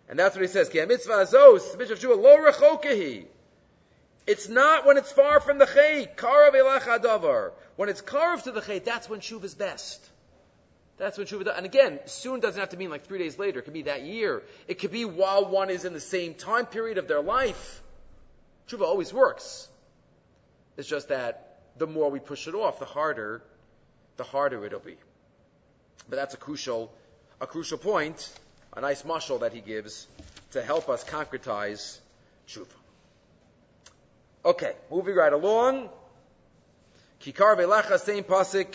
And 0.09 0.19
that's 0.19 0.35
what 0.35 0.41
he 0.41 0.47
says, 0.47 0.69
כי 0.69 0.81
המצווה 0.81 1.19
הזו, 1.19 1.55
mitzvah 1.55 1.95
tshuva, 1.95 2.15
lo 2.15 2.37
rechokehi. 2.37 3.25
it's 4.26 4.48
not 4.48 4.86
when 4.86 4.96
it's 4.96 5.10
far 5.10 5.40
from 5.40 5.58
the 5.58 5.66
chait. 5.66 6.16
Karav 6.16 6.52
elach 6.52 6.82
adavar. 6.82 7.52
When 7.76 7.88
it's 7.88 8.00
carved 8.00 8.44
to 8.44 8.52
the 8.52 8.60
chait, 8.60 8.84
that's 8.84 9.08
when 9.08 9.20
tshuva 9.20 9.44
is 9.44 9.54
best. 9.54 10.08
That's 10.98 11.18
when 11.18 11.26
tshuva. 11.26 11.56
And 11.56 11.66
again, 11.66 11.98
soon 12.06 12.40
doesn't 12.40 12.60
have 12.60 12.70
to 12.70 12.76
mean 12.76 12.90
like 12.90 13.06
three 13.06 13.18
days 13.18 13.38
later. 13.38 13.58
It 13.58 13.62
could 13.62 13.72
be 13.72 13.82
that 13.82 14.02
year. 14.02 14.42
It 14.68 14.78
could 14.78 14.92
be 14.92 15.04
while 15.04 15.46
one 15.46 15.70
is 15.70 15.84
in 15.84 15.92
the 15.92 16.00
same 16.00 16.34
time 16.34 16.66
period 16.66 16.98
of 16.98 17.08
their 17.08 17.20
life. 17.20 17.82
Tshuva 18.68 18.82
always 18.82 19.12
works. 19.12 19.68
It's 20.76 20.88
just 20.88 21.08
that 21.08 21.58
the 21.76 21.86
more 21.86 22.10
we 22.10 22.20
push 22.20 22.46
it 22.46 22.54
off, 22.54 22.78
the 22.78 22.84
harder, 22.84 23.42
the 24.16 24.24
harder 24.24 24.64
it'll 24.64 24.80
be. 24.80 24.96
But 26.08 26.16
that's 26.16 26.34
a 26.34 26.38
crucial, 26.38 26.92
a 27.40 27.46
crucial 27.46 27.78
point, 27.78 28.32
a 28.76 28.80
nice 28.80 29.02
mushal 29.02 29.40
that 29.40 29.52
he 29.52 29.60
gives 29.60 30.06
to 30.52 30.62
help 30.62 30.88
us 30.88 31.02
concretize 31.04 31.98
tshuva. 32.46 32.81
Okay, 34.44 34.72
moving 34.90 35.14
right 35.14 35.32
along. 35.32 35.88
Kikar 37.20 37.56
velecha, 37.56 37.98
same 37.98 38.24
pasuk. 38.24 38.74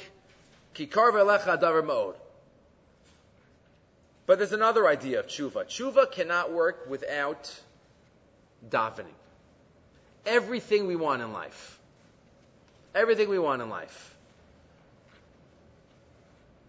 Kikar 0.73 1.11
velecha 1.11 1.61
davar 1.61 1.85
mode. 1.85 2.15
But 4.25 4.37
there's 4.39 4.53
another 4.53 4.87
idea 4.87 5.19
of 5.19 5.27
tshuva. 5.27 5.65
Tshuva 5.65 6.11
cannot 6.11 6.51
work 6.51 6.89
without 6.89 7.53
davening. 8.69 9.05
Everything 10.25 10.87
we 10.87 10.95
want 10.95 11.21
in 11.21 11.33
life. 11.33 11.79
Everything 12.93 13.29
we 13.29 13.39
want 13.39 13.61
in 13.61 13.69
life. 13.69 14.15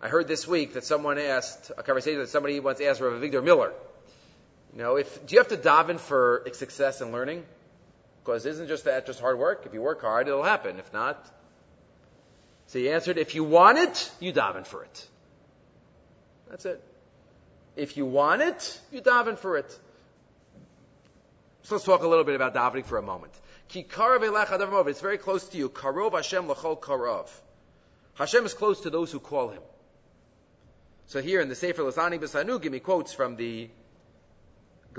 I 0.00 0.08
heard 0.08 0.28
this 0.28 0.46
week 0.46 0.74
that 0.74 0.84
someone 0.84 1.18
asked, 1.18 1.72
a 1.76 1.82
conversation 1.82 2.20
that 2.20 2.28
somebody 2.28 2.60
once 2.60 2.80
asked 2.80 3.00
Rabbi 3.00 3.16
Avigdor 3.16 3.42
Miller, 3.42 3.72
you 4.72 4.82
know, 4.82 4.96
if, 4.96 5.26
do 5.26 5.34
you 5.34 5.40
have 5.40 5.48
to 5.48 5.56
daven 5.56 5.98
for 5.98 6.46
success 6.52 7.00
in 7.00 7.10
learning? 7.10 7.44
Because 8.28 8.44
isn't 8.44 8.68
just 8.68 8.84
that 8.84 9.06
just 9.06 9.20
hard 9.20 9.38
work? 9.38 9.62
If 9.64 9.72
you 9.72 9.80
work 9.80 10.02
hard, 10.02 10.28
it'll 10.28 10.42
happen. 10.42 10.78
If 10.78 10.92
not, 10.92 11.16
so 12.66 12.78
he 12.78 12.90
answered, 12.90 13.16
if 13.16 13.34
you 13.34 13.42
want 13.42 13.78
it, 13.78 14.10
you 14.20 14.34
daven 14.34 14.66
for 14.66 14.84
it. 14.84 15.08
That's 16.50 16.66
it. 16.66 16.84
If 17.74 17.96
you 17.96 18.04
want 18.04 18.42
it, 18.42 18.80
you 18.92 19.00
daven 19.00 19.38
for 19.38 19.56
it. 19.56 19.70
So 21.62 21.76
let's 21.76 21.86
talk 21.86 22.02
a 22.02 22.06
little 22.06 22.24
bit 22.24 22.34
about 22.34 22.54
davening 22.54 22.84
for 22.84 22.98
a 22.98 23.02
moment. 23.02 23.32
It's 23.74 25.00
very 25.00 25.16
close 25.16 25.48
to 25.48 25.56
you. 25.56 25.70
Karov 25.70 26.12
Hashem. 26.12 26.50
Hashem 28.12 28.44
is 28.44 28.52
close 28.52 28.82
to 28.82 28.90
those 28.90 29.10
who 29.10 29.20
call 29.20 29.48
him. 29.48 29.62
So 31.06 31.22
here 31.22 31.40
in 31.40 31.48
the 31.48 31.54
Sefer 31.54 31.80
Lasani 31.80 32.18
B'Sanugim, 32.18 32.74
he 32.74 32.80
quotes 32.80 33.14
from 33.14 33.36
the 33.36 33.70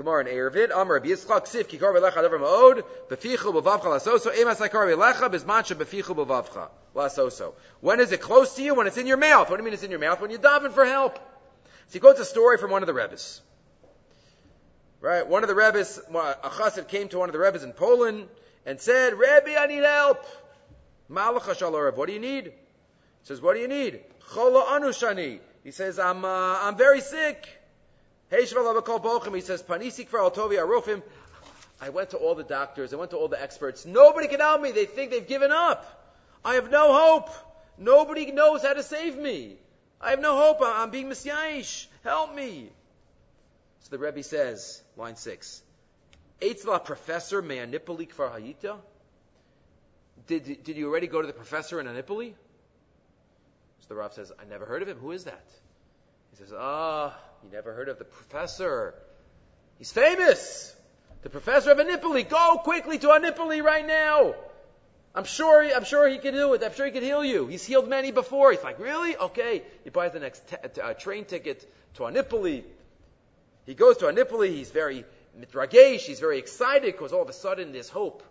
Gemara 0.00 0.26
in 0.26 0.34
Eruvin, 0.34 0.70
Amar 0.70 0.94
Rabbi 0.94 1.08
Yitzchak, 1.08 1.46
Sif, 1.46 1.68
Kikar 1.68 1.94
V'lecha 1.94 2.14
Davar 2.14 2.40
Ma'od, 2.40 2.82
Befichu 3.10 3.52
B'vavcha 3.52 3.84
Lasoso, 3.84 4.32
Emas 4.34 4.56
Hakar 4.56 4.86
V'lecha, 4.88 5.30
Bizman 5.30 5.76
Befichu 5.76 6.16
B'vavcha 6.16 6.70
Lasoso. 6.96 7.52
When 7.82 8.00
is 8.00 8.10
it 8.10 8.22
close 8.22 8.56
to 8.56 8.62
you? 8.62 8.74
When 8.74 8.86
it's 8.86 8.96
in 8.96 9.06
your 9.06 9.18
mouth. 9.18 9.50
What 9.50 9.56
do 9.56 9.62
you 9.62 9.64
mean 9.64 9.74
it's 9.74 9.82
in 9.82 9.90
your 9.90 10.00
mouth? 10.00 10.22
When 10.22 10.30
you're 10.30 10.40
daven 10.40 10.72
for 10.72 10.86
help. 10.86 11.16
So 11.16 11.92
he 11.92 12.00
quotes 12.00 12.18
a 12.18 12.24
story 12.24 12.56
from 12.56 12.70
one 12.70 12.82
of 12.82 12.86
the 12.86 12.94
Rebbes. 12.94 13.42
Right? 15.02 15.26
One 15.26 15.42
of 15.42 15.48
the 15.48 15.54
Rebbes, 15.54 15.98
a 15.98 16.48
chassid 16.48 16.88
came 16.88 17.08
to 17.08 17.18
one 17.18 17.28
of 17.28 17.34
the 17.34 17.38
Rebbes 17.38 17.62
in 17.62 17.74
Poland 17.74 18.26
and 18.64 18.80
said, 18.80 19.12
Rebbe, 19.12 19.60
I 19.60 19.66
need 19.66 19.82
help. 19.82 20.24
Malach 21.10 21.96
What 21.96 22.06
do 22.06 22.14
you 22.14 22.20
need? 22.20 22.44
He 22.44 22.52
says, 23.24 23.42
what 23.42 23.54
do 23.54 23.60
you 23.60 23.68
need? 23.68 24.00
Chola 24.32 24.80
Anushani. 24.80 25.40
He 25.62 25.72
says, 25.72 25.98
I'm, 25.98 26.24
uh, 26.24 26.58
I'm 26.62 26.76
very 26.76 27.02
sick. 27.02 27.46
He 28.30 28.46
says, 28.46 29.62
Panisik 29.62 30.08
for 30.08 30.20
Altovi 30.20 30.56
Arofim. 30.56 31.02
I 31.80 31.88
went 31.88 32.10
to 32.10 32.18
all 32.18 32.34
the 32.34 32.44
doctors. 32.44 32.92
I 32.92 32.96
went 32.96 33.10
to 33.10 33.16
all 33.16 33.28
the 33.28 33.40
experts. 33.40 33.86
Nobody 33.86 34.28
can 34.28 34.40
help 34.40 34.60
me. 34.60 34.70
They 34.70 34.84
think 34.84 35.10
they've 35.10 35.26
given 35.26 35.50
up. 35.50 35.84
I 36.44 36.54
have 36.54 36.70
no 36.70 36.92
hope. 36.92 37.30
Nobody 37.78 38.30
knows 38.30 38.62
how 38.62 38.74
to 38.74 38.82
save 38.82 39.16
me. 39.16 39.56
I 40.00 40.10
have 40.10 40.20
no 40.20 40.36
hope. 40.36 40.58
I'm 40.62 40.90
being 40.90 41.08
misyayish. 41.08 41.86
Help 42.04 42.34
me. 42.34 42.70
So 43.80 43.90
the 43.90 43.98
Rebbe 43.98 44.22
says, 44.22 44.82
line 44.96 45.16
six, 45.16 45.62
Eitzla 46.40 46.84
professor 46.84 47.42
me'anipoli 47.42 48.08
kfar 48.08 48.30
hayita? 48.30 48.76
Did, 50.26 50.62
did 50.62 50.76
you 50.76 50.88
already 50.88 51.06
go 51.06 51.20
to 51.20 51.26
the 51.26 51.32
professor 51.32 51.80
in 51.80 51.86
Anipoli? 51.86 52.34
So 53.80 53.86
the 53.88 53.94
Rav 53.94 54.12
says, 54.12 54.30
I 54.38 54.44
never 54.48 54.64
heard 54.64 54.82
of 54.82 54.88
him. 54.88 54.98
Who 54.98 55.12
is 55.12 55.24
that? 55.24 55.44
He 56.30 56.36
says, 56.36 56.52
Ah, 56.56 57.18
you 57.42 57.50
never 57.52 57.72
heard 57.72 57.88
of 57.88 57.98
the 57.98 58.04
professor. 58.04 58.94
He's 59.78 59.92
famous. 59.92 60.74
The 61.22 61.30
professor 61.30 61.72
of 61.72 61.78
Anipoli. 61.78 62.28
Go 62.28 62.60
quickly 62.62 62.98
to 62.98 63.08
Anipoli 63.08 63.62
right 63.62 63.86
now. 63.86 64.34
I'm 65.14 65.24
sure, 65.24 65.62
I'm 65.62 65.84
sure 65.84 66.08
he 66.08 66.18
can 66.18 66.34
do 66.34 66.54
it. 66.54 66.62
I'm 66.62 66.72
sure 66.72 66.86
he 66.86 66.92
can 66.92 67.02
heal 67.02 67.24
you. 67.24 67.46
He's 67.46 67.64
healed 67.64 67.88
many 67.88 68.12
before. 68.12 68.52
He's 68.52 68.62
like, 68.62 68.78
really? 68.78 69.16
Okay. 69.16 69.62
He 69.84 69.90
buys 69.90 70.12
the 70.12 70.20
next 70.20 70.42
t- 70.48 70.80
uh, 70.80 70.94
train 70.94 71.24
ticket 71.24 71.68
to 71.94 72.02
Anipoli. 72.02 72.62
He 73.66 73.74
goes 73.74 73.96
to 73.98 74.06
Anipoli. 74.06 74.50
He's 74.50 74.70
very 74.70 75.04
mitragesh. 75.38 76.00
He's 76.00 76.20
very 76.20 76.38
excited 76.38 76.92
because 76.92 77.12
all 77.12 77.22
of 77.22 77.28
a 77.28 77.32
sudden 77.32 77.72
there's 77.72 77.88
hope. 77.88 78.22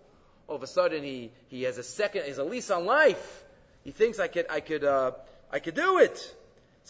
All 0.48 0.56
of 0.56 0.64
a 0.64 0.68
sudden 0.68 1.04
he, 1.04 1.32
he 1.50 1.64
has 1.64 1.78
a 1.78 1.84
second, 1.84 2.24
has 2.24 2.38
a 2.38 2.44
lease 2.44 2.72
on 2.72 2.86
life. 2.86 3.44
He 3.84 3.92
thinks 3.92 4.20
I 4.20 4.28
could, 4.28 4.46
I 4.50 4.62
could, 4.62 4.84
uh, 4.84 5.12
I 5.52 5.60
could 5.60 5.76
do 5.76 6.00
it. 6.00 6.36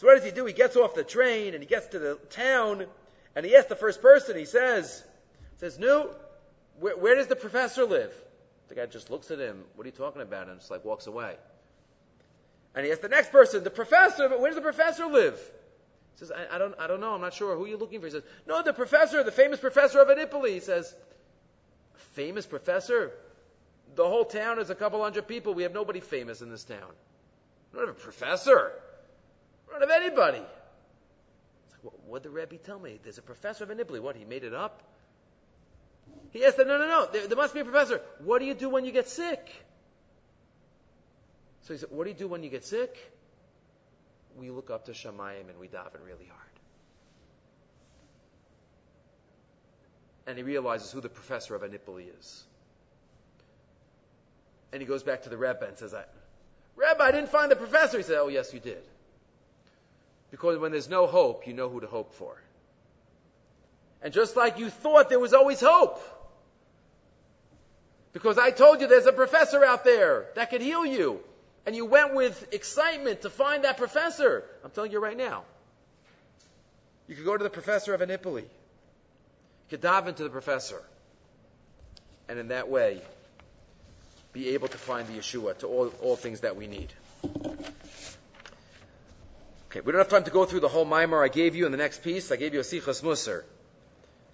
So 0.00 0.06
what 0.06 0.14
does 0.14 0.24
he 0.24 0.30
do? 0.30 0.46
He 0.46 0.54
gets 0.54 0.76
off 0.76 0.94
the 0.94 1.04
train 1.04 1.52
and 1.52 1.62
he 1.62 1.66
gets 1.66 1.88
to 1.88 1.98
the 1.98 2.14
town 2.30 2.86
and 3.36 3.44
he 3.44 3.54
asks 3.54 3.68
the 3.68 3.76
first 3.76 4.00
person, 4.00 4.34
he 4.34 4.46
says, 4.46 5.04
says, 5.58 5.78
no, 5.78 6.08
where, 6.78 6.96
where 6.96 7.16
does 7.16 7.26
the 7.26 7.36
professor 7.36 7.84
live? 7.84 8.10
The 8.68 8.76
guy 8.76 8.86
just 8.86 9.10
looks 9.10 9.30
at 9.30 9.38
him, 9.38 9.62
what 9.74 9.84
are 9.84 9.90
you 9.90 9.94
talking 9.94 10.22
about? 10.22 10.48
And 10.48 10.58
just 10.58 10.70
like 10.70 10.86
walks 10.86 11.06
away. 11.06 11.36
And 12.74 12.86
he 12.86 12.90
asks 12.90 13.02
the 13.02 13.10
next 13.10 13.30
person, 13.30 13.62
the 13.62 13.68
professor, 13.68 14.26
but 14.30 14.40
where 14.40 14.48
does 14.48 14.56
the 14.56 14.62
professor 14.62 15.04
live? 15.04 15.34
He 16.14 16.20
says, 16.20 16.32
I, 16.32 16.54
I, 16.54 16.56
don't, 16.56 16.74
I 16.80 16.86
don't 16.86 17.00
know, 17.00 17.12
I'm 17.12 17.20
not 17.20 17.34
sure. 17.34 17.54
Who 17.54 17.64
are 17.64 17.68
you 17.68 17.76
looking 17.76 18.00
for? 18.00 18.06
He 18.06 18.12
says, 18.12 18.22
no, 18.48 18.62
the 18.62 18.72
professor, 18.72 19.22
the 19.22 19.30
famous 19.30 19.60
professor 19.60 20.00
of 20.00 20.08
Anipoli. 20.08 20.54
He 20.54 20.60
says, 20.60 20.94
famous 22.14 22.46
professor? 22.46 23.12
The 23.96 24.08
whole 24.08 24.24
town 24.24 24.60
is 24.60 24.70
a 24.70 24.74
couple 24.74 25.02
hundred 25.02 25.28
people. 25.28 25.52
We 25.52 25.64
have 25.64 25.74
nobody 25.74 26.00
famous 26.00 26.40
in 26.40 26.48
this 26.48 26.64
town. 26.64 26.88
We 27.74 27.80
don't 27.80 27.88
have 27.88 27.98
a 27.98 28.00
professor. 28.00 28.72
Don't 29.70 29.80
have 29.80 29.90
anybody. 29.90 30.38
Like, 30.38 31.92
what, 32.06 32.22
did 32.22 32.32
the 32.32 32.34
Rebbe 32.34 32.56
tell 32.56 32.78
me? 32.78 32.98
There's 33.02 33.18
a 33.18 33.22
professor 33.22 33.64
of 33.64 33.70
Anipoli. 33.70 34.00
What, 34.00 34.16
he 34.16 34.24
made 34.24 34.44
it 34.44 34.54
up? 34.54 34.82
He 36.32 36.44
asked 36.44 36.58
no, 36.58 36.64
no, 36.64 36.78
no, 36.78 37.08
there, 37.12 37.26
there 37.26 37.36
must 37.36 37.54
be 37.54 37.60
a 37.60 37.64
professor. 37.64 38.00
What 38.22 38.40
do 38.40 38.44
you 38.44 38.54
do 38.54 38.68
when 38.68 38.84
you 38.84 38.92
get 38.92 39.08
sick? 39.08 39.50
So 41.62 41.74
he 41.74 41.78
said, 41.78 41.90
what 41.90 42.04
do 42.04 42.10
you 42.10 42.16
do 42.16 42.28
when 42.28 42.42
you 42.42 42.50
get 42.50 42.64
sick? 42.64 42.96
We 44.36 44.50
look 44.50 44.70
up 44.70 44.86
to 44.86 44.92
Shemayim 44.92 45.48
and 45.48 45.58
we 45.60 45.68
daven 45.68 46.04
really 46.04 46.26
hard. 46.26 46.40
And 50.26 50.36
he 50.36 50.44
realizes 50.44 50.90
who 50.92 51.00
the 51.00 51.08
professor 51.08 51.54
of 51.54 51.62
Anipoli 51.62 52.06
is. 52.18 52.44
And 54.72 54.80
he 54.80 54.86
goes 54.86 55.02
back 55.02 55.22
to 55.22 55.28
the 55.28 55.36
Rebbe 55.36 55.66
and 55.66 55.76
says, 55.76 55.94
Rabbi, 56.76 57.04
I 57.04 57.10
didn't 57.10 57.30
find 57.30 57.50
the 57.50 57.56
professor. 57.56 57.96
He 57.96 58.04
said, 58.04 58.18
Oh, 58.18 58.28
yes, 58.28 58.54
you 58.54 58.60
did. 58.60 58.82
Because 60.30 60.58
when 60.58 60.72
there's 60.72 60.88
no 60.88 61.06
hope, 61.06 61.46
you 61.46 61.52
know 61.52 61.68
who 61.68 61.80
to 61.80 61.86
hope 61.86 62.14
for. 62.14 62.36
And 64.02 64.12
just 64.14 64.36
like 64.36 64.58
you 64.58 64.70
thought 64.70 65.08
there 65.08 65.18
was 65.18 65.34
always 65.34 65.60
hope. 65.60 66.00
Because 68.12 68.38
I 68.38 68.50
told 68.50 68.80
you 68.80 68.86
there's 68.86 69.06
a 69.06 69.12
professor 69.12 69.64
out 69.64 69.84
there 69.84 70.26
that 70.34 70.50
could 70.50 70.62
heal 70.62 70.84
you. 70.86 71.20
And 71.66 71.76
you 71.76 71.84
went 71.84 72.14
with 72.14 72.52
excitement 72.52 73.22
to 73.22 73.30
find 73.30 73.64
that 73.64 73.76
professor. 73.76 74.44
I'm 74.64 74.70
telling 74.70 74.92
you 74.92 75.00
right 75.00 75.16
now. 75.16 75.44
You 77.06 77.14
could 77.14 77.24
go 77.24 77.36
to 77.36 77.44
the 77.44 77.50
professor 77.50 77.92
of 77.92 78.00
Anipoli. 78.00 78.42
You 78.42 78.48
could 79.68 79.80
dive 79.80 80.08
into 80.08 80.22
the 80.22 80.30
professor. 80.30 80.82
And 82.28 82.38
in 82.38 82.48
that 82.48 82.68
way, 82.68 83.02
be 84.32 84.50
able 84.50 84.68
to 84.68 84.78
find 84.78 85.08
the 85.08 85.14
Yeshua 85.14 85.58
to 85.58 85.66
all, 85.66 85.92
all 86.02 86.16
things 86.16 86.40
that 86.40 86.56
we 86.56 86.66
need. 86.66 86.92
Okay, 89.70 89.80
we 89.80 89.92
don't 89.92 90.00
have 90.00 90.08
time 90.08 90.24
to 90.24 90.30
go 90.30 90.44
through 90.44 90.60
the 90.60 90.68
whole 90.68 90.84
mimer 90.84 91.22
I 91.22 91.28
gave 91.28 91.54
you 91.54 91.64
in 91.64 91.72
the 91.72 91.78
next 91.78 92.02
piece. 92.02 92.32
I 92.32 92.36
gave 92.36 92.54
you 92.54 92.60
a 92.60 92.64
Sichas 92.64 93.02
Musar 93.02 93.44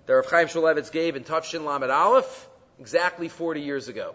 that 0.07 0.15
Rav 0.15 0.27
Chaim 0.27 0.47
Shmulevitz 0.47 0.91
gave 0.91 1.15
in 1.15 1.25
Tafshin 1.25 1.65
Lamed 1.65 1.91
Aleph 1.91 2.49
exactly 2.81 3.29
40 3.29 3.61
years 3.61 3.89
ago. 3.89 4.15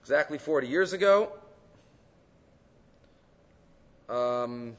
Exactly 0.00 0.38
40 0.38 0.68
years 0.68 0.94
ago. 0.94 1.30
Um, 4.08 4.76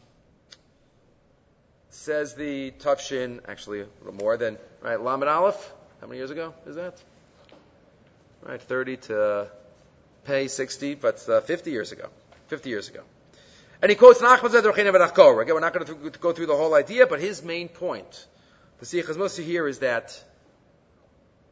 says 1.91 2.33
the 2.33 2.71
Tafshin, 2.71 3.41
actually 3.47 3.81
a 3.81 3.87
little 3.99 4.13
more 4.13 4.37
than, 4.37 4.57
right, 4.81 4.99
Lamed 4.99 5.23
Aleph. 5.23 5.73
How 6.01 6.07
many 6.07 6.17
years 6.17 6.31
ago 6.31 6.53
is 6.65 6.75
that? 6.77 6.95
right? 8.45 8.61
30 8.61 8.97
to 8.97 9.47
pay 10.25 10.47
60, 10.47 10.95
but 10.95 11.27
uh, 11.29 11.41
50 11.41 11.71
years 11.71 11.91
ago. 11.91 12.09
50 12.47 12.69
years 12.69 12.89
ago. 12.89 13.01
And 13.83 13.89
he 13.89 13.97
quotes 13.97 14.21
Nachman 14.21 14.47
Again, 15.41 15.53
we're 15.53 15.59
not 15.59 15.73
going 15.73 15.85
to 15.85 16.09
go 16.17 16.31
through 16.31 16.45
the 16.45 16.55
whole 16.55 16.73
idea, 16.73 17.05
but 17.05 17.19
his 17.19 17.43
main 17.43 17.67
point, 17.67 18.27
the 18.79 18.85
Sichas 18.85 19.17
Musar 19.17 19.43
here 19.43 19.67
is 19.67 19.79
that 19.79 20.23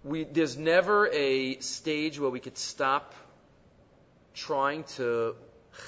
we, 0.06 0.24
there's 0.24 0.56
never 0.56 1.10
a 1.12 1.60
stage 1.60 2.22
where 2.22 2.30
we 2.30 2.40
could 2.40 2.58
stop 2.58 3.14
trying 4.34 4.86
to 4.96 5.36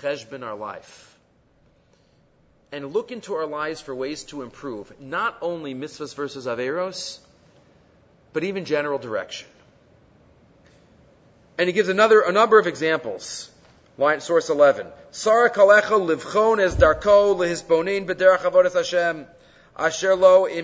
cheshbon 0.02 0.44
our 0.44 0.56
life 0.56 1.18
and 2.74 2.92
look 2.92 3.14
into 3.14 3.36
our 3.36 3.48
lives 3.48 3.80
for 3.80 3.96
ways 3.96 4.26
to 4.26 4.42
improve, 4.42 4.92
not 5.00 5.38
only 5.42 5.74
mitzvahs 5.74 6.14
versus 6.14 6.46
averos, 6.46 7.20
but 8.34 8.44
even 8.44 8.66
general 8.66 9.00
direction. 9.00 9.48
And 11.58 11.70
he 11.70 11.74
gives 11.74 11.88
another 11.88 12.20
a 12.20 12.34
number 12.34 12.60
of 12.60 12.68
examples. 12.68 13.50
Line 13.98 14.22
source 14.22 14.50
eleven. 14.50 14.88
Sara 15.12 15.52
kalecha 15.52 16.00
livchon 16.00 16.60
es 16.60 16.76
darko 16.76 17.36
lehisbonin 17.36 18.08
avodas 18.08 18.74
Hashem 18.74 19.28
asher 19.78 20.16
lo. 20.16 20.46
He 20.46 20.56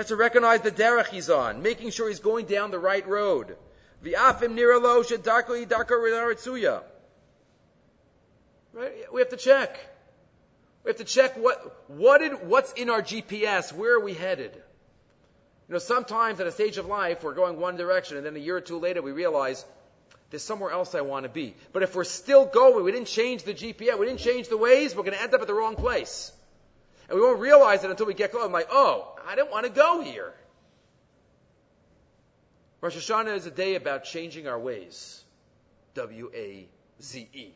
has 0.00 0.08
to 0.08 0.16
recognize 0.16 0.60
the 0.62 0.72
derech 0.72 1.06
he's 1.06 1.30
on, 1.30 1.62
making 1.62 1.90
sure 1.90 2.08
he's 2.08 2.18
going 2.18 2.46
down 2.46 2.72
the 2.72 2.80
right 2.80 3.06
road. 3.06 3.56
V'afim 4.04 4.58
niralo 4.58 5.04
shedarko 5.04 5.64
yidarko. 5.64 6.82
Right? 8.72 8.92
We 9.12 9.20
have 9.20 9.30
to 9.30 9.36
check. 9.36 9.78
We 10.82 10.90
have 10.90 10.96
to 10.96 11.04
check 11.04 11.36
what, 11.36 11.88
what 11.88 12.18
did, 12.18 12.48
what's 12.48 12.72
in 12.72 12.90
our 12.90 13.02
GPS. 13.02 13.72
Where 13.72 13.94
are 13.94 14.00
we 14.00 14.14
headed? 14.14 14.52
You 15.68 15.72
know, 15.72 15.78
sometimes 15.78 16.40
at 16.40 16.48
a 16.48 16.52
stage 16.52 16.76
of 16.76 16.86
life, 16.86 17.22
we're 17.22 17.34
going 17.34 17.58
one 17.58 17.76
direction, 17.76 18.16
and 18.16 18.26
then 18.26 18.34
a 18.34 18.40
year 18.40 18.56
or 18.56 18.60
two 18.60 18.80
later, 18.80 19.00
we 19.00 19.12
realize 19.12 19.64
there's 20.34 20.42
somewhere 20.42 20.72
else 20.72 20.96
I 20.96 21.02
want 21.02 21.22
to 21.22 21.28
be. 21.28 21.54
But 21.72 21.84
if 21.84 21.94
we're 21.94 22.02
still 22.02 22.44
going, 22.44 22.84
we 22.84 22.90
didn't 22.90 23.06
change 23.06 23.44
the 23.44 23.54
GPS, 23.54 23.96
we 23.96 24.06
didn't 24.06 24.18
change 24.18 24.48
the 24.48 24.56
ways, 24.56 24.92
we're 24.92 25.04
going 25.04 25.16
to 25.16 25.22
end 25.22 25.32
up 25.32 25.40
at 25.40 25.46
the 25.46 25.54
wrong 25.54 25.76
place. 25.76 26.32
And 27.08 27.16
we 27.16 27.24
won't 27.24 27.38
realize 27.38 27.84
it 27.84 27.90
until 27.90 28.06
we 28.06 28.14
get 28.14 28.32
close. 28.32 28.44
I'm 28.44 28.50
like, 28.50 28.66
oh, 28.72 29.16
I 29.24 29.36
didn't 29.36 29.52
want 29.52 29.64
to 29.66 29.70
go 29.70 30.00
here. 30.00 30.34
Rosh 32.80 32.96
Hashanah 32.96 33.36
is 33.36 33.46
a 33.46 33.52
day 33.52 33.76
about 33.76 34.02
changing 34.02 34.48
our 34.48 34.58
ways. 34.58 35.22
W 35.94 36.32
A 36.34 36.66
Z 37.00 37.28
E. 37.32 37.52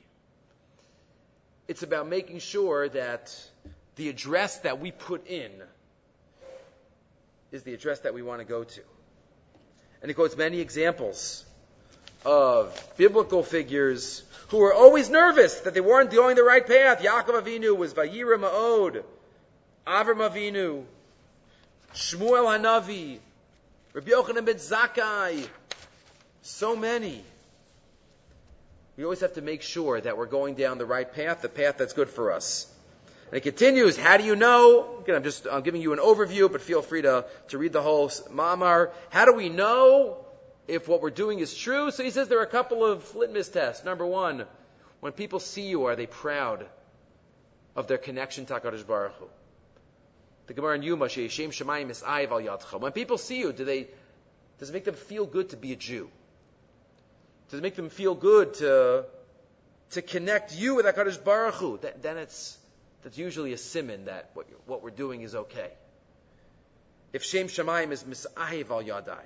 It's 1.66 1.82
about 1.82 2.08
making 2.08 2.38
sure 2.38 2.88
that 2.90 3.36
the 3.96 4.08
address 4.08 4.58
that 4.58 4.78
we 4.78 4.92
put 4.92 5.26
in 5.26 5.50
is 7.50 7.64
the 7.64 7.74
address 7.74 7.98
that 8.00 8.14
we 8.14 8.22
want 8.22 8.40
to 8.40 8.44
go 8.44 8.62
to. 8.62 8.82
And 10.00 10.08
he 10.08 10.14
quotes 10.14 10.36
many 10.36 10.60
examples 10.60 11.44
of 12.24 12.96
biblical 12.96 13.42
figures 13.42 14.22
who 14.48 14.58
were 14.58 14.74
always 14.74 15.10
nervous 15.10 15.60
that 15.60 15.74
they 15.74 15.80
weren't 15.80 16.10
going 16.10 16.36
the 16.36 16.42
right 16.42 16.66
path. 16.66 17.00
Yaakov 17.00 17.42
Avinu 17.42 17.76
was 17.76 17.94
Vayira 17.94 18.38
Ma'od, 18.38 19.02
Avram 19.86 20.28
Avinu, 20.28 20.84
Shmuel 21.94 22.58
Hanavi, 22.58 23.18
Rabbi 23.92 24.10
Yochanan 24.10 24.44
ben 24.44 24.56
Zakkai, 24.56 25.46
so 26.42 26.76
many. 26.76 27.22
We 28.96 29.04
always 29.04 29.20
have 29.20 29.34
to 29.34 29.42
make 29.42 29.62
sure 29.62 30.00
that 30.00 30.16
we're 30.16 30.26
going 30.26 30.54
down 30.54 30.78
the 30.78 30.86
right 30.86 31.12
path, 31.12 31.42
the 31.42 31.48
path 31.48 31.76
that's 31.78 31.92
good 31.92 32.08
for 32.08 32.32
us. 32.32 32.66
And 33.28 33.36
it 33.36 33.42
continues, 33.42 33.96
how 33.96 34.16
do 34.16 34.24
you 34.24 34.34
know? 34.34 35.00
Again, 35.02 35.16
I'm 35.16 35.22
just 35.22 35.46
I'm 35.50 35.62
giving 35.62 35.82
you 35.82 35.92
an 35.92 35.98
overview, 35.98 36.50
but 36.50 36.62
feel 36.62 36.80
free 36.80 37.02
to, 37.02 37.26
to 37.48 37.58
read 37.58 37.72
the 37.72 37.82
whole 37.82 38.08
Ma'amar. 38.08 38.90
How 39.10 39.26
do 39.26 39.34
we 39.34 39.50
know 39.50 40.16
if 40.68 40.86
what 40.86 41.00
we're 41.00 41.10
doing 41.10 41.38
is 41.38 41.56
true? 41.56 41.90
So 41.90 42.04
he 42.04 42.10
says 42.10 42.28
there 42.28 42.38
are 42.38 42.44
a 42.44 42.46
couple 42.46 42.84
of 42.84 43.16
litmus 43.16 43.48
tests. 43.48 43.84
Number 43.84 44.06
one, 44.06 44.44
when 45.00 45.12
people 45.12 45.40
see 45.40 45.68
you, 45.68 45.86
are 45.86 45.96
they 45.96 46.06
proud 46.06 46.66
of 47.74 47.88
their 47.88 47.98
connection 47.98 48.44
to 48.46 48.54
HaKadosh 48.54 48.86
Baruch 48.86 49.14
Hu? 49.14 49.28
The 50.46 50.54
Gemara 50.54 50.76
in 50.76 50.82
Yoma, 50.82 51.08
Sheishem 51.08 51.48
Shemayim 51.48 51.90
is 51.90 52.02
al 52.02 52.18
Yadcha. 52.18 52.80
When 52.80 52.92
people 52.92 53.16
see 53.16 53.38
you, 53.38 53.52
do 53.52 53.64
they, 53.64 53.88
does 54.58 54.68
it 54.68 54.72
make 54.74 54.84
them 54.84 54.94
feel 54.94 55.24
good 55.24 55.50
to 55.50 55.56
be 55.56 55.72
a 55.72 55.76
Jew? 55.76 56.10
Does 57.50 57.60
it 57.60 57.62
make 57.62 57.76
them 57.76 57.88
feel 57.88 58.14
good 58.14 58.54
to, 58.54 59.06
to 59.92 60.02
connect 60.02 60.54
you 60.54 60.74
with 60.74 60.84
HaKadosh 60.84 61.24
Baruch 61.24 61.54
Hu? 61.54 61.78
That, 61.78 62.02
then 62.02 62.18
it's, 62.18 62.58
that's 63.02 63.16
usually 63.16 63.54
a 63.54 63.58
simon 63.58 64.04
that 64.04 64.30
what, 64.34 64.46
what 64.66 64.82
we're 64.82 64.90
doing 64.90 65.22
is 65.22 65.34
okay. 65.34 65.70
If 67.14 67.24
Shem 67.24 67.46
Shemayim 67.46 67.90
is 67.90 68.04
Misahiv 68.04 68.70
al 68.70 68.82
Yadai, 68.82 69.24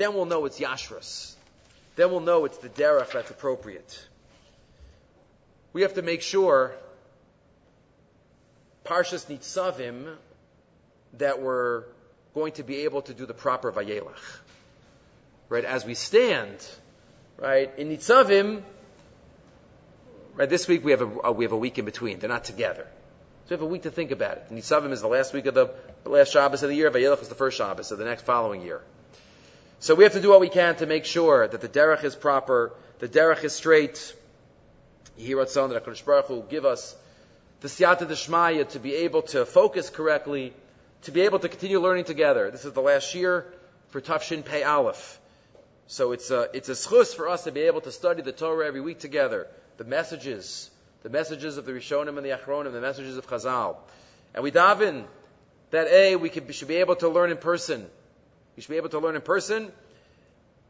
then 0.00 0.14
we'll 0.14 0.24
know 0.24 0.46
it's 0.46 0.58
Yashras. 0.58 1.34
Then 1.96 2.10
we'll 2.10 2.20
know 2.20 2.46
it's 2.46 2.56
the 2.58 2.70
derech 2.70 3.12
that's 3.12 3.30
appropriate. 3.30 4.08
We 5.74 5.82
have 5.82 5.94
to 5.94 6.02
make 6.02 6.22
sure 6.22 6.72
Parshas 8.84 9.26
Nitzavim 9.26 10.16
that 11.18 11.42
we're 11.42 11.84
going 12.34 12.52
to 12.52 12.62
be 12.62 12.84
able 12.84 13.02
to 13.02 13.14
do 13.14 13.26
the 13.26 13.34
proper 13.34 13.70
Vayelach. 13.70 14.40
Right, 15.50 15.64
as 15.64 15.84
we 15.84 15.94
stand, 15.94 16.56
right, 17.36 17.70
in 17.76 17.88
Nitzavim, 17.90 18.62
right, 20.34 20.48
this 20.48 20.66
week 20.68 20.84
we 20.84 20.92
have 20.92 21.02
a, 21.02 21.26
uh, 21.26 21.32
we 21.32 21.44
have 21.44 21.52
a 21.52 21.58
week 21.58 21.78
in 21.78 21.84
between. 21.84 22.20
They're 22.20 22.28
not 22.28 22.44
together. 22.44 22.86
So 23.46 23.50
we 23.50 23.54
have 23.54 23.62
a 23.62 23.66
week 23.66 23.82
to 23.82 23.90
think 23.90 24.12
about 24.12 24.38
it. 24.38 24.46
Nitzavim 24.50 24.92
is 24.92 25.02
the 25.02 25.08
last 25.08 25.34
week 25.34 25.46
of 25.46 25.54
the, 25.54 25.70
the 26.04 26.10
last 26.10 26.32
Shabbos 26.32 26.62
of 26.62 26.70
the 26.70 26.76
year. 26.76 26.90
Vayelach 26.90 27.20
is 27.20 27.28
the 27.28 27.34
first 27.34 27.58
Shabbos 27.58 27.90
of 27.90 27.98
the 27.98 28.04
next 28.04 28.24
following 28.24 28.62
year. 28.62 28.80
So 29.82 29.94
we 29.94 30.04
have 30.04 30.12
to 30.12 30.20
do 30.20 30.28
what 30.28 30.40
we 30.40 30.50
can 30.50 30.76
to 30.76 30.86
make 30.86 31.06
sure 31.06 31.48
that 31.48 31.62
the 31.62 31.68
derech 31.68 32.04
is 32.04 32.14
proper, 32.14 32.72
the 32.98 33.08
derech 33.08 33.42
is 33.44 33.54
straight. 33.54 34.14
Yehiratzon 35.18 35.70
that 35.70 35.84
HaKadosh 35.84 36.04
Baruch 36.04 36.26
Hu 36.26 36.44
give 36.50 36.66
us 36.66 36.94
the 37.60 37.68
siyata 37.68 38.06
deshmaya 38.06 38.68
to 38.68 38.78
be 38.78 38.94
able 38.96 39.22
to 39.22 39.46
focus 39.46 39.88
correctly, 39.88 40.52
to 41.02 41.12
be 41.12 41.22
able 41.22 41.38
to 41.38 41.48
continue 41.48 41.80
learning 41.80 42.04
together. 42.04 42.50
This 42.50 42.66
is 42.66 42.74
the 42.74 42.82
last 42.82 43.14
year 43.14 43.46
for 43.88 44.02
Tafshin 44.02 44.44
Pei 44.44 44.64
Aleph. 44.64 45.18
So 45.86 46.12
it's 46.12 46.30
a, 46.30 46.48
it's 46.52 46.68
a 46.68 46.72
schus 46.72 47.16
for 47.16 47.30
us 47.30 47.44
to 47.44 47.50
be 47.50 47.60
able 47.60 47.80
to 47.80 47.90
study 47.90 48.20
the 48.20 48.32
Torah 48.32 48.66
every 48.66 48.82
week 48.82 48.98
together. 48.98 49.46
The 49.78 49.84
messages, 49.84 50.70
the 51.02 51.08
messages 51.08 51.56
of 51.56 51.64
the 51.64 51.72
Rishonim 51.72 52.18
and 52.18 52.26
the 52.26 52.36
Achronim, 52.36 52.72
the 52.72 52.82
messages 52.82 53.16
of 53.16 53.26
Chazal. 53.26 53.76
And 54.34 54.44
we 54.44 54.50
daven 54.50 55.04
that 55.70 55.86
A, 55.86 56.16
we 56.16 56.30
should 56.52 56.68
be 56.68 56.76
able 56.76 56.96
to 56.96 57.08
learn 57.08 57.30
in 57.30 57.38
person. 57.38 57.88
We 58.60 58.62
should 58.62 58.72
be 58.72 58.76
able 58.76 58.90
to 58.90 58.98
learn 58.98 59.16
in 59.16 59.22
person 59.22 59.72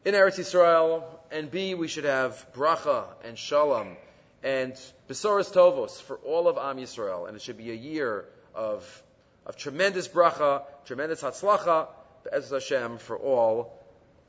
in 0.04 0.14
Eretz 0.14 0.38
Yisrael. 0.38 1.02
And 1.32 1.50
B, 1.50 1.74
we 1.74 1.88
should 1.88 2.04
have 2.04 2.46
bracha 2.54 3.06
and 3.24 3.36
shalom 3.36 3.96
and 4.44 4.74
Besoros 5.08 5.52
Tovos 5.52 6.00
for 6.00 6.14
all 6.18 6.46
of 6.46 6.56
Am 6.56 6.76
Yisrael. 6.76 7.26
And 7.26 7.34
it 7.34 7.42
should 7.42 7.58
be 7.58 7.72
a 7.72 7.74
year 7.74 8.26
of, 8.54 9.02
of 9.44 9.56
tremendous 9.56 10.06
bracha, 10.06 10.62
tremendous 10.84 11.20
hatzlacha, 11.20 11.88
Be'ez 12.22 12.50
Hashem 12.50 12.98
for 12.98 13.18
all, 13.18 13.76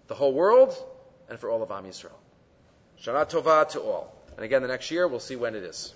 the 0.08 0.16
whole 0.16 0.34
world, 0.34 0.76
and 1.30 1.38
for 1.38 1.52
all 1.52 1.62
of 1.62 1.70
Am 1.70 1.84
Yisrael. 1.84 2.18
Shana 3.00 3.30
Tova 3.30 3.70
to 3.74 3.82
all. 3.82 4.12
And 4.38 4.44
again, 4.44 4.64
the 4.64 4.70
next 4.70 4.90
year, 4.90 5.08
we'll 5.08 5.20
see 5.20 5.36
when 5.36 5.54
it 5.54 5.62
is. 5.62 5.94